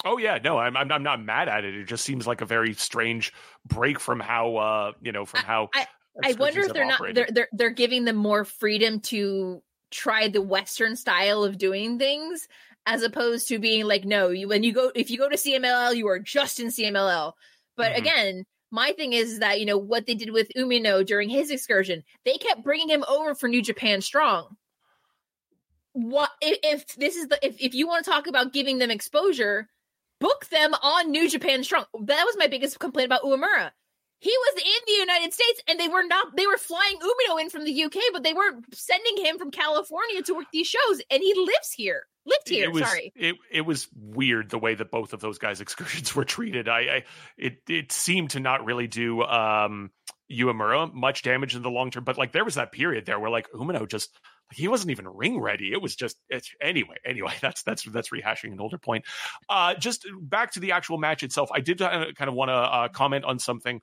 [0.03, 1.73] Oh yeah, no, I'm, I'm I'm not mad at it.
[1.73, 3.33] It just seems like a very strange
[3.65, 5.87] break from how uh you know from how I-
[6.23, 10.27] I wonder if they're have not they're, they're they're giving them more freedom to try
[10.27, 12.47] the western style of doing things
[12.85, 15.95] as opposed to being like no you when you go if you go to CMLL
[15.95, 17.33] you are just in CMLL
[17.75, 17.97] but Mhm.
[17.97, 22.03] again my thing is that you know what they did with Umino during his excursion
[22.25, 24.57] they kept bringing him over for New Japan Strong.
[25.93, 28.91] What if, if this is the if, if you want to talk about giving them
[28.91, 29.69] exposure
[30.19, 31.85] book them on New Japan Strong.
[32.03, 33.71] That was my biggest complaint about Uemura
[34.25, 37.51] he was in the United States and they were not they were flying Umino in
[37.51, 40.99] from the UK, but they weren't sending him from California to work these shows.
[41.11, 42.07] And he lives here.
[42.25, 43.13] Lived here, it was sorry.
[43.15, 46.67] it it was weird the way that both of those guys' excursions were treated.
[46.67, 47.03] I, I
[47.37, 49.91] it it seemed to not really do um
[50.31, 53.29] Uemura much damage in the long term, but like there was that period there where
[53.29, 54.09] like Umino just
[54.49, 55.71] like he wasn't even ring ready.
[55.71, 56.95] It was just it's anyway.
[57.05, 59.05] Anyway, that's that's that's rehashing an older point.
[59.47, 61.49] Uh, just back to the actual match itself.
[61.53, 63.81] I did uh, kind of want to uh, comment on something.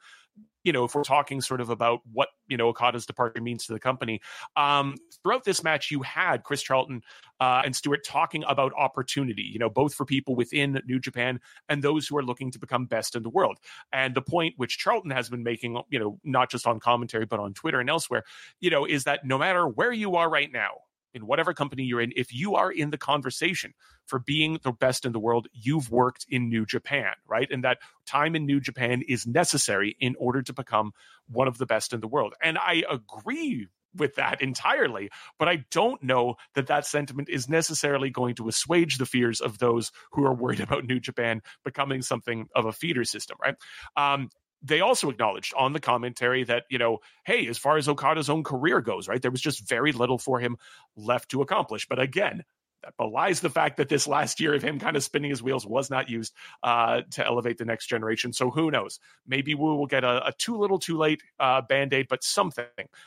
[0.64, 3.72] You know, if we're talking sort of about what you know Okada's departure means to
[3.72, 4.20] the company,
[4.56, 7.02] um, throughout this match, you had Chris Charlton
[7.40, 9.42] uh, and Stewart talking about opportunity.
[9.42, 12.86] You know, both for people within New Japan and those who are looking to become
[12.86, 13.58] best in the world.
[13.92, 17.40] And the point which Charlton has been making, you know, not just on commentary but
[17.40, 18.22] on Twitter and elsewhere,
[18.60, 20.74] you know, is that no matter where you are right now,
[21.14, 23.74] in whatever company you're in, if you are in the conversation
[24.06, 27.48] for being the best in the world, you've worked in New Japan, right?
[27.50, 30.92] And that time in New Japan is necessary in order to become
[31.28, 32.34] one of the best in the world.
[32.42, 38.10] And I agree with that entirely, but I don't know that that sentiment is necessarily
[38.10, 42.48] going to assuage the fears of those who are worried about New Japan becoming something
[42.54, 43.56] of a feeder system, right?
[43.96, 44.30] Um,
[44.62, 48.44] they also acknowledged on the commentary that, you know, hey, as far as Okada's own
[48.44, 50.56] career goes, right, there was just very little for him
[50.96, 51.88] left to accomplish.
[51.88, 52.44] But again,
[52.82, 55.64] that belies the fact that this last year of him kind of spinning his wheels
[55.64, 58.32] was not used uh, to elevate the next generation.
[58.32, 58.98] So who knows?
[59.26, 62.64] Maybe we will get a, a too little, too late uh, band aid, but something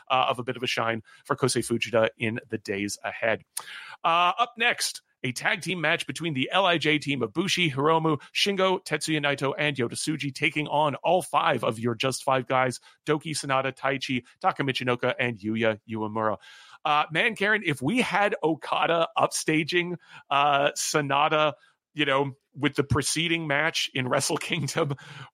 [0.09, 3.41] uh, of a bit of a shine for Kosei Fujita in the days ahead.
[4.03, 8.85] Uh, up next, a tag team match between the LIJ team of Bushi, Hiromu, Shingo,
[8.85, 13.31] Tetsuya Naito, and Yota Tsuji taking on all five of your just five guys DOUKI
[13.31, 16.37] Sanada, Taichi, Taka Michinoku, and Yuya Uemura.
[16.85, 19.95] Uh, man, Karen, if we had Okada upstaging
[20.29, 21.53] uh, Sanada,
[21.95, 24.93] you know, with the preceding match in Wrestle Kingdom,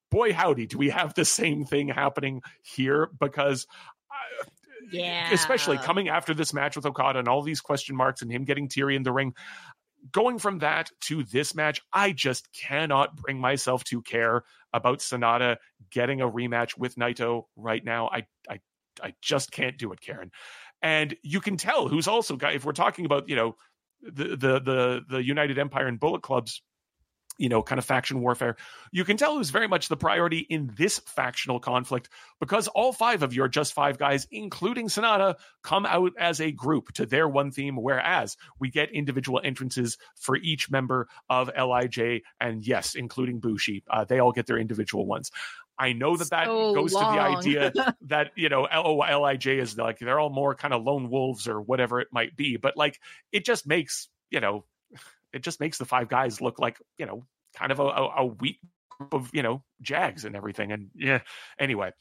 [0.10, 3.10] boy, howdy, do we have the same thing happening here?
[3.20, 3.68] Because
[4.10, 4.46] uh,
[4.92, 5.32] Yeah.
[5.34, 8.68] especially coming after this match with Okada and all these question marks and him getting
[8.70, 9.34] teary in the ring.
[10.12, 15.58] Going from that to this match, I just cannot bring myself to care about Sanada
[15.92, 18.10] getting a rematch with Naito right now.
[18.12, 18.60] I I
[19.02, 20.32] I just can't do it, Karen.
[20.82, 23.56] And you can tell who's also got if we're talking about, you know,
[24.02, 26.64] the the the the United Empire and Bullet Clubs
[27.42, 28.56] you know, kind of faction warfare.
[28.92, 32.08] You can tell who's very much the priority in this factional conflict
[32.40, 36.94] because all five of your just five guys, including Sanada, come out as a group
[36.94, 42.66] to their one theme, whereas we get individual entrances for each member of LIJ, and
[42.66, 43.84] yes, including Bushi.
[43.90, 45.32] Uh, they all get their individual ones.
[45.80, 49.80] I know that that So goes to the idea that you know oh Lij is
[49.80, 53.00] like they're all more kind of lone wolves or whatever it might be, but like
[53.32, 54.64] it just makes you know
[55.34, 57.26] it just makes the five guys look like you know
[57.56, 58.60] kind of a, a, weak
[59.02, 61.22] group of you know jags and everything and yeah
[61.60, 61.92] anyway.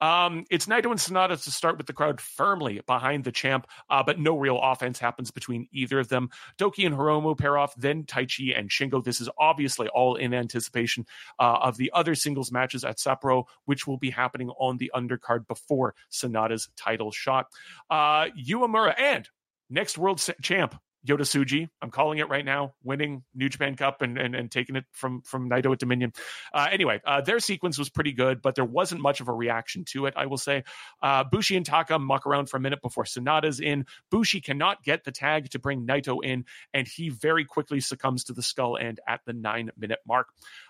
[0.00, 4.02] Um it's naito and Sanada to start with the crowd firmly behind the champ uh,
[4.02, 6.30] but no real offense happens between either of them.
[6.58, 9.02] DOUKI and hiromu pair off then taichi and shingo.
[9.02, 11.06] This is obviously all in anticipation
[11.38, 15.46] uh, of the other singles matches at sapporo which will be happening on the undercard
[15.46, 17.46] before Sanada's title shot.
[17.88, 19.28] Uh uemura and
[19.70, 24.18] next world champ Yota Tsuji, I'm calling it right now, winning New Japan Cup and
[24.18, 26.12] and, and taking it from from Naito at Dominion.
[26.52, 29.84] Uh, anyway, uh, their sequence was pretty good, but there wasn't much of a reaction
[29.92, 30.14] to it.
[30.16, 30.64] I will say,
[31.02, 33.86] uh, Bushi and Taka muck around for a minute before Sanada's in.
[34.10, 36.44] Bushi cannot get the tag to bring Naito in,
[36.74, 40.28] and he very quickly succumbs to the skull end at the nine minute mark.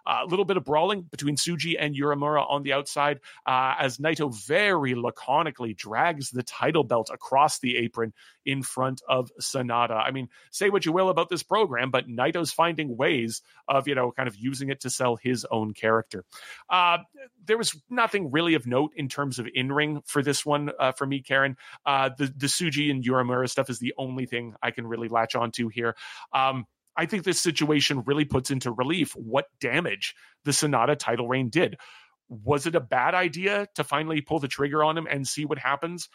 [0.09, 4.35] A little bit of brawling between Tsuji and Uemura on the outside uh, as Naito
[4.47, 8.14] very laconically drags the title belt across the apron
[8.47, 10.02] in front of Sanada.
[10.02, 13.94] I mean, say what you will about this program, but Naito's finding ways of, you
[13.94, 16.24] know, kind of using it to sell his own character.
[16.70, 16.98] Uh,
[17.44, 20.93] there was nothing really of note in terms of in ring for this one uh,
[20.93, 21.56] for me, Karen.
[21.85, 25.35] Uh, the, the Tsuji and Uemura stuff is the only thing I can really latch
[25.35, 25.94] onto here.
[26.32, 26.66] Um,
[26.99, 31.79] I think this situation really puts into relief what damage the Sanada title reign did.
[32.29, 35.59] Was it a bad idea to finally pull the trigger on him and see what
[35.59, 36.09] happens?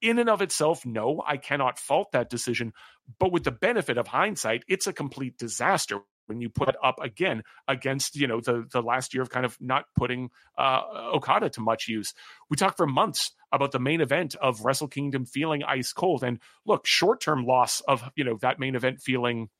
[0.00, 2.72] In and of itself, no, I cannot fault that decision.
[3.20, 6.98] But with the benefit of hindsight, it's a complete disaster when you put it up
[7.00, 10.80] again against you know the the last year of kind of not putting uh,
[11.14, 12.14] Okada to much use.
[12.48, 16.40] We talked for months about the main event of Wrestle Kingdom feeling ice cold, and
[16.64, 19.50] look, short term loss of you know that main event feeling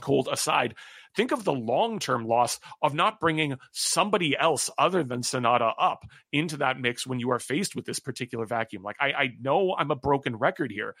[0.00, 0.74] cold aside,
[1.16, 6.04] think of the long term loss of not bringing somebody else other than Sanada up
[6.32, 8.82] into that mix when you are faced with this particular vacuum.
[8.82, 10.94] Like, I, I know I'm a broken record here,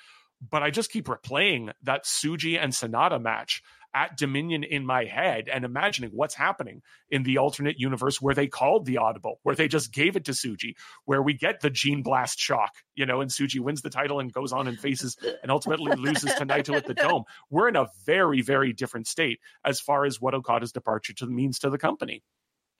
[0.48, 3.62] but I just keep replaying that Tsuji and Sanada match
[3.94, 8.46] at Dominion in my head and imagining what's happening in the alternate universe where they
[8.46, 12.02] called the audible, where they just gave it to Tsuji, where we get the Gene
[12.02, 15.50] Blast shock, you know, and Tsuji wins the title and goes on and faces and
[15.50, 17.24] ultimately loses to Naito at the Dome.
[17.50, 21.60] We're in a very, very different state as far as what Okada's departure to means
[21.60, 22.22] to the company.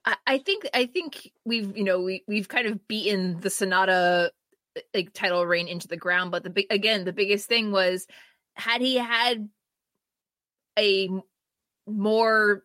[0.05, 4.31] I, I think I think we've you know we we've kind of beaten the Sanada
[4.95, 8.07] like title reign into the ground, but the big again the biggest thing was
[8.55, 9.49] had he had
[10.78, 11.09] a
[11.86, 12.64] more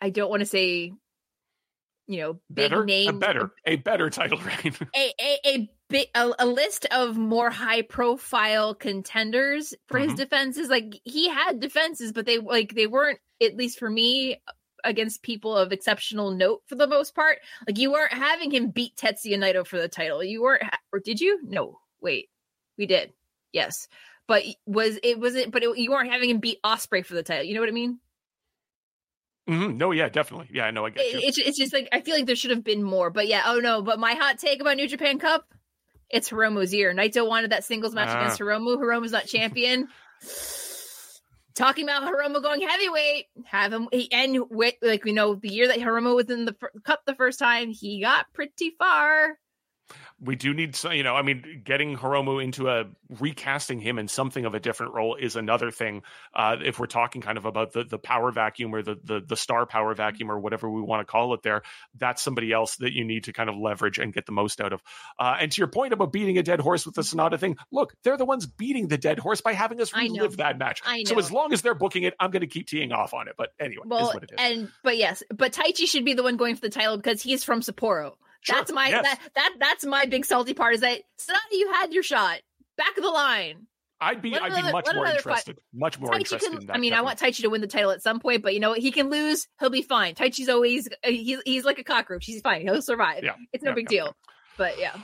[0.00, 0.92] I don't want to say
[2.06, 4.74] you know big Better, a better, a better title reign.
[4.96, 5.38] a a
[5.92, 10.16] a, a a list of more high profile contenders for his Mhm.
[10.16, 14.40] defenses like he had defenses but they like they weren't at least for me
[14.82, 17.38] against people of exceptional note for the most part.
[17.66, 20.24] Like you weren't having him beat Tetsuya Naito for the title.
[20.24, 21.38] You weren't ha- or did you?
[21.44, 22.28] No wait
[22.78, 23.12] we did.
[23.52, 23.88] Yes
[24.30, 27.22] but was it was it but it, you weren't having him beat Ospreay for the
[27.22, 27.98] title you know what I mean
[29.48, 29.76] Mhm.
[29.78, 30.48] No, yeah, definitely.
[30.52, 30.84] Yeah, I know.
[30.86, 31.18] I get you.
[31.18, 33.10] it, it's it's just like I feel like there should have been more.
[33.10, 33.82] But yeah, oh no.
[33.82, 35.44] But my hot take about New Japan Cup,
[36.08, 36.94] it's Hiromu's year.
[36.94, 38.20] Naito wanted that singles match Ah.
[38.20, 38.76] against Hiromu.
[38.76, 39.88] Hiromu's not champion.
[41.56, 45.66] Talking about Hiromu going heavyweight, have him he, and with, like we know the year
[45.66, 46.54] that Hiromu was in the
[46.84, 49.36] cup the first time, he got pretty far.
[50.20, 52.84] We do need some, you know, I mean, getting Hiromu into a
[53.18, 56.02] recasting him in something of a different role is another thing.
[56.34, 59.36] Uh, if we're talking kind of about the the power vacuum or the the the
[59.36, 61.62] star power vacuum or whatever we want to call it, there,
[61.96, 64.72] that's somebody else that you need to kind of leverage and get the most out
[64.72, 64.82] of.
[65.18, 67.94] Uh, and to your point about beating a dead horse with the Sanada thing, look,
[68.04, 70.82] they're the ones beating the dead horse by having us relive that match.
[71.06, 73.34] So as long as they're booking it, I'm going to keep teeing off on it.
[73.38, 74.36] But anyway, is Well, what it is.
[74.38, 77.42] and but yes, but Taichi should be the one going for the title because he's
[77.42, 78.14] from Sapporo.
[78.40, 79.02] Sure, That's my yes.
[79.02, 82.40] that, that that's my big salty part is that Sanada, you had your shot.
[82.76, 83.66] Back of the line.
[84.00, 85.46] I'd be let I'd be much more another fight.
[85.46, 86.76] interested, much more Taichi interested can, in that.
[86.76, 88.70] I mean, I want Taichi to win the title at some point, but you know
[88.70, 88.78] what?
[88.78, 89.46] He can lose.
[89.58, 90.14] He'll be fine.
[90.14, 92.24] Taichi's always uh, he's he's like a cockroach.
[92.24, 92.62] He's fine.
[92.62, 93.24] He'll survive.
[93.24, 94.16] Yeah, It's no yeah, big yeah, deal.
[94.56, 94.96] But yeah,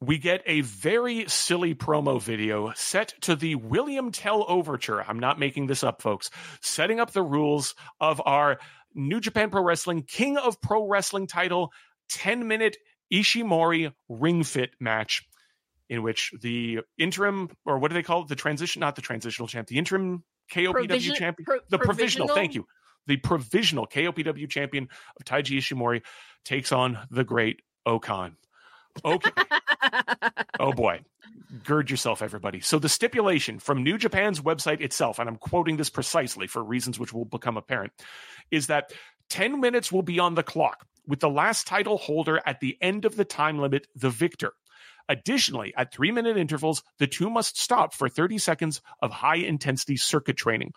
[0.00, 5.02] we get a very silly promo video set to the William Tell Overture.
[5.02, 6.30] I'm not making this up, folks.
[6.60, 8.58] Setting up the rules of our
[8.94, 11.72] New Japan Pro Wrestling King of Pro Wrestling title
[12.12, 12.76] 10 minute
[13.12, 15.26] Ishimori ring fit match.
[15.88, 18.28] In which the interim, or what do they call it?
[18.28, 22.34] The transition, not the transitional champ, the interim KOPW Provision- champion, pro- the provisional, provisional?
[22.34, 22.66] thank you.
[23.06, 26.02] The provisional KOPW champion of Taiji Ishimori
[26.44, 28.36] takes on the great O-Khan.
[29.04, 29.30] Okay.
[30.60, 31.00] oh boy.
[31.64, 32.60] Gird yourself, everybody.
[32.60, 36.98] So, the stipulation from New Japan's website itself, and I'm quoting this precisely for reasons
[36.98, 37.92] which will become apparent,
[38.50, 38.92] is that
[39.28, 43.04] 10 minutes will be on the clock with the last title holder at the end
[43.04, 44.52] of the time limit the victor.
[45.08, 49.96] Additionally, at three minute intervals, the two must stop for 30 seconds of high intensity
[49.96, 50.72] circuit training.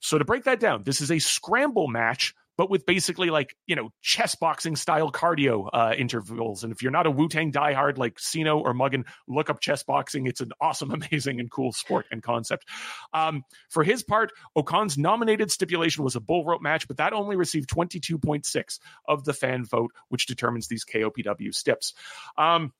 [0.00, 3.76] So, to break that down, this is a scramble match but with basically like you
[3.76, 6.64] know chess boxing style cardio uh, intervals.
[6.64, 9.82] And if you're not a Wu Tang diehard like Sino or Muggin, look up chess
[9.82, 10.26] boxing.
[10.26, 12.68] It's an awesome, amazing, and cool sport and concept.
[13.12, 17.36] Um, for his part, O-Khan's nominated stipulation was a bull rope match, but that only
[17.36, 21.94] received 22.6 of the fan vote, which determines these KOPW stips.
[22.36, 22.72] Um,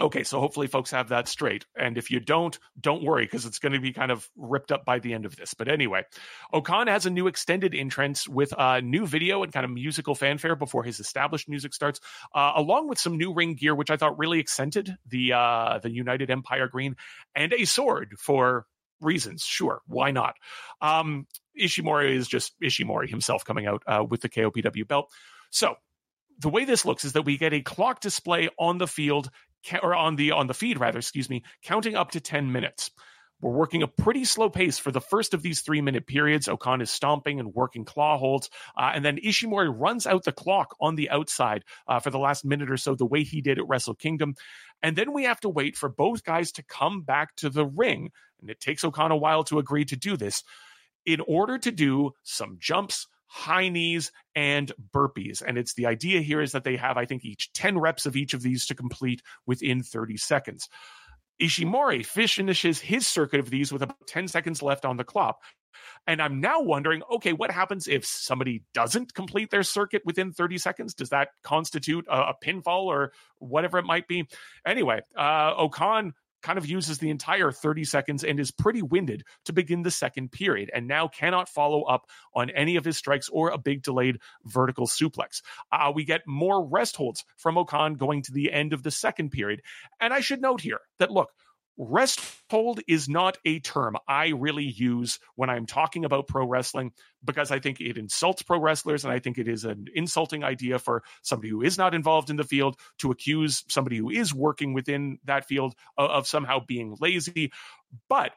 [0.00, 1.66] Okay, so hopefully folks have that straight.
[1.76, 4.86] And if you don't, don't worry because it's going to be kind of ripped up
[4.86, 5.52] by the end of this.
[5.52, 6.04] But anyway,
[6.54, 10.56] O-Khan has a new extended entrance with a new video and kind of musical fanfare
[10.56, 12.00] before his established music starts,
[12.34, 15.90] uh, along with some new ring gear, which I thought really accented the uh, the
[15.90, 16.96] United Empire green
[17.34, 18.66] and a sword for
[19.02, 19.44] reasons.
[19.44, 20.34] Sure, why not?
[20.80, 21.26] Um,
[21.60, 25.10] Ishimori is just Ishimori himself coming out uh, with the KOPW belt.
[25.50, 25.74] So
[26.38, 29.30] the way this looks is that we get a clock display on the field
[29.82, 32.90] or on the on the feed rather, excuse me, counting up to 10 minutes.
[33.40, 36.46] We're working a pretty slow pace for the first of these three minute periods.
[36.46, 38.50] O-Khan is stomping and working claw holds.
[38.76, 42.44] Uh, and then Ishimori runs out the clock on the outside uh, for the last
[42.44, 44.34] minute or so, the way he did at Wrestle Kingdom.
[44.82, 48.10] And then we have to wait for both guys to come back to the ring.
[48.40, 50.42] And it takes O-Khan a while to agree to do this
[51.06, 55.40] in order to do some jumps, high knees, and burpees.
[55.46, 58.16] And it's the idea here is that they have, I think, each 10 reps of
[58.16, 60.68] each of these to complete within 30 seconds.
[61.40, 65.38] Ishimori finishes his circuit of these with about 10 seconds left on the clock.
[66.08, 70.58] And I'm now wondering okay, what happens if somebody doesn't complete their circuit within 30
[70.58, 70.94] seconds?
[70.94, 74.26] Does that constitute a, a pinfall or whatever it might be?
[74.66, 79.52] Anyway, uh, O-Khan kind of uses the entire 30 seconds and is pretty winded to
[79.52, 83.50] begin the second period and now cannot follow up on any of his strikes or
[83.50, 85.42] a big delayed vertical suplex.
[85.72, 89.30] Uh, we get more rest holds from O-Khan going to the end of the second
[89.30, 89.62] period.
[90.00, 91.30] And I should note here that look,
[91.82, 92.20] Rest
[92.50, 96.92] hold is not a term I really use when I'm talking about pro wrestling
[97.24, 100.78] because I think it insults pro wrestlers and I think it is an insulting idea
[100.78, 104.74] for somebody who is not involved in the field to accuse somebody who is working
[104.74, 107.50] within that field of, of somehow being lazy.
[108.10, 108.32] But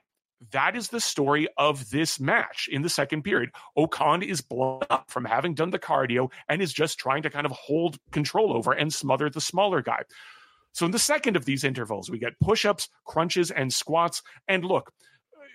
[0.51, 3.49] that is the story of this match in the second period.
[3.75, 7.45] O-Khan is blown up from having done the cardio and is just trying to kind
[7.45, 10.03] of hold control over and smother the smaller guy.
[10.73, 14.21] So in the second of these intervals, we get push-ups, crunches, and squats.
[14.47, 14.91] And look,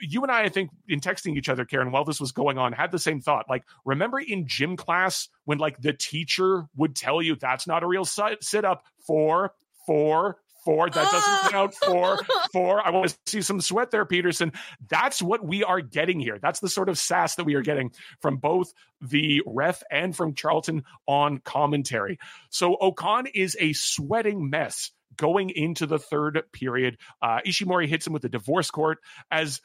[0.01, 2.73] you and I, I think, in texting each other, Karen, while this was going on,
[2.73, 3.47] had the same thought.
[3.49, 7.87] Like, remember in gym class when like the teacher would tell you that's not a
[7.87, 9.53] real sit up four,
[9.87, 10.91] four, four.
[10.91, 11.49] That doesn't ah.
[11.51, 11.75] count.
[11.75, 12.19] Four,
[12.53, 12.87] four.
[12.87, 14.53] I want to see some sweat there, Peterson.
[14.89, 16.39] That's what we are getting here.
[16.39, 20.35] That's the sort of sass that we are getting from both the ref and from
[20.35, 22.19] Charlton on commentary.
[22.51, 26.97] So O-Khan is a sweating mess going into the third period.
[27.21, 28.99] Uh, Ishimori hits him with the divorce court
[29.31, 29.61] as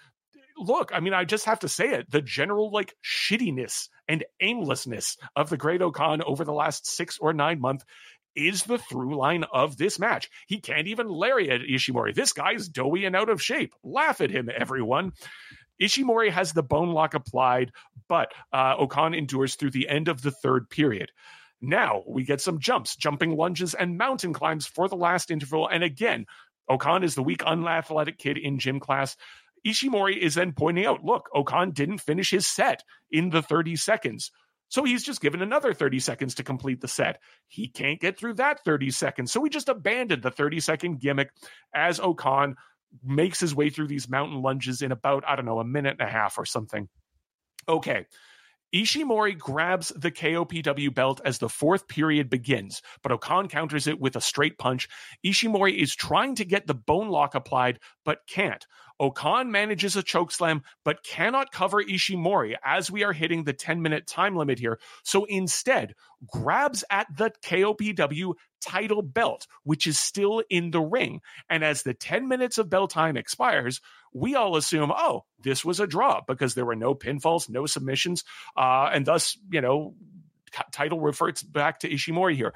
[0.58, 2.12] look, I mean, I just have to say it.
[2.12, 7.34] The general like shittiness and aimlessness of the Great O-Khan over the last six or
[7.34, 7.86] nine months
[8.36, 10.30] is the through line of this match.
[10.48, 12.16] He can't even lariat Ishimori.
[12.16, 13.74] This guy's doughy and out of shape.
[13.84, 15.14] Laugh at him, everyone.
[15.82, 17.72] Ishimori has the bone lock applied,
[18.08, 21.12] but uh, O-Khan endures through the end of the third period.
[21.66, 25.70] Now we get some jumps, jumping lunges, and mountain climbs for the last interval.
[25.70, 26.26] And again,
[26.68, 29.16] O-Khan is the weak, unathletic kid in gym class.
[29.66, 34.32] Ishimori is then pointing out, look, O-Khan didn't finish his set in the 30 seconds.
[34.68, 37.22] So he's just given another 30 seconds to complete the set.
[37.48, 39.32] He can't get through that 30 seconds.
[39.32, 41.32] So he just abandoned the 30 second gimmick
[41.74, 42.58] as O-Khan
[43.02, 46.08] makes his way through these mountain lunges in about, I don't know, a minute and
[46.08, 46.90] a half or something.
[47.70, 48.06] Okay.
[48.74, 54.16] Ishimori grabs the KOPW belt as the fourth period begins, but O-Khan counters it with
[54.16, 54.90] a straight punch.
[55.24, 58.66] Ishimori is trying to get the bone lock applied, but can't.
[59.00, 64.08] O-Khan manages a chokeslam, but cannot cover Ishimori as we are hitting the 10 minute
[64.08, 64.80] time limit here.
[65.04, 65.94] So instead,
[66.26, 71.22] grabs at the KOPW title belt, which is still in the ring.
[71.50, 73.82] And as the 10 minutes of bell time expires,
[74.14, 78.24] we all assume, oh, this was a draw because there were no pinfalls, no submissions,
[78.56, 79.96] uh, and thus, you know,
[80.72, 82.54] title reverts back to Ishimori here.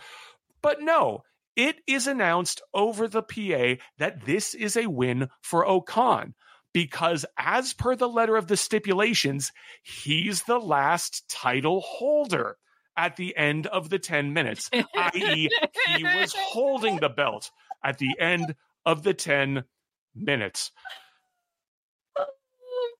[0.61, 1.23] But no,
[1.55, 6.35] it is announced over the PA that this is a win for O-Khan
[6.73, 9.51] because, as per the letter of the stipulations,
[9.81, 12.57] he's the last title holder
[12.95, 15.49] at the end of the 10 minutes, i.e.,
[15.95, 17.51] he was holding the belt
[17.83, 18.55] at the end
[18.85, 19.63] of the 10
[20.15, 20.71] minutes.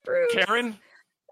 [0.07, 0.33] Bruce.
[0.33, 0.77] Karen,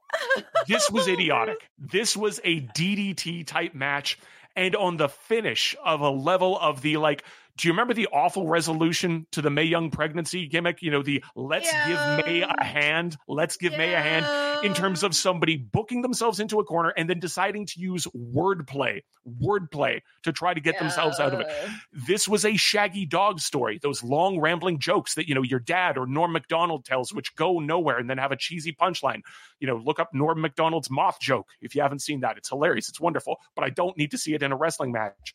[0.67, 1.57] this was idiotic.
[1.79, 4.19] This was a DDT type match.
[4.55, 7.23] and on the finish of a level of the like
[7.57, 10.81] do you remember the awful resolution to the Mae Young pregnancy gimmick?
[10.81, 12.17] You know, the let's yeah.
[12.17, 13.77] give Mae a hand, let's give yeah.
[13.77, 17.65] Mae a hand in terms of somebody booking themselves into a corner and then deciding
[17.67, 19.03] to use wordplay,
[19.41, 20.81] wordplay to try to get yeah.
[20.81, 21.47] themselves out of it.
[21.93, 25.97] This was a shaggy dog story, those long rambling jokes that, you know, your dad
[25.97, 29.21] or Norm Macdonald tells, which go nowhere and then have a cheesy punchline.
[29.59, 32.37] You know, look up Norm Macdonald's moth joke if you haven't seen that.
[32.37, 32.89] It's hilarious.
[32.89, 35.33] It's wonderful, but I don't need to see it in a wrestling match.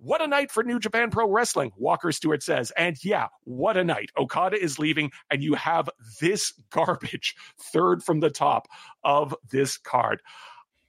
[0.00, 2.70] What a night for New Japan Pro Wrestling, Walker Stewart says.
[2.76, 4.10] And yeah, what a night.
[4.16, 7.34] Okada is leaving, and you have this garbage
[7.72, 8.68] third from the top
[9.02, 10.22] of this card.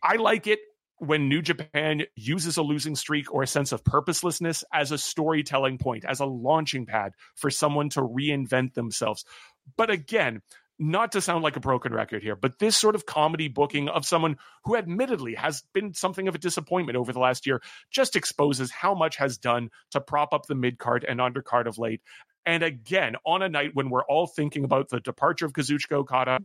[0.04, 0.60] I like it
[1.00, 5.80] when New Japan uses a losing streak or a sense of purposelessness as a storytelling
[5.80, 9.26] point, as a launching pad for someone to reinvent themselves.
[9.76, 10.42] But again,
[10.80, 14.06] not to sound like a broken record here, but this sort of comedy booking of
[14.06, 17.62] someone who admittedly has been something of a disappointment over the last year
[17.92, 21.78] just exposes how much has done to prop up the mid card and undercard of
[21.78, 22.02] late.
[22.46, 26.40] And again, on a night when we're all thinking about the departure of Kazuchika Okada,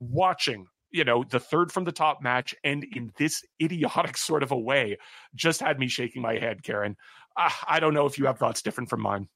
[0.00, 4.52] watching you know the third from the top match and in this idiotic sort of
[4.52, 4.96] a way
[5.34, 6.96] just had me shaking my head karen
[7.36, 9.28] uh, i don't know if you have thoughts different from mine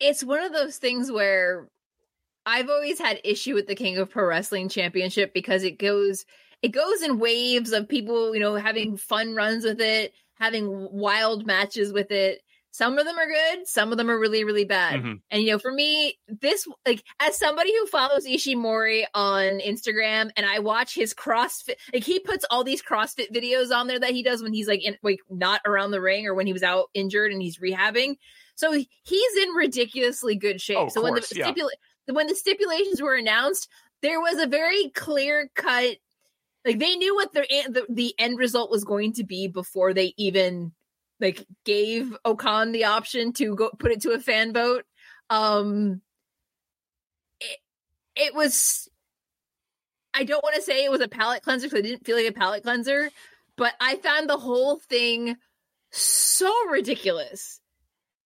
[0.00, 1.68] it's one of those things where
[2.46, 6.24] I've always had issue with the King of Pro Wrestling Championship because it goes
[6.62, 11.44] it goes in waves of people, you know, having fun runs with it, having wild
[11.44, 12.40] matches with it.
[12.70, 15.00] Some of them are good, some of them are really, really bad.
[15.00, 15.12] Mm-hmm.
[15.30, 20.46] And you know, for me, this like as somebody who follows Ishimori on Instagram and
[20.46, 24.22] I watch his CrossFit, like he puts all these CrossFit videos on there that he
[24.22, 26.90] does when he's like in like not around the ring or when he was out
[26.94, 28.16] injured and he's rehabbing.
[28.56, 30.78] So he's in ridiculously good shape.
[30.78, 31.68] Oh, so course, when the yeah.
[32.14, 33.68] When the stipulations were announced,
[34.02, 35.96] there was a very clear cut
[36.66, 40.72] like they knew what the, the end result was going to be before they even
[41.20, 44.84] like gave O-Khan the option to go put it to a fan vote.
[45.30, 46.02] Um
[47.40, 47.58] it,
[48.16, 48.88] it was
[50.12, 52.28] I don't want to say it was a palate cleanser because I didn't feel like
[52.28, 53.10] a palate cleanser,
[53.56, 55.36] but I found the whole thing
[55.92, 57.60] so ridiculous.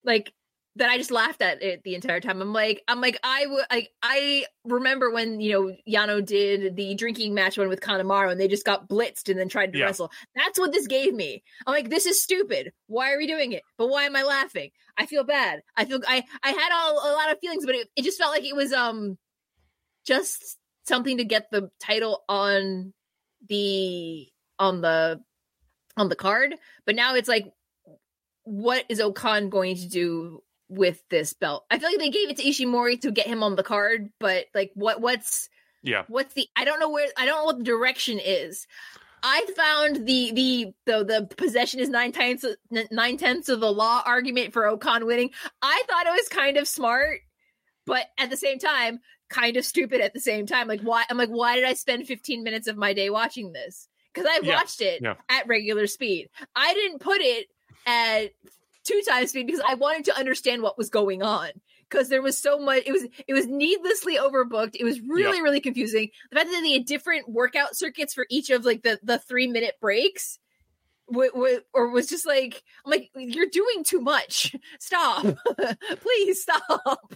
[0.02, 0.32] Like
[0.80, 2.40] that I just laughed at it the entire time.
[2.40, 6.94] I'm like, I'm like, I would, I, I remember when you know Yano did the
[6.94, 9.84] drinking match one with Kanemaru, and they just got blitzed and then tried to yeah.
[9.84, 10.10] wrestle.
[10.34, 11.42] That's what this gave me.
[11.66, 12.72] I'm like, this is stupid.
[12.86, 13.62] Why are we doing it?
[13.76, 14.70] But why am I laughing?
[14.96, 15.60] I feel bad.
[15.76, 18.32] I feel I, I had all a lot of feelings, but it, it just felt
[18.32, 19.18] like it was um,
[20.06, 22.94] just something to get the title on
[23.48, 24.28] the
[24.58, 25.20] on the
[25.98, 26.54] on the card.
[26.86, 27.52] But now it's like,
[28.44, 31.64] what is O-Khan going to do with this belt.
[31.70, 34.46] I feel like they gave it to Ishimori to get him on the card, but
[34.54, 35.48] like what what's
[35.82, 36.04] yeah.
[36.08, 38.66] What's the I don't know where I don't know what the direction is.
[39.22, 42.44] I found the the the the possession is nine times
[42.90, 45.30] nine tenths of the law argument for O-Khan winning.
[45.62, 47.20] I thought it was kind of smart,
[47.86, 50.68] but at the same time, kind of stupid at the same time.
[50.68, 53.88] Like why I'm like, why did I spend 15 minutes of my day watching this?
[54.12, 54.56] Because I Yeah.
[54.56, 55.14] watched it Yeah.
[55.28, 56.28] at regular speed.
[56.54, 57.46] I didn't put it
[57.86, 58.32] at
[58.90, 61.50] two times speed because I wanted to understand what was going on.
[61.88, 64.76] Because there was so much, it was it was needlessly overbooked.
[64.78, 66.10] It was really really confusing.
[66.30, 69.48] The fact that they had different workout circuits for each of like the the three
[69.48, 70.38] minute breaks,
[71.10, 74.54] w- w- or was just like I'm like you're doing too much.
[74.78, 75.26] Stop,
[76.00, 77.14] please stop.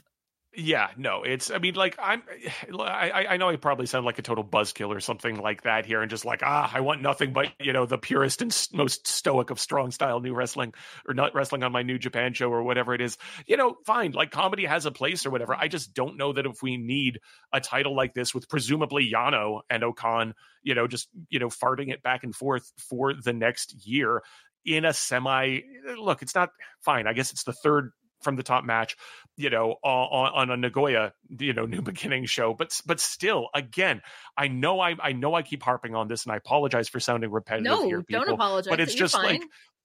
[0.57, 1.51] Yeah, no, it's.
[1.51, 2.23] I mean, like I'm.
[2.79, 6.01] I I know I probably sound like a total buzzkill or something like that here,
[6.01, 9.51] and just like ah, I want nothing but you know the purest and most stoic
[9.51, 10.73] of strong style new wrestling
[11.09, 13.19] or not wrestling on my new Japan show or whatever it is.
[13.47, 15.55] You know, fine, like comedy has a place or whatever.
[15.55, 17.21] I just don't know that if we need
[17.53, 21.93] a title like this with presumably Yano and O-Khan, you know, just you know farting
[21.93, 24.23] it back and forth for the next year
[24.65, 25.61] in a semi.
[25.99, 26.51] Look, it's not
[26.83, 27.07] fine.
[27.07, 27.91] I guess it's the third
[28.25, 28.97] from the top match,
[29.37, 32.55] you know, on, on a Nagoya, you know, new beginning show.
[32.55, 34.03] But but still, again,
[34.37, 37.31] I know I I know I keep harping on this, and I apologize for sounding
[37.31, 38.35] repetitive No, here, don't people.
[38.35, 38.71] apologize.
[38.71, 39.43] But it's just like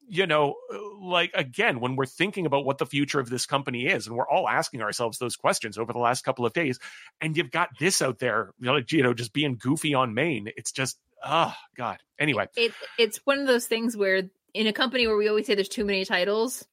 [0.10, 0.56] you know,
[1.00, 4.28] like again, when we're thinking about what the future of this company is, and we're
[4.28, 6.80] all asking ourselves those questions over the last couple of days,
[7.22, 10.16] and you've got this out there, you know, like, you know just being goofy on
[10.16, 10.50] main.
[10.58, 12.00] It's just, oh God.
[12.18, 15.54] Anyway, it it's one of those things where in a company where we always say
[15.54, 16.66] there's too many titles,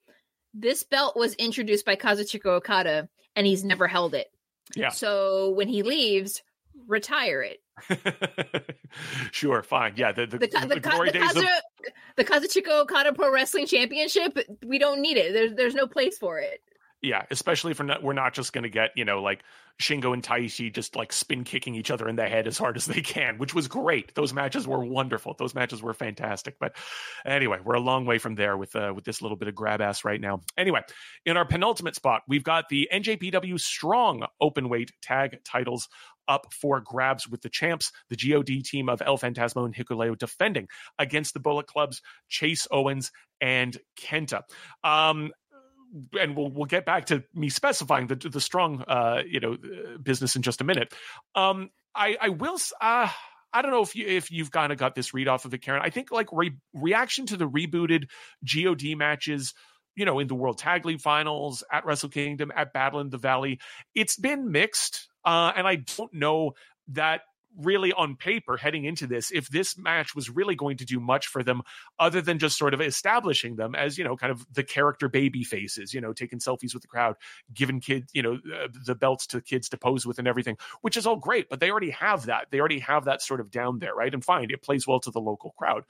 [0.58, 4.28] this belt was introduced by Kazuchika Okada and he's never held it.
[4.74, 4.88] Yeah.
[4.88, 6.42] So when he leaves,
[6.86, 7.62] retire it.
[9.32, 9.94] sure, fine.
[9.96, 11.44] Yeah, the the, The, the, the, glory the, days of
[12.16, 15.32] the Kazuchika Okada Pro Wrestling Championship, we don't need it.
[15.32, 16.62] There's there's no place for it.
[17.02, 19.43] Yeah, especially if we're not, we're not just going to get, you know, like
[19.81, 22.86] Shingo and Taichi just like spin kicking each other in the head as hard as
[22.86, 24.14] they can, which was great.
[24.14, 25.35] Those matches were wonderful.
[25.39, 26.56] Those matches were fantastic.
[26.59, 26.77] But
[27.24, 29.81] anyway, we're a long way from there with uh, with this little bit of grab
[29.81, 30.40] ass right now.
[30.56, 30.81] Anyway,
[31.27, 35.89] in our penultimate spot, we've got the NJPW Strong Open Weight Tag titles
[36.28, 40.68] up for grabs with the champs, the GOD team of El Phantasmo and Hikuleo defending
[40.98, 44.43] against the Bullet Club's Chase Owens and Kenta.
[44.82, 45.32] Um,
[46.18, 49.56] and we'll we'll get back to me specifying the the strong uh you know
[50.02, 50.92] business in just a minute.
[51.34, 53.08] Um, I I will uh
[53.52, 55.58] I don't know if you if you've kind of got this read off of it,
[55.58, 55.82] Karen.
[55.84, 58.08] I think like re- reaction to the rebooted
[58.44, 59.54] God matches
[59.96, 63.18] you know, in the World Tag League Finals, at Wrestle Kingdom, at Battle in the
[63.18, 63.58] Valley.
[63.94, 66.52] It's been mixed, uh, and I don't know
[66.88, 67.22] that
[67.56, 71.26] really on paper heading into this if this match was really going to do much
[71.26, 71.62] for them
[71.98, 75.44] other than just sort of establishing them as you know kind of the character baby
[75.44, 77.16] faces you know taking selfies with the crowd
[77.52, 80.96] giving kids you know uh, the belts to kids to pose with and everything which
[80.96, 83.78] is all great but they already have that they already have that sort of down
[83.78, 85.84] there right and fine it plays well to the local crowd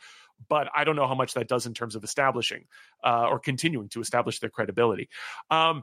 [0.49, 2.65] but I don't know how much that does in terms of establishing
[3.05, 5.09] uh, or continuing to establish their credibility.
[5.51, 5.83] Um,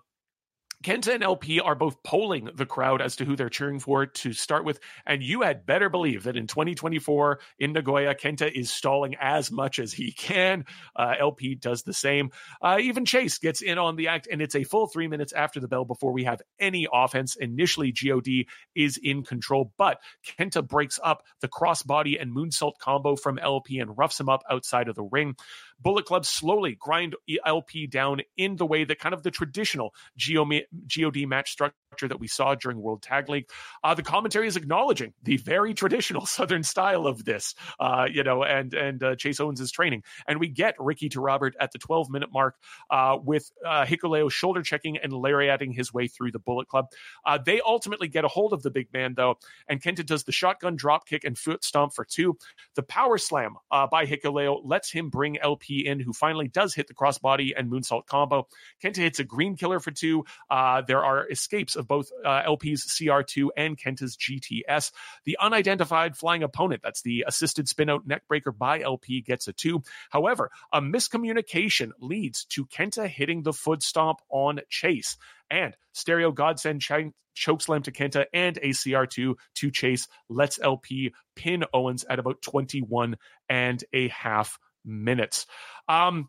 [0.84, 4.34] Kenta and LP are both polling the crowd as to who they're cheering for to
[4.34, 4.80] start with.
[5.06, 9.80] And you had better believe that in 2024 in Nagoya, Kenta is stalling as much
[9.80, 10.66] as he can.
[10.96, 12.32] Uh, LP does the same.
[12.62, 15.62] Uh, even Chase gets in on the act, and it's a full three minutes after
[15.62, 17.36] the bell before we have any offense.
[17.36, 18.28] Initially, God
[18.76, 20.00] is in control, but
[20.38, 24.90] Kenta breaks up the crossbody and moonsault combo from LP and roughs him up outside
[24.90, 25.36] of the ring.
[25.84, 27.16] Bullet Club slowly grind
[27.46, 32.28] LP down in the way that kind of the traditional God match structure that we
[32.28, 33.50] saw during World Tag League.
[33.84, 38.44] Uh, the commentary is acknowledging the very traditional Southern style of this, uh, you know,
[38.44, 42.10] and and uh, Chase Owens' training, and we get Ricky to Robert at the 12
[42.10, 42.56] minute mark
[42.90, 46.88] uh, with uh, Hikuleo shoulder checking and lariating his way through the Bullet Club.
[47.26, 49.38] Uh, they ultimately get a hold of the big man though,
[49.68, 52.38] and Kenta does the shotgun drop kick and foot stomp for two.
[52.76, 56.94] The power slam by Hikuleo lets him bring LP in, who finally does hit the
[56.94, 58.48] crossbody and moonsault combo.
[58.84, 60.26] Kenta hits a green killer for two.
[60.50, 64.92] there are escapes of both uh, LP's CR2 and Kenta's GTS.
[65.26, 69.84] The unidentified flying opponent, that's the assisted spinout neckbreaker by LP, gets a two.
[70.10, 75.18] However, a miscommunication leads to Kenta hitting the foot stomp on Chase.
[75.50, 81.64] And stereo godsend ch- chokeslam to Kenta and a CR2 to Chase lets LP pin
[81.74, 83.18] Owens at about 21
[83.50, 85.46] and a half minutes.
[85.88, 86.28] Um,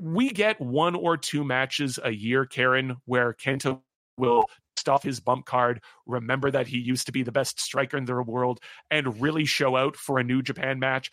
[0.00, 3.80] we get one or two matches a year, Karen, where Kenta
[4.18, 4.46] will
[4.76, 8.22] stuff his bump card, remember that he used to be the best striker in the
[8.22, 11.10] world, and really show out for a New Japan match.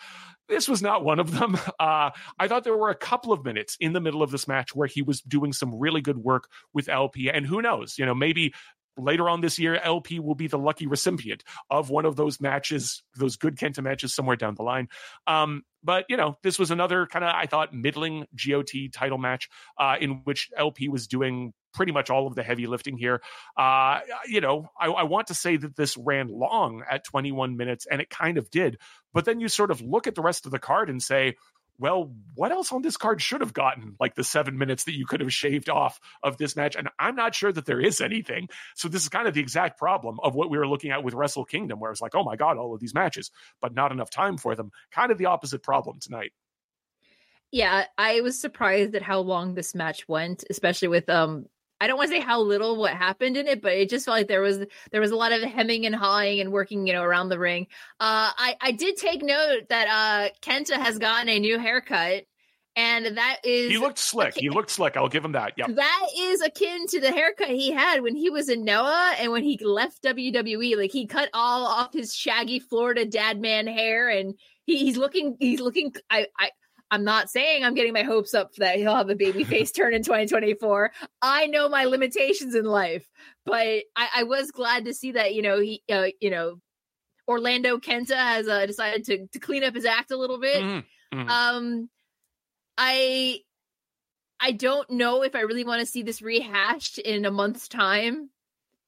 [0.48, 1.57] This was not one of them.
[1.80, 4.76] Uh, I thought there were a couple of minutes in the middle of this match
[4.76, 7.30] where he was doing some really good work with LP.
[7.30, 8.53] And who knows, you know, maybe
[8.98, 13.03] later on this year, LP will be the lucky recipient of one of those matches,
[13.15, 14.90] those good Kenta matches somewhere down the line.
[15.28, 19.49] Um, but you know, this was another kind of I thought middling GOD title match
[19.78, 23.22] uh, in which LP was doing pretty much all of the heavy lifting here.
[23.57, 27.88] Uh, you know, I, I, want to say that this ran long at 21 minutes,
[27.90, 28.78] and it kind of did.
[29.11, 31.36] But then you sort of look at the rest of the card and say,
[31.80, 35.06] well, what else on this card should have gotten like the seven minutes that you
[35.06, 36.76] could have shaved off of this match?
[36.76, 38.50] And I'm not sure that there is anything.
[38.76, 41.14] So this is kind of the exact problem of what we were looking at with
[41.14, 43.32] Wrestle Kingdom, where it's like, oh my God, all of these matches,
[43.62, 44.72] but not enough time for them.
[44.91, 46.32] Kind of the opposite problem tonight.
[47.52, 51.45] Yeah, I was surprised at how long this match went, especially with um
[51.80, 54.18] I don't want to say how little what happened in it, but it just felt
[54.18, 54.60] like there was
[54.91, 57.68] there was a lot of hemming and hawing and working, you know, around the ring.
[58.00, 62.24] Uh, I I did take note that uh, Kenta has gotten a new haircut,
[62.76, 64.30] and that is he looked slick.
[64.30, 64.98] Akin, he looked slick.
[64.98, 65.54] I'll give him that.
[65.58, 69.32] Yeah, that is akin to the haircut he had when he was in Noah and
[69.32, 70.78] when he left WWE.
[70.78, 74.36] Like he cut all off his shaggy Florida dad man hair, and
[74.66, 75.94] he, he's looking he's looking.
[76.10, 76.52] I I
[76.94, 79.95] I'm not saying I'm getting my hopes up that he'll have a baby face turn
[79.95, 80.91] in 2024.
[81.24, 83.10] I know my limitations in life,
[83.48, 86.60] but I, I was glad to see that you know he uh, you know
[87.28, 90.61] Orlando Kenta has uh, decided to to clean up his act a little bit.
[90.61, 91.20] Mm-hmm.
[91.20, 91.30] Mm-hmm.
[91.30, 91.90] Um,
[92.78, 93.40] I
[94.40, 98.30] I don't know if I really want to see this rehashed in a month's time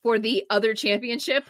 [0.04, 1.46] for the other championship.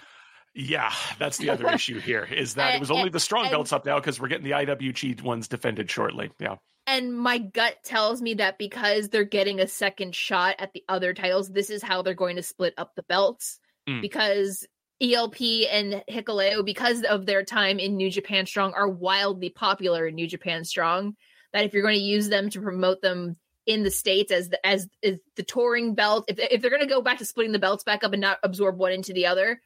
[0.57, 3.85] Yeah, that's the other issue here is that it was only the strong belts up
[3.85, 6.31] now because we're getting the IWG ones defended shortly.
[6.39, 6.55] Yeah.
[6.87, 11.13] And my gut tells me that because they're getting a second shot at the other
[11.13, 13.59] titles, this is how they're going to split up the belts.
[13.89, 14.01] Mm.
[14.01, 14.65] Because
[15.01, 20.15] ELP and Hikuleo, because of their time in New Japan Strong, are wildly popular in
[20.15, 21.15] New Japan Strong.
[21.51, 24.65] That if you're going to use them to promote them in the states as the,
[24.65, 26.25] as, as the touring belt.
[26.27, 28.37] If if they're going to go back to splitting the belts back up and not
[28.43, 29.59] absorb one into the other,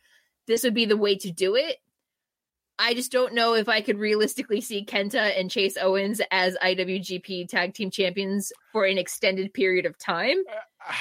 [0.49, 1.77] this would be the way to do it.
[2.79, 7.47] I just don't know if I could realistically see Kenta and Chase Owens as IWGP
[7.47, 10.37] Tag Team Champions for an extended period of time.
[10.49, 10.93] Uh,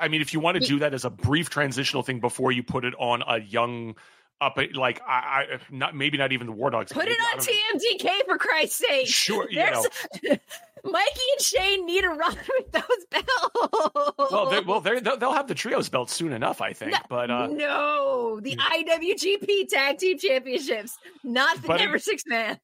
[0.00, 2.62] I mean, if you want to do that as a brief transitional thing before you
[2.62, 3.94] put it on a young
[4.40, 6.92] up like I, I not maybe not even the War Dogs.
[6.92, 9.06] Put it on TMDK for Christ's sake.
[9.06, 9.86] Sure, you know.
[10.84, 14.30] Mikey and Shane need a run with those belts.
[14.30, 16.92] Well, they're, well, they're, they'll have the trios belt soon enough, I think.
[16.92, 22.58] No, but uh, no, the IWGP Tag Team Championships, not the Never Six Man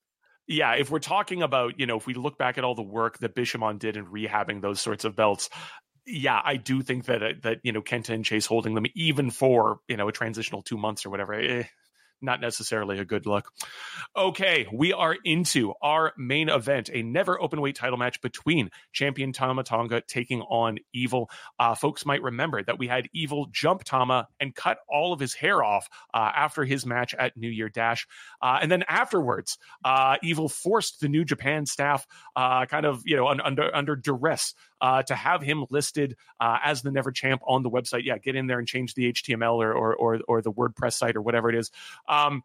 [0.50, 3.18] yeah, if we're talking about, you know, if we look back at all the work
[3.18, 5.48] that Bishamon did in rehabbing those sorts of belts,
[6.04, 9.30] yeah, I do think that uh, that you know Kenta and Chase holding them even
[9.30, 11.34] for you know a transitional two months or whatever.
[11.34, 11.64] Eh,
[12.22, 13.52] not necessarily a good look.
[14.16, 19.32] Okay, we are into our main event, a never open weight title match between champion
[19.32, 21.30] Tama Tonga taking on Evil.
[21.58, 25.34] Uh, folks might remember that we had Evil jump Tama and cut all of his
[25.34, 28.06] hair off uh, after his match at New Year Dash.
[28.42, 32.06] Uh, and then afterwards, uh, Evil forced the New Japan staff
[32.36, 36.58] uh, kind of, you know, un- under, under duress uh, to have him listed uh,
[36.64, 38.04] as the Never Champ on the website.
[38.04, 41.16] Yeah, get in there and change the HTML or or or, or the WordPress site
[41.16, 41.70] or whatever it is.
[42.10, 42.42] Um,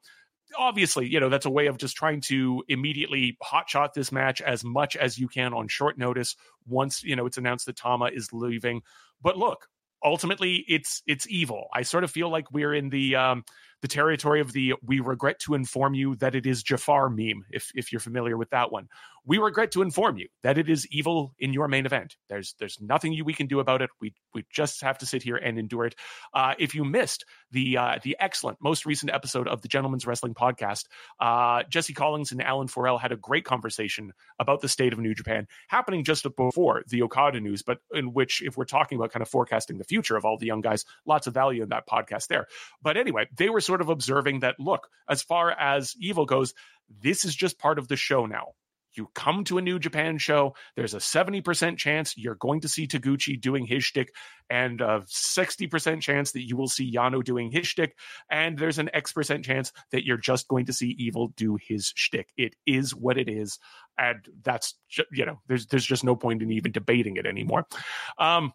[0.58, 4.64] obviously, you know, that's a way of just trying to immediately hotshot this match as
[4.64, 6.36] much as you can on short notice
[6.68, 8.82] once, you know, it's announced that Tama is leaving.
[9.22, 9.68] But look,
[10.04, 11.68] ultimately it's it's evil.
[11.74, 13.44] I sort of feel like we're in the um
[13.86, 17.72] the territory of the we regret to inform you that it is Jafar meme, if
[17.76, 18.88] if you're familiar with that one.
[19.28, 22.16] We regret to inform you that it is evil in your main event.
[22.30, 23.92] There's there's nothing you, we can do about it.
[24.02, 25.96] We we just have to sit here and endure it.
[26.34, 30.34] Uh, if you missed the uh, the excellent most recent episode of the Gentleman's Wrestling
[30.34, 30.86] Podcast,
[31.20, 35.14] uh, Jesse Collins and Alan Forel had a great conversation about the state of New
[35.14, 39.22] Japan, happening just before the Okada news, but in which, if we're talking about kind
[39.22, 42.28] of forecasting the future of all the young guys, lots of value in that podcast
[42.28, 42.48] there.
[42.82, 46.54] But anyway, they were sort of observing that look, as far as evil goes,
[47.02, 48.54] this is just part of the show now.
[48.98, 52.88] You come to a New Japan show, there's a 70% chance you're going to see
[52.88, 54.14] Taguchi doing his shtick,
[54.50, 57.98] and a 60% chance that you will see Yano doing his shtick,
[58.30, 61.92] and there's an X percent chance that you're just going to see Evil do his
[61.96, 62.30] shtick.
[62.38, 63.60] It is what it is,
[63.98, 64.76] and that's
[65.12, 67.66] you know, there's there's just no point in even debating it anymore.
[68.18, 68.54] Um,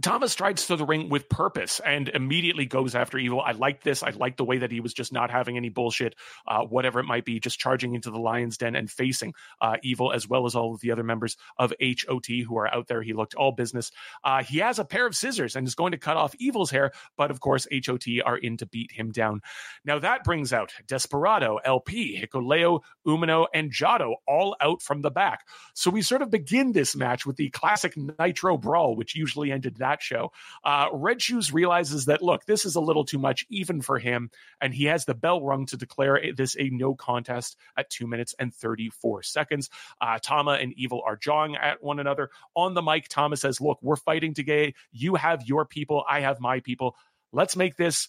[0.00, 3.40] Tama strides to the ring with purpose and immediately goes after Evil.
[3.40, 4.02] I like this.
[4.02, 6.14] I like the way that he was just not having any bullshit,
[6.46, 10.12] uh, whatever it might be, just charging into the lion's den and facing uh, Evil
[10.12, 13.02] as well as all of the other members of HOT who are out there.
[13.02, 13.90] He looked all business.
[14.22, 16.92] Uh, he has a pair of scissors and is going to cut off Evil's hair,
[17.16, 19.40] but of course, HOT are in to beat him down.
[19.84, 25.40] Now that brings out Desperado, LP, Hikuleo, Umino, and Jado all out from the back.
[25.74, 29.76] So we sort of begin this match with the classic Nitro Brawl, which usually ended
[29.78, 30.32] that that show.
[30.64, 34.30] Uh, Red Shoes realizes that, look, this is a little too much even for him,
[34.60, 38.34] and he has the bell rung to declare this a no contest at two minutes
[38.38, 39.70] and 34 seconds.
[40.00, 42.30] Uh, Tama and Evil are jawing at one another.
[42.54, 44.74] On the mic, Tama says, Look, we're fighting today.
[44.92, 46.96] You have your people, I have my people.
[47.32, 48.08] Let's make this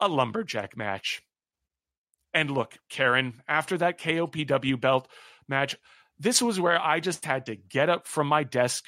[0.00, 1.22] a lumberjack match.
[2.34, 5.08] And look, Karen, after that KOPW belt
[5.48, 5.76] match,
[6.18, 8.84] this was where I just had to get up from my desk,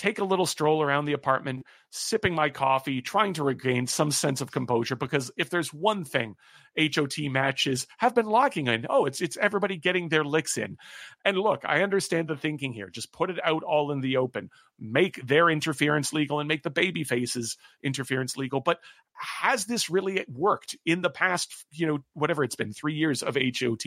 [0.00, 4.40] take a little stroll around the apartment, sipping my coffee, trying to regain some sense
[4.40, 4.96] of composure.
[4.96, 6.36] Because if there's one thing
[6.78, 10.78] HOT matches have been locking in, oh, it's it's everybody getting their licks in.
[11.22, 12.88] And look, I understand the thinking here.
[12.88, 14.48] Just put it out all in the open,
[14.78, 18.60] make their interference legal, and make the baby faces interference legal.
[18.60, 18.78] But
[19.12, 23.36] has this really worked in the past, you know, whatever it's been, three years of
[23.36, 23.84] HOT?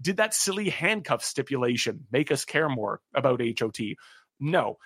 [0.00, 3.78] Did that silly handcuff stipulation make us care more about HOT?
[4.40, 4.78] No.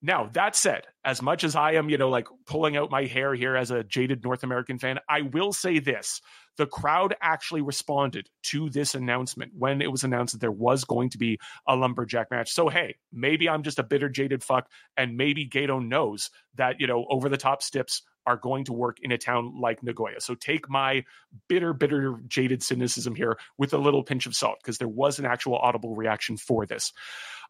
[0.00, 3.34] Now, that said, as much as I am, you know, like pulling out my hair
[3.34, 6.20] here as a jaded North American fan, I will say this.
[6.56, 11.10] The crowd actually responded to this announcement when it was announced that there was going
[11.10, 12.52] to be a lumberjack match.
[12.52, 16.86] So, hey, maybe I'm just a bitter, jaded fuck, and maybe Gedo knows that, you
[16.86, 20.20] know, over the top stips are going to work in a town like Nagoya.
[20.20, 21.04] So take my
[21.48, 25.24] bitter, bitter, jaded cynicism here with a little pinch of salt because there was an
[25.24, 26.92] actual audible reaction for this.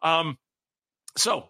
[0.01, 0.37] Um,
[1.17, 1.49] so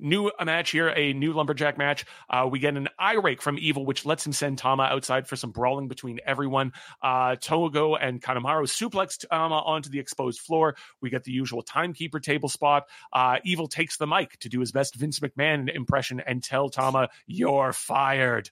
[0.00, 2.04] new a match here, a new lumberjack match.
[2.28, 5.36] Uh, we get an eye rake from Evil, which lets him send Tama outside for
[5.36, 6.72] some brawling between everyone.
[7.02, 10.76] Uh, Togo and Kanemaru suplex Tama onto the exposed floor.
[11.00, 12.88] We get the usual timekeeper table spot.
[13.12, 17.08] Uh, Evil takes the mic to do his best Vince McMahon impression and tell Tama,
[17.26, 18.50] "You're fired."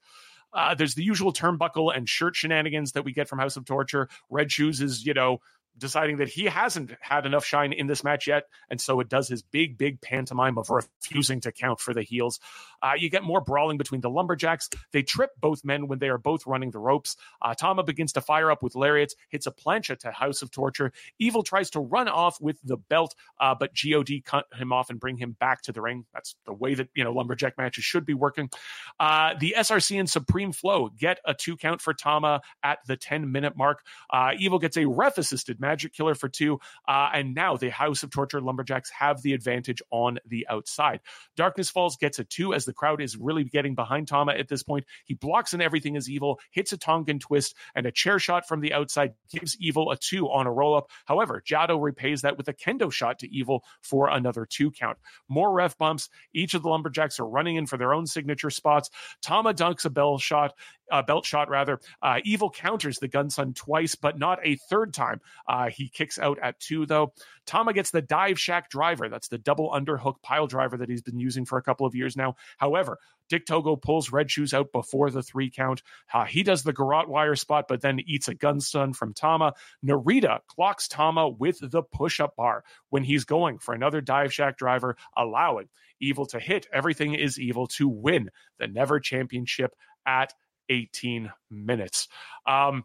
[0.52, 4.08] Uh, there's the usual turnbuckle and shirt shenanigans that we get from House of Torture.
[4.30, 5.40] Red Shoes is, you know,
[5.78, 8.44] deciding that he hasn't had enough shine in this match yet.
[8.70, 12.40] And so it does his big, big pantomime of refusing to count for the heels.
[12.82, 14.68] Uh, you get more brawling between the Lumberjacks.
[14.92, 17.16] They trip both men when they are both running the ropes.
[17.42, 20.92] Uh, Tama begins to fire up with lariats, hits a plancha to House of Torture.
[21.18, 25.00] Evil tries to run off with the belt, uh, but God cut him off and
[25.00, 26.04] bring him back to the ring.
[26.12, 28.50] That's the way that, you know, Lumberjack matches should be working.
[28.98, 33.30] Uh, the SRC and Supreme Flow get a two count for Tama at the 10
[33.32, 33.84] minute mark.
[34.10, 36.60] Uh, Evil gets a ref assisted Magic Killer for two.
[36.86, 41.00] Uh, and now the House of Torture Lumberjacks have the advantage on the outside.
[41.36, 44.62] Darkness Falls gets a two as the crowd is really getting behind Tama at this
[44.62, 44.86] point.
[45.04, 48.60] He blocks and everything is evil, hits a Tongan twist, and a chair shot from
[48.60, 50.88] the outside gives Evil a two on a roll up.
[51.04, 54.96] However, Jado repays that with a kendo shot to Evil for another two count.
[55.28, 56.08] More ref bumps.
[56.32, 58.88] Each of the Lumberjacks are running in for their own signature spots.
[59.20, 60.54] Tama dunks a bell shot
[60.90, 61.80] uh, belt shot rather.
[62.02, 65.20] Uh, Evil counters the Gun Stun twice, but not a third time.
[65.46, 67.12] Uh, he kicks out at two though.
[67.46, 69.08] Tama gets the dive shack driver.
[69.08, 72.16] That's the double underhook pile driver that he's been using for a couple of years
[72.16, 72.36] now.
[72.58, 72.98] However,
[73.28, 75.82] Dick Togo pulls Red Shoes out before the three count.
[76.12, 79.54] Uh, he does the garrote wire spot, but then eats a gun stun from Tama.
[79.84, 84.56] Narita clocks Tama with the push up bar when he's going for another dive shack
[84.56, 85.68] driver, allowing
[86.00, 86.66] Evil to hit.
[86.72, 89.74] Everything is evil to win the Never Championship
[90.06, 90.32] at
[90.68, 92.08] 18 minutes.
[92.46, 92.84] Um,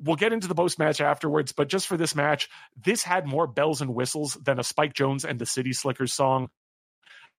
[0.00, 2.48] we'll get into the post match afterwards, but just for this match,
[2.82, 6.48] this had more bells and whistles than a Spike Jones and the City Slickers song.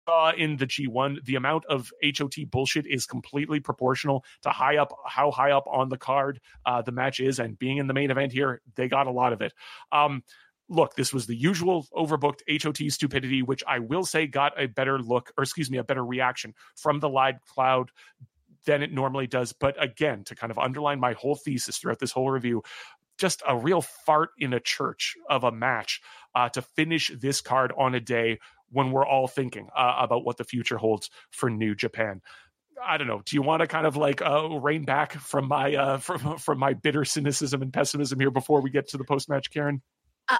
[0.07, 4.93] Uh, in the G1, the amount of HOT bullshit is completely proportional to high up
[5.05, 8.09] how high up on the card uh, the match is, and being in the main
[8.09, 9.51] event here, they got a lot of it.
[9.91, 10.23] Um,
[10.69, 14.97] look, this was the usual overbooked HOT stupidity, which I will say got a better
[14.97, 17.91] look, or excuse me, a better reaction from the live cloud
[18.65, 19.53] than it normally does.
[19.53, 22.63] But again, to kind of underline my whole thesis throughout this whole review,
[23.17, 26.01] just a real fart in a church of a match
[26.35, 28.39] uh, to finish this card on a day
[28.69, 32.21] when we're all thinking uh, about what the future holds for New Japan.
[32.85, 33.23] I don't know.
[33.25, 36.59] Do you want to kind of like uh, rein back from my uh, from from
[36.59, 39.81] my bitter cynicism and pessimism here before we get to the post match, Karen?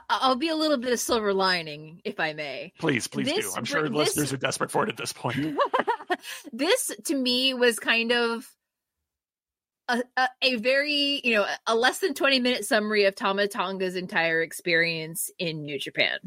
[0.09, 2.73] I'll be a little bit of silver lining, if I may.
[2.77, 3.57] Please, please this, do.
[3.57, 5.37] I'm sure this, listeners are desperate for it at this point.
[6.51, 8.47] this, to me, was kind of
[9.87, 13.95] a, a, a, very, you know, a less than 20 minute summary of Tama Tonga's
[13.95, 16.19] entire experience in New Japan.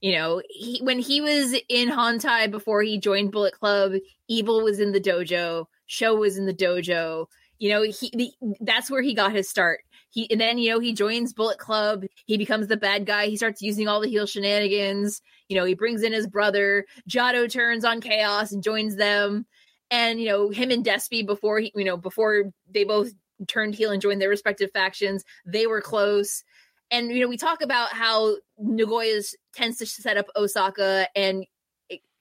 [0.00, 3.92] You know, he, when he was in Hontai before he joined Bullet Club,
[4.28, 7.26] Evil was in the dojo, Sho was in the dojo.
[7.58, 9.80] You know, he the, that's where he got his start
[10.14, 12.04] he and then you know he joins Bullet Club.
[12.24, 13.26] He becomes the bad guy.
[13.26, 15.20] He starts using all the heel shenanigans.
[15.48, 16.86] You know, he brings in his brother.
[17.10, 19.44] Jado turns on Chaos and joins them.
[19.90, 23.10] And you know, him and Despe before he, you know, before they both
[23.48, 26.44] turned heel and joined their respective factions, they were close.
[26.92, 31.44] And you know, we talk about how Nagoya's tends to set up Osaka and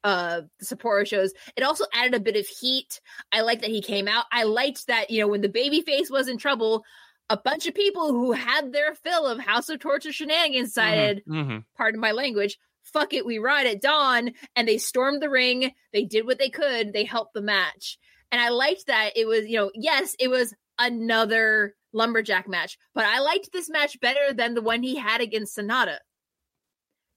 [0.03, 1.31] uh the Sapporo shows.
[1.55, 2.99] It also added a bit of heat.
[3.31, 4.25] I like that he came out.
[4.31, 6.83] I liked that, you know, when the baby face was in trouble,
[7.29, 11.33] a bunch of people who had their fill of House of Torture shenanigans decided, mm-hmm,
[11.33, 11.57] mm-hmm.
[11.75, 14.31] pardon my language, fuck it, we ride at dawn.
[14.55, 15.71] And they stormed the ring.
[15.93, 16.93] They did what they could.
[16.93, 17.97] They helped the match.
[18.31, 23.05] And I liked that it was, you know, yes, it was another lumberjack match, but
[23.05, 25.97] I liked this match better than the one he had against Sanada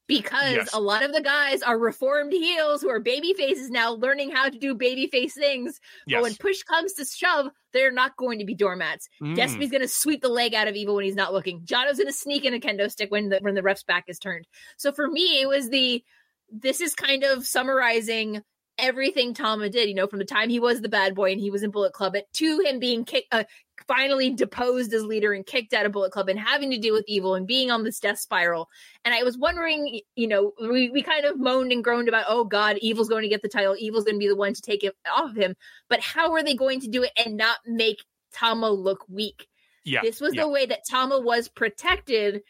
[0.07, 0.69] because yes.
[0.73, 4.49] a lot of the guys are reformed heels who are baby faces now learning how
[4.49, 5.79] to do baby face things.
[6.05, 6.17] Yes.
[6.17, 9.09] But when push comes to shove, they're not going to be doormats.
[9.21, 9.35] Mm.
[9.35, 11.61] Despe's going to sweep the leg out of Evil when he's not looking.
[11.61, 14.19] Jado's going to sneak in a kendo stick when the when the ref's back is
[14.19, 14.47] turned.
[14.77, 16.03] So for me, it was the
[16.49, 18.41] this is kind of summarizing
[18.77, 21.51] everything Tama did, you know, from the time he was the bad boy and he
[21.51, 23.43] was in Bullet Club it, to him being kick, uh,
[23.87, 27.05] finally deposed as leader and kicked out of Bullet Club and having to deal with
[27.07, 28.69] evil and being on this death spiral.
[29.05, 32.43] And I was wondering, you know, we, we kind of moaned and groaned about, oh
[32.43, 33.75] God, evil's going to get the title.
[33.77, 35.55] Evil's going to be the one to take it off of him.
[35.89, 39.47] But how are they going to do it and not make Tama look weak?
[39.83, 40.01] Yeah.
[40.01, 40.43] This was yeah.
[40.43, 42.41] the way that Tama was protected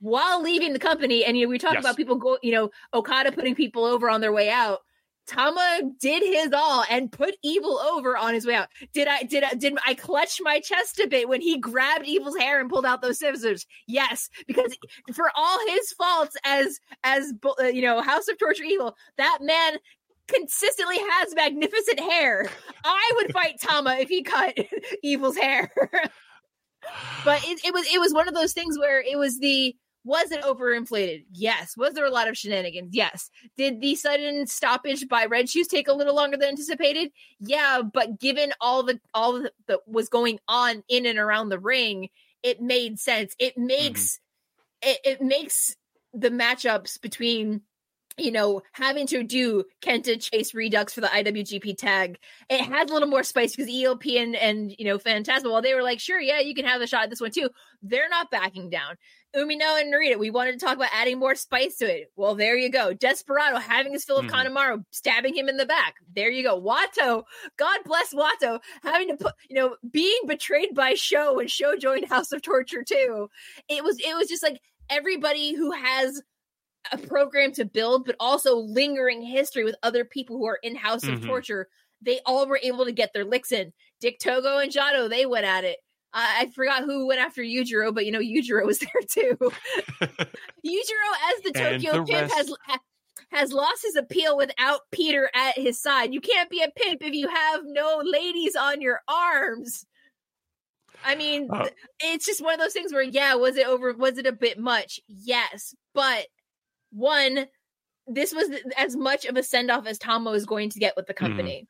[0.00, 1.24] while leaving the company.
[1.24, 1.82] And, you know, we talk yes.
[1.82, 4.80] about people go, you know, Okada putting people over on their way out
[5.26, 8.68] Tama did his all and put Evil over on his way out.
[8.92, 12.36] Did I did I did I clutch my chest a bit when he grabbed Evil's
[12.36, 13.66] hair and pulled out those scissors?
[13.86, 14.76] Yes, because
[15.14, 19.78] for all his faults as as uh, you know House of Torture Evil, that man
[20.28, 22.48] consistently has magnificent hair.
[22.84, 24.56] I would fight Tama if he cut
[25.02, 25.70] Evil's hair.
[27.24, 30.32] but it, it was it was one of those things where it was the was
[30.32, 31.24] it overinflated?
[31.30, 31.76] Yes.
[31.76, 32.94] Was there a lot of shenanigans?
[32.94, 33.30] Yes.
[33.56, 37.12] Did the sudden stoppage by Red Shoes take a little longer than anticipated?
[37.38, 41.58] Yeah, but given all the all the, that was going on in and around the
[41.58, 42.08] ring,
[42.42, 43.34] it made sense.
[43.38, 44.18] It makes
[44.82, 45.76] it, it makes
[46.12, 47.62] the matchups between
[48.18, 52.18] you know, having to do Kenta Chase Redux for the IWGP tag,
[52.50, 55.74] it had a little more spice because ELP and, and you know, Phantasmo, while they
[55.74, 57.48] were like, sure, yeah, you can have a shot at this one too,
[57.82, 58.96] they're not backing down.
[59.34, 62.12] Umino and Narita, we wanted to talk about adding more spice to it.
[62.16, 62.92] Well, there you go.
[62.92, 64.26] Desperado having his fill of.
[64.26, 65.94] Kanemaru, stabbing him in the back.
[66.14, 66.60] There you go.
[66.60, 67.24] Wato,
[67.56, 72.08] God bless Wato, having to put, you know, being betrayed by Sho when Sho joined
[72.08, 73.28] House of Torture too.
[73.68, 74.60] It was, it was just like
[74.90, 76.22] everybody who has
[76.90, 81.04] a program to build, but also lingering history with other people who are in House
[81.04, 81.26] of mm-hmm.
[81.26, 81.68] Torture.
[82.02, 83.72] They all were able to get their licks in.
[84.00, 85.78] Dick Togo and Jado, they went at it.
[86.14, 89.36] I forgot who went after Yujiro, but you know Yujiro was there too.
[89.40, 92.54] Yujiro, as the Tokyo the pimp, has
[93.30, 96.12] has lost his appeal without Pieter at his side.
[96.12, 99.86] You can't be a pimp if you have no ladies on your arms.
[101.04, 101.68] I mean, uh,
[102.00, 103.92] it's just one of those things where, yeah, was it over?
[103.94, 105.00] Was it a bit much?
[105.08, 106.26] Yes, but
[106.92, 107.46] one,
[108.06, 111.06] this was as much of a send off as Tama was going to get with
[111.06, 111.26] the mm-hmm.
[111.26, 111.68] company.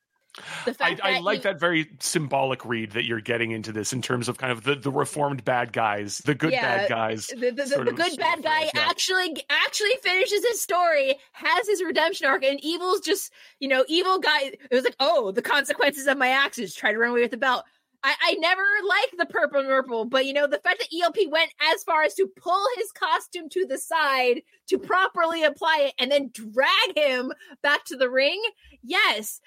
[0.81, 4.29] I, I like he, that very symbolic read that you're getting into this in terms
[4.29, 7.27] of kind of the, the reformed bad guys, the good yeah, bad guys.
[7.27, 8.89] The, the, the, the good bad guy yeah.
[8.89, 13.31] actually actually finishes his story, has his redemption arc, and evil's just
[13.61, 14.53] you know evil guy.
[14.71, 16.75] It was like, oh, the consequences of my actions.
[16.75, 17.65] Try to run away with the belt.
[18.05, 21.53] I, I never liked the purple purple, but you know, the fact that ELP went
[21.73, 26.11] as far as to pull his costume to the side to properly apply it and
[26.11, 27.33] then drag him
[27.63, 28.43] back to the ring,
[28.83, 29.41] yes.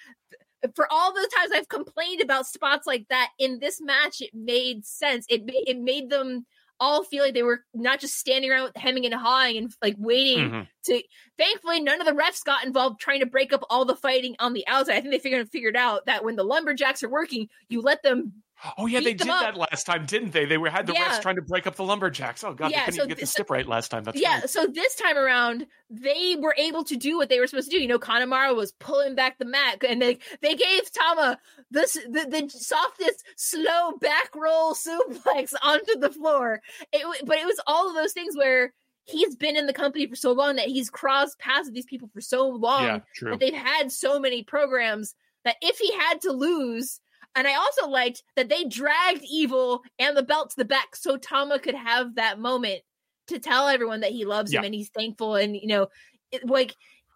[0.73, 4.85] For all the times I've complained about spots like that in this match, it made
[4.85, 5.25] sense.
[5.29, 6.45] It made, it made them
[6.79, 10.49] all feel like they were not just standing around hemming and hawing and like waiting
[10.49, 10.61] mm-hmm.
[10.85, 11.01] to.
[11.37, 14.53] Thankfully, none of the refs got involved trying to break up all the fighting on
[14.53, 14.95] the outside.
[14.95, 18.33] I think they figured figured out that when the lumberjacks are working, you let them
[18.77, 19.41] Oh yeah, they did up.
[19.41, 20.45] that last time, didn't they?
[20.45, 21.09] They were had the yeah.
[21.09, 22.43] refs trying to break up the lumberjacks.
[22.43, 24.03] Oh god, yeah, they couldn't so get the stip right last time.
[24.03, 24.39] That's yeah.
[24.39, 24.49] Right.
[24.49, 27.81] So this time around, they were able to do what they were supposed to do.
[27.81, 31.37] You know, Kanemaru was pulling back the mat, and they they gave Tama
[31.71, 36.61] this the, the softest slow back roll suplex onto the floor.
[36.91, 38.73] It, but it was all of those things where
[39.05, 42.09] he's been in the company for so long that he's crossed paths with these people
[42.13, 45.13] for so long yeah, that they've had so many programs
[45.43, 46.99] that if he had to lose
[47.35, 51.17] and I also liked that they dragged Evil and the belt to the back so
[51.17, 52.81] Tama could have that moment
[53.27, 54.59] to tell everyone that he loves yeah.
[54.59, 55.87] him and he's thankful and you know
[56.31, 56.75] it, like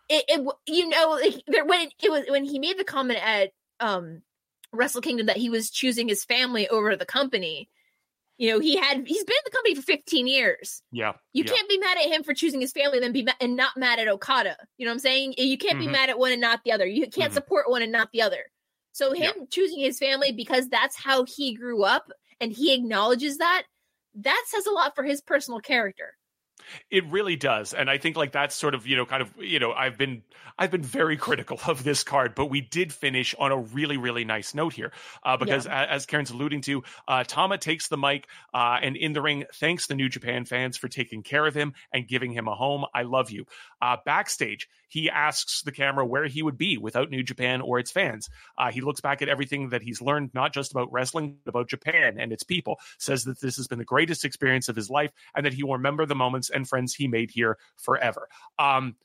[0.10, 4.22] it, it you know like, when it, was when he made the comment at um
[4.72, 7.70] Wrestle Kingdom that he was choosing his family over the company.
[8.38, 10.82] You know, he had he's been in the company for 15 years.
[10.92, 11.14] Yeah.
[11.34, 11.52] You yeah.
[11.52, 13.76] can't be mad at him for choosing his family and then be ma- and not
[13.76, 14.56] mad at Okada.
[14.78, 15.34] You know what I'm saying?
[15.38, 15.88] You can't mm-hmm.
[15.88, 16.86] be mad at one and not the other.
[16.86, 17.34] You can't mm-hmm.
[17.34, 18.46] support one and not the other.
[19.00, 19.46] So him yeah.
[19.50, 22.12] choosing his family because that's how he grew up
[22.42, 23.64] and he acknowledges that,
[24.16, 26.18] that says a lot for his personal character.
[26.92, 27.74] It really does.
[27.74, 30.24] And I think like that's sort of, you know, kind of, you know, I've been
[30.58, 34.26] I've been very critical of this card, but we did finish on a really, really
[34.26, 34.92] nice note here.
[35.24, 35.86] Uh, because yeah.
[35.86, 39.88] as Karen's alluding to, uh, Tama takes the mic uh, and in the ring thanks
[39.88, 42.84] the New Japan fans for taking care of him and giving him a home.
[42.94, 43.46] I love you.
[43.82, 47.92] Uh, backstage, he asks the camera where he would be without New Japan or its
[47.92, 48.30] fans.
[48.58, 51.70] Uh, he looks back at everything that he's learned, not just about wrestling, but about
[51.70, 55.12] Japan and its people, says that this has been the greatest experience of his life
[55.36, 58.28] and that he will remember the moments and friends he made here forever.
[58.58, 58.96] Um,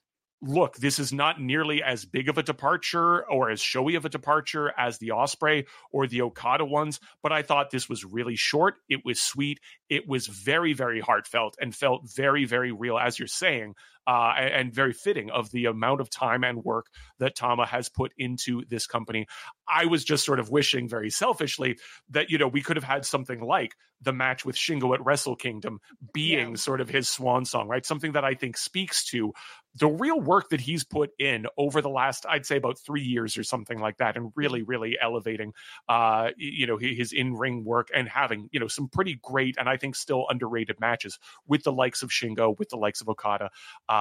[0.46, 4.10] look, this is not nearly as big of a departure or as showy of a
[4.10, 8.74] departure as the Ospreay or the Okada ones, but I thought this was really short.
[8.88, 9.60] It was sweet.
[9.88, 13.74] It was very, very heartfelt and felt very, very real, as you're saying,
[14.06, 16.86] uh, and very fitting of the amount of time and work
[17.18, 19.26] that Tama has put into this company.
[19.68, 21.78] I was just sort of wishing very selfishly
[22.10, 25.36] that, you know, we could have had something like the match with Shingo at Wrestle
[25.36, 25.80] Kingdom
[26.12, 26.56] being yeah.
[26.56, 27.84] sort of his swan song, right?
[27.84, 29.32] Something that I think speaks to
[29.76, 33.36] the real work that he's put in over the last, I'd say about three years
[33.36, 35.52] or something like that, and really, really elevating,
[35.88, 39.68] uh, you know, his in ring work and having, you know, some pretty great and
[39.68, 41.18] I think still underrated matches
[41.48, 43.50] with the likes of Shingo, with the likes of Okada,
[43.88, 43.93] uh,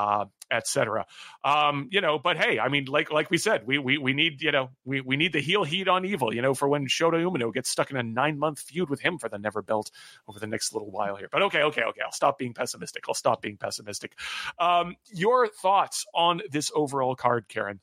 [0.52, 1.06] etc.
[1.44, 4.42] Um, you know, but hey, I mean, like like we said, we we we need
[4.42, 7.14] you know we we need the heel heat on evil, you know, for when Shota
[7.14, 9.92] Umino gets stuck in a nine month feud with him for the never belt
[10.28, 11.30] over the next little while here.
[11.32, 13.06] But okay, okay, okay, I'll stop being pessimistic.
[13.08, 14.14] I'll stop being pessimistic.
[14.60, 17.80] Um, your thoughts on this overall card, Karen?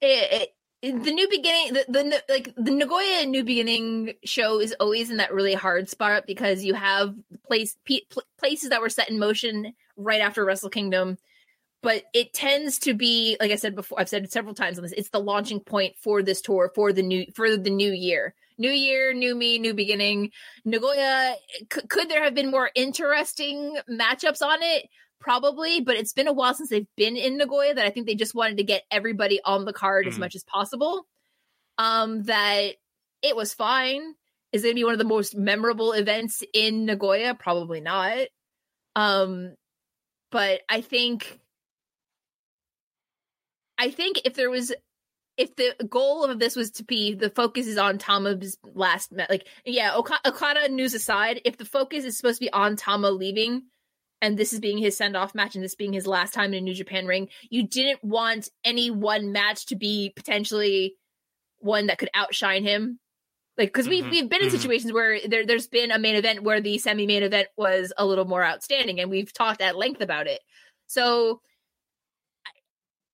[0.00, 0.48] It, it,
[0.92, 5.32] the new beginning, the, the like the Nagoya new beginning show is always in that
[5.32, 7.14] really hard spot because you have
[7.46, 8.06] place p-
[8.38, 11.16] places that were set in motion right after Wrestle Kingdom,
[11.82, 13.98] but it tends to be like I said before.
[13.98, 14.92] I've said several times on this.
[14.92, 18.34] It's the launching point for this tour for the new for the new year.
[18.58, 20.30] new year, new me, new beginning.
[20.64, 21.34] Nagoya,
[21.72, 24.88] c- could there have been more interesting matchups on it?
[25.20, 28.14] Probably, but it's been a while since they've been in Nagoya that I think they
[28.14, 30.12] just wanted to get everybody on the card mm-hmm.
[30.12, 31.06] as much as possible.
[31.78, 32.74] Um, that
[33.22, 34.14] it was fine.
[34.52, 37.34] Is it going to be one of the most memorable events in Nagoya?
[37.34, 38.28] Probably not.
[38.94, 39.54] Um,
[40.30, 41.40] but I think
[43.78, 44.72] I think if there was
[45.36, 49.46] if the goal of this was to be the focus is on Tama's last like
[49.64, 53.62] yeah Ok- Okada news aside if the focus is supposed to be on Tama leaving
[54.24, 56.58] and this is being his send off match and this being his last time in
[56.58, 60.94] a New Japan ring you didn't want any one match to be potentially
[61.58, 62.98] one that could outshine him
[63.56, 64.10] like because mm-hmm.
[64.10, 64.56] we've we've been in mm-hmm.
[64.56, 68.06] situations where there there's been a main event where the semi main event was a
[68.06, 70.40] little more outstanding and we've talked at length about it
[70.86, 71.40] so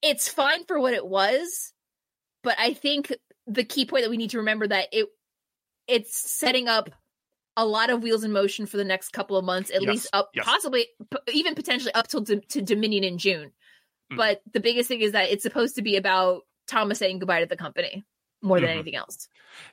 [0.03, 1.73] it's fine for what it was,
[2.43, 3.15] but I think
[3.47, 5.07] the key point that we need to remember that it
[5.87, 6.91] it's setting up
[7.57, 9.91] a lot of wheels in motion for the next couple of months, at yes.
[9.91, 10.45] least up, yes.
[10.45, 13.53] possibly p- even potentially up till to, to Dominion in June.
[14.13, 14.17] Mm.
[14.17, 17.47] But the biggest thing is that it's supposed to be about Tama saying goodbye to
[17.47, 18.05] the company
[18.43, 18.75] more than mm-hmm.
[18.75, 19.29] anything else.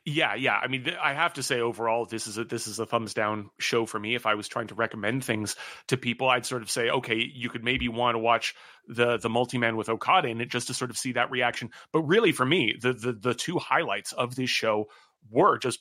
[0.05, 0.57] Yeah, yeah.
[0.57, 3.13] I mean, th- I have to say overall, this is a this is a thumbs
[3.13, 4.15] down show for me.
[4.15, 5.55] If I was trying to recommend things
[5.87, 8.55] to people, I'd sort of say, okay, you could maybe want to watch
[8.87, 11.69] the the multi man with Okada in it just to sort of see that reaction.
[11.93, 14.87] But really, for me, the the the two highlights of this show
[15.29, 15.79] were just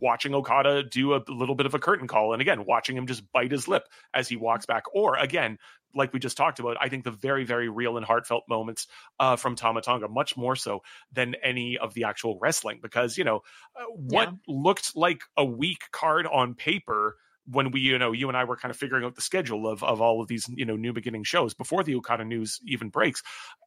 [0.00, 3.30] watching Okada do a little bit of a curtain call and again watching him just
[3.32, 5.58] bite his lip as he walks back or again
[5.94, 8.86] like we just talked about, I think the very, very real and heartfelt moments
[9.18, 10.82] uh, from Tama Tonga, much more so
[11.12, 13.42] than any of the actual wrestling, because you know
[13.76, 14.34] uh, what yeah.
[14.46, 18.56] looked like a weak card on paper when we, you know, you and I were
[18.56, 21.24] kind of figuring out the schedule of of all of these, you know, new beginning
[21.24, 23.22] shows before the Okada news even breaks,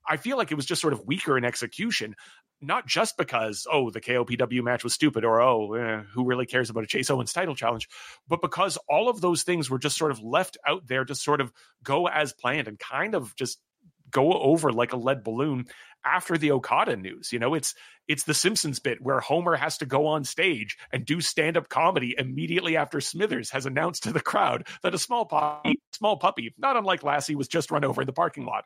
[0.07, 2.15] I feel like it was just sort of weaker in execution,
[2.61, 6.69] not just because oh the KOPW match was stupid or oh eh, who really cares
[6.69, 7.87] about a Chase Owens title challenge,
[8.27, 11.41] but because all of those things were just sort of left out there to sort
[11.41, 11.51] of
[11.83, 13.59] go as planned and kind of just
[14.11, 15.65] go over like a lead balloon
[16.05, 17.31] after the Okada news.
[17.31, 17.75] You know, it's
[18.07, 22.15] it's the Simpsons bit where Homer has to go on stage and do stand-up comedy
[22.17, 26.75] immediately after Smithers has announced to the crowd that a small puppy, small puppy, not
[26.75, 28.65] unlike Lassie, was just run over in the parking lot.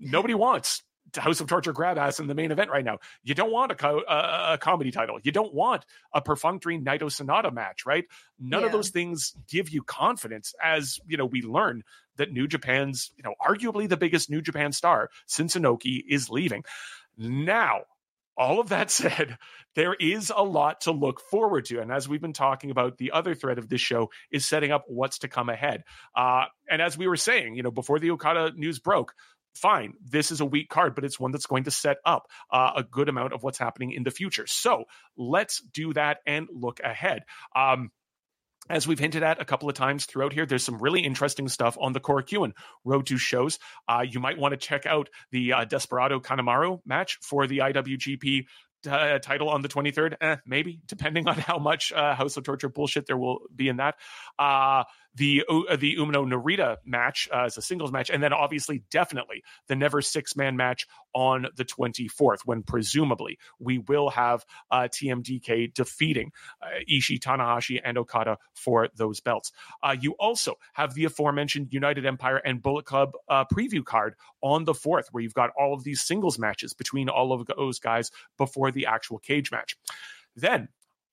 [0.00, 0.82] Nobody wants
[1.16, 2.98] House of Torture grab ass in the main event right now.
[3.22, 5.18] You don't want a, co- a comedy title.
[5.22, 5.84] You don't want
[6.14, 8.04] a perfunctory Naito Sanada match, right?
[8.40, 8.66] None yeah.
[8.66, 11.82] of those things give you confidence as, you know, we learn
[12.16, 16.64] that New Japan's, you know, arguably the biggest New Japan star, Inoki, is leaving.
[17.18, 17.82] Now,
[18.36, 19.38] all of that said,
[19.74, 21.80] there is a lot to look forward to.
[21.80, 24.84] And as we've been talking about, the other thread of this show is setting up
[24.88, 25.84] what's to come ahead.
[26.14, 29.14] Uh, and as we were saying, you know, before the Okada news broke,
[29.54, 32.72] fine, this is a weak card, but it's one that's going to set up uh,
[32.76, 34.46] a good amount of what's happening in the future.
[34.46, 34.84] So
[35.16, 37.22] let's do that and look ahead.
[37.54, 37.90] Um,
[38.70, 41.76] as we've hinted at a couple of times throughout here, there's some really interesting stuff
[41.80, 42.52] on the Korakuen
[42.84, 43.58] Road to shows.
[43.88, 48.44] Uh, you might want to check out the uh, Desperado Kanemaru match for the IWGP
[48.88, 50.16] uh, title on the 23rd.
[50.20, 53.76] Eh, maybe, depending on how much uh, House of Torture bullshit there will be in
[53.76, 53.96] that.
[54.38, 54.84] Uh,
[55.14, 59.42] the uh, the Umino Narita match uh, as a singles match, and then obviously definitely
[59.68, 65.72] the Never Six Man match on the 24th, when presumably we will have uh, TMDK
[65.74, 66.32] defeating
[66.62, 69.52] uh, Tanahashi, and Okada for those belts.
[69.82, 74.64] Uh, you also have the aforementioned United Empire and Bullet Club uh, preview card on
[74.64, 78.10] the 4th, where you've got all of these singles matches between all of those guys
[78.38, 79.76] before the actual cage match.
[80.34, 80.68] Then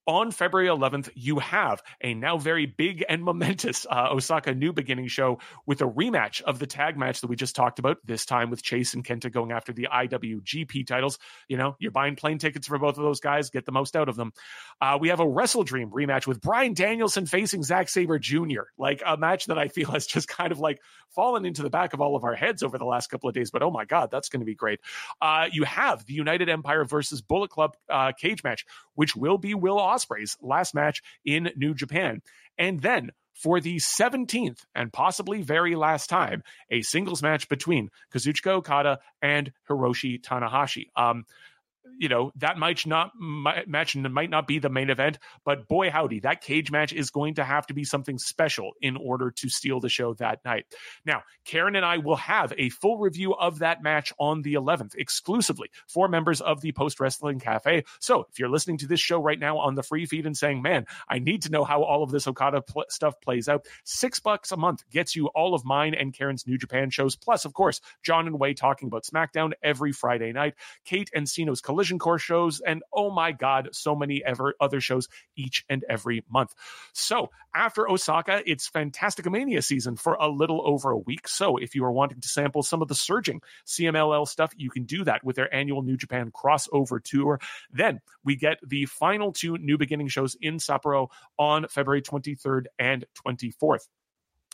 [0.09, 5.07] on February 11th, you have a now very big and momentous uh, Osaka New Beginning
[5.07, 5.37] show
[5.67, 8.63] with a rematch of the tag match that we just talked about, this time with
[8.63, 11.19] Chase and Kenta going after the IWGP titles.
[11.47, 14.09] You know, you're buying plane tickets for both of those guys, get the most out
[14.09, 14.33] of them.
[14.81, 19.03] Uh, we have a Wrestle Dream rematch with Bryan Danielson facing Zack Sabre Jr., like
[19.05, 22.01] a match that I feel has just kind of like fallen into the back of
[22.01, 23.51] all of our heads over the last couple of days.
[23.51, 24.79] But oh my God, that's going to be great.
[25.21, 28.65] Uh, you have the United Empire versus Bullet Club uh, cage match,
[28.95, 32.21] which will be Will Ospreay's last match in New Japan.
[32.57, 38.47] And then for the 17th and possibly very last time, a singles match between Kazuchika
[38.47, 40.87] Okada and Hiroshi Tanahashi.
[40.95, 41.25] Um,
[41.99, 46.21] you know that might not match might not be the main event, but boy howdy,
[46.21, 49.81] that cage match is going to have to be something special in order to steal
[49.81, 50.65] the show that night.
[51.05, 54.95] Now, Karen and I will have a full review of that match on the 11th
[54.95, 57.83] exclusively for members of the Post Wrestling Cafe.
[57.99, 60.61] So, if you're listening to this show right now on the free feed and saying,
[60.61, 64.21] "Man, I need to know how all of this Okada pl- stuff plays out," six
[64.21, 67.53] bucks a month gets you all of mine and Karen's New Japan shows, plus, of
[67.53, 70.53] course, John and Wai talking about SmackDown every Friday night,
[70.85, 74.79] Kate and Sino's Collision Collision Course shows, and oh my God, so many ever other
[74.79, 76.53] shows each and every month.
[76.93, 81.27] So after Osaka, it's Fantastica Mania season for a little over a week.
[81.27, 84.83] So if you are wanting to sample some of the surging CMLL stuff, you can
[84.83, 87.39] do that with their annual New Japan crossover tour.
[87.71, 91.07] Then we get the final two New Beginning shows in Sapporo
[91.39, 93.87] on February 23rd and 24th.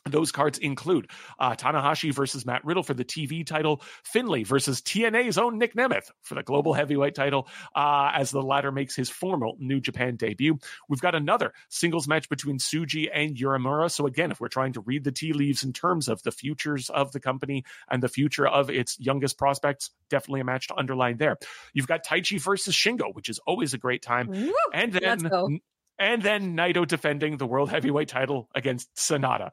[0.07, 1.10] Those cards include
[1.40, 6.11] uh, Tanahashi versus Matt Riddle for the TV title, Finlay versus TNA's own Nick Nemeth
[6.22, 10.60] for the global heavyweight title, uh, as the latter makes his formal New Japan debut.
[10.88, 13.90] We've got another singles match between Tsuji and Uemura.
[13.90, 16.91] So, again, if we're trying to read the tea leaves in terms of the futures
[16.91, 21.18] of the company and the future of its youngest prospects, definitely a match to underline
[21.18, 21.38] there.
[21.73, 24.30] You've got Taichi versus Shingo, which is always a great time.
[24.72, 25.60] And then
[25.97, 29.51] and then Naito defending the world heavyweight title against Sanada.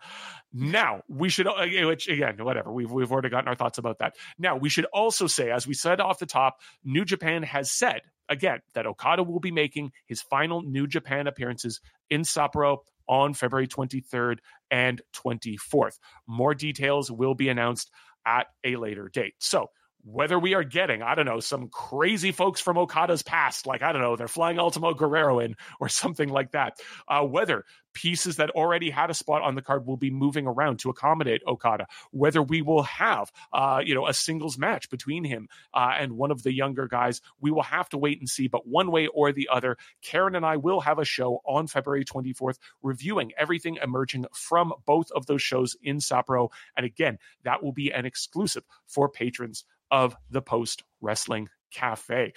[0.52, 4.16] Now we should, uh, which again, whatever we've we've already gotten our thoughts about that.
[4.38, 8.02] Now we should also say, as we said off the top, New Japan has said
[8.28, 12.78] again that Okada will be making his final New Japan appearances in Sapporo
[13.08, 14.38] on February 23rd
[14.70, 15.98] and 24th.
[16.26, 17.90] More details will be announced
[18.26, 19.34] at a later date.
[19.38, 19.70] So
[20.04, 23.92] whether we are getting, I don't know, some crazy folks from Okada's past, like, I
[23.92, 27.64] don't know, they're flying Ultimo Guerrero in or something like that, uh, whether
[27.94, 31.42] pieces that already had a spot on the card will be moving around to accommodate
[31.46, 36.12] Okada, whether we will have, uh, you know, a singles match between him uh, and
[36.12, 38.48] one of the younger guys, we will have to wait and see.
[38.48, 42.04] But one way or the other, Karen and I will have a show on February
[42.04, 46.48] 24th reviewing everything emerging from both of those shows in Sapporo.
[46.76, 52.32] And again, that will be an exclusive for patrons of the Post Wrestling Cafe.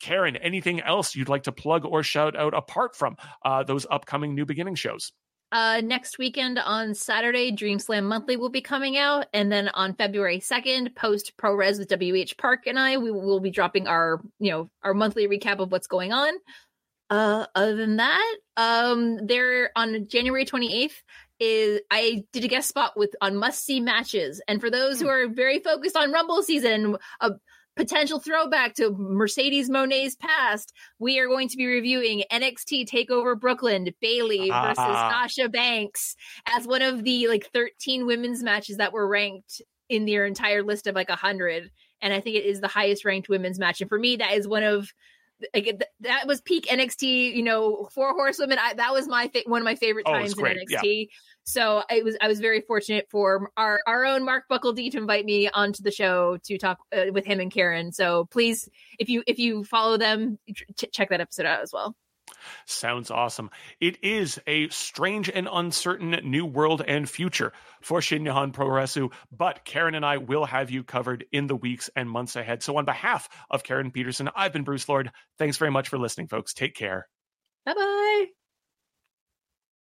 [0.00, 4.34] Karen, anything else you'd like to plug or shout out apart from uh, those upcoming
[4.34, 5.12] New Beginning shows?
[5.52, 9.94] Uh, next weekend on Saturday, Dream Slam Monthly will be coming out, and then on
[9.94, 14.20] February second, post Pro Res with WH Park and I, we will be dropping our
[14.40, 16.34] you know our monthly recap of what's going on.
[17.08, 21.00] Uh, other than that, um, there on January twenty eighth,
[21.40, 25.08] is I did a guest spot with on must see matches, and for those who
[25.08, 27.32] are very focused on Rumble season, a
[27.76, 33.84] potential throwback to Mercedes Moné's past, we are going to be reviewing NXT Takeover Brooklyn
[34.00, 34.48] versus
[34.78, 35.10] Ah.
[35.10, 36.14] Sasha Banks
[36.46, 40.86] as one of the like 13 women's matches that were ranked in their entire list
[40.86, 41.70] of like 100
[42.00, 43.80] and I think it is the highest ranked women's match.
[43.80, 44.88] And for me that is one of
[45.54, 48.58] like, that was peak NXT, you know, four horsewomen.
[48.60, 50.80] I, that was my one of my favorite Oh, times in great, yeah.
[50.80, 51.08] NXT.
[51.44, 55.24] So I was I was very fortunate for our our own Mark Buckledy to invite
[55.24, 57.92] me onto the show to talk uh, with him and Karen.
[57.92, 58.68] So please,
[58.98, 61.94] if you if you follow them, ch- check that episode out as well.
[62.66, 63.50] Sounds awesome.
[63.80, 67.52] It is a strange and uncertain new world and future
[67.82, 71.90] for Shin Nihon Puroresu, but Karen and I will have you covered in the weeks
[71.96, 72.62] and months ahead.
[72.62, 75.10] So, on behalf of Karen Peterson, I've been Bruce Lord.
[75.38, 76.54] Thanks very much for listening, folks.
[76.54, 77.08] Take care.
[77.66, 78.43] Bye bye.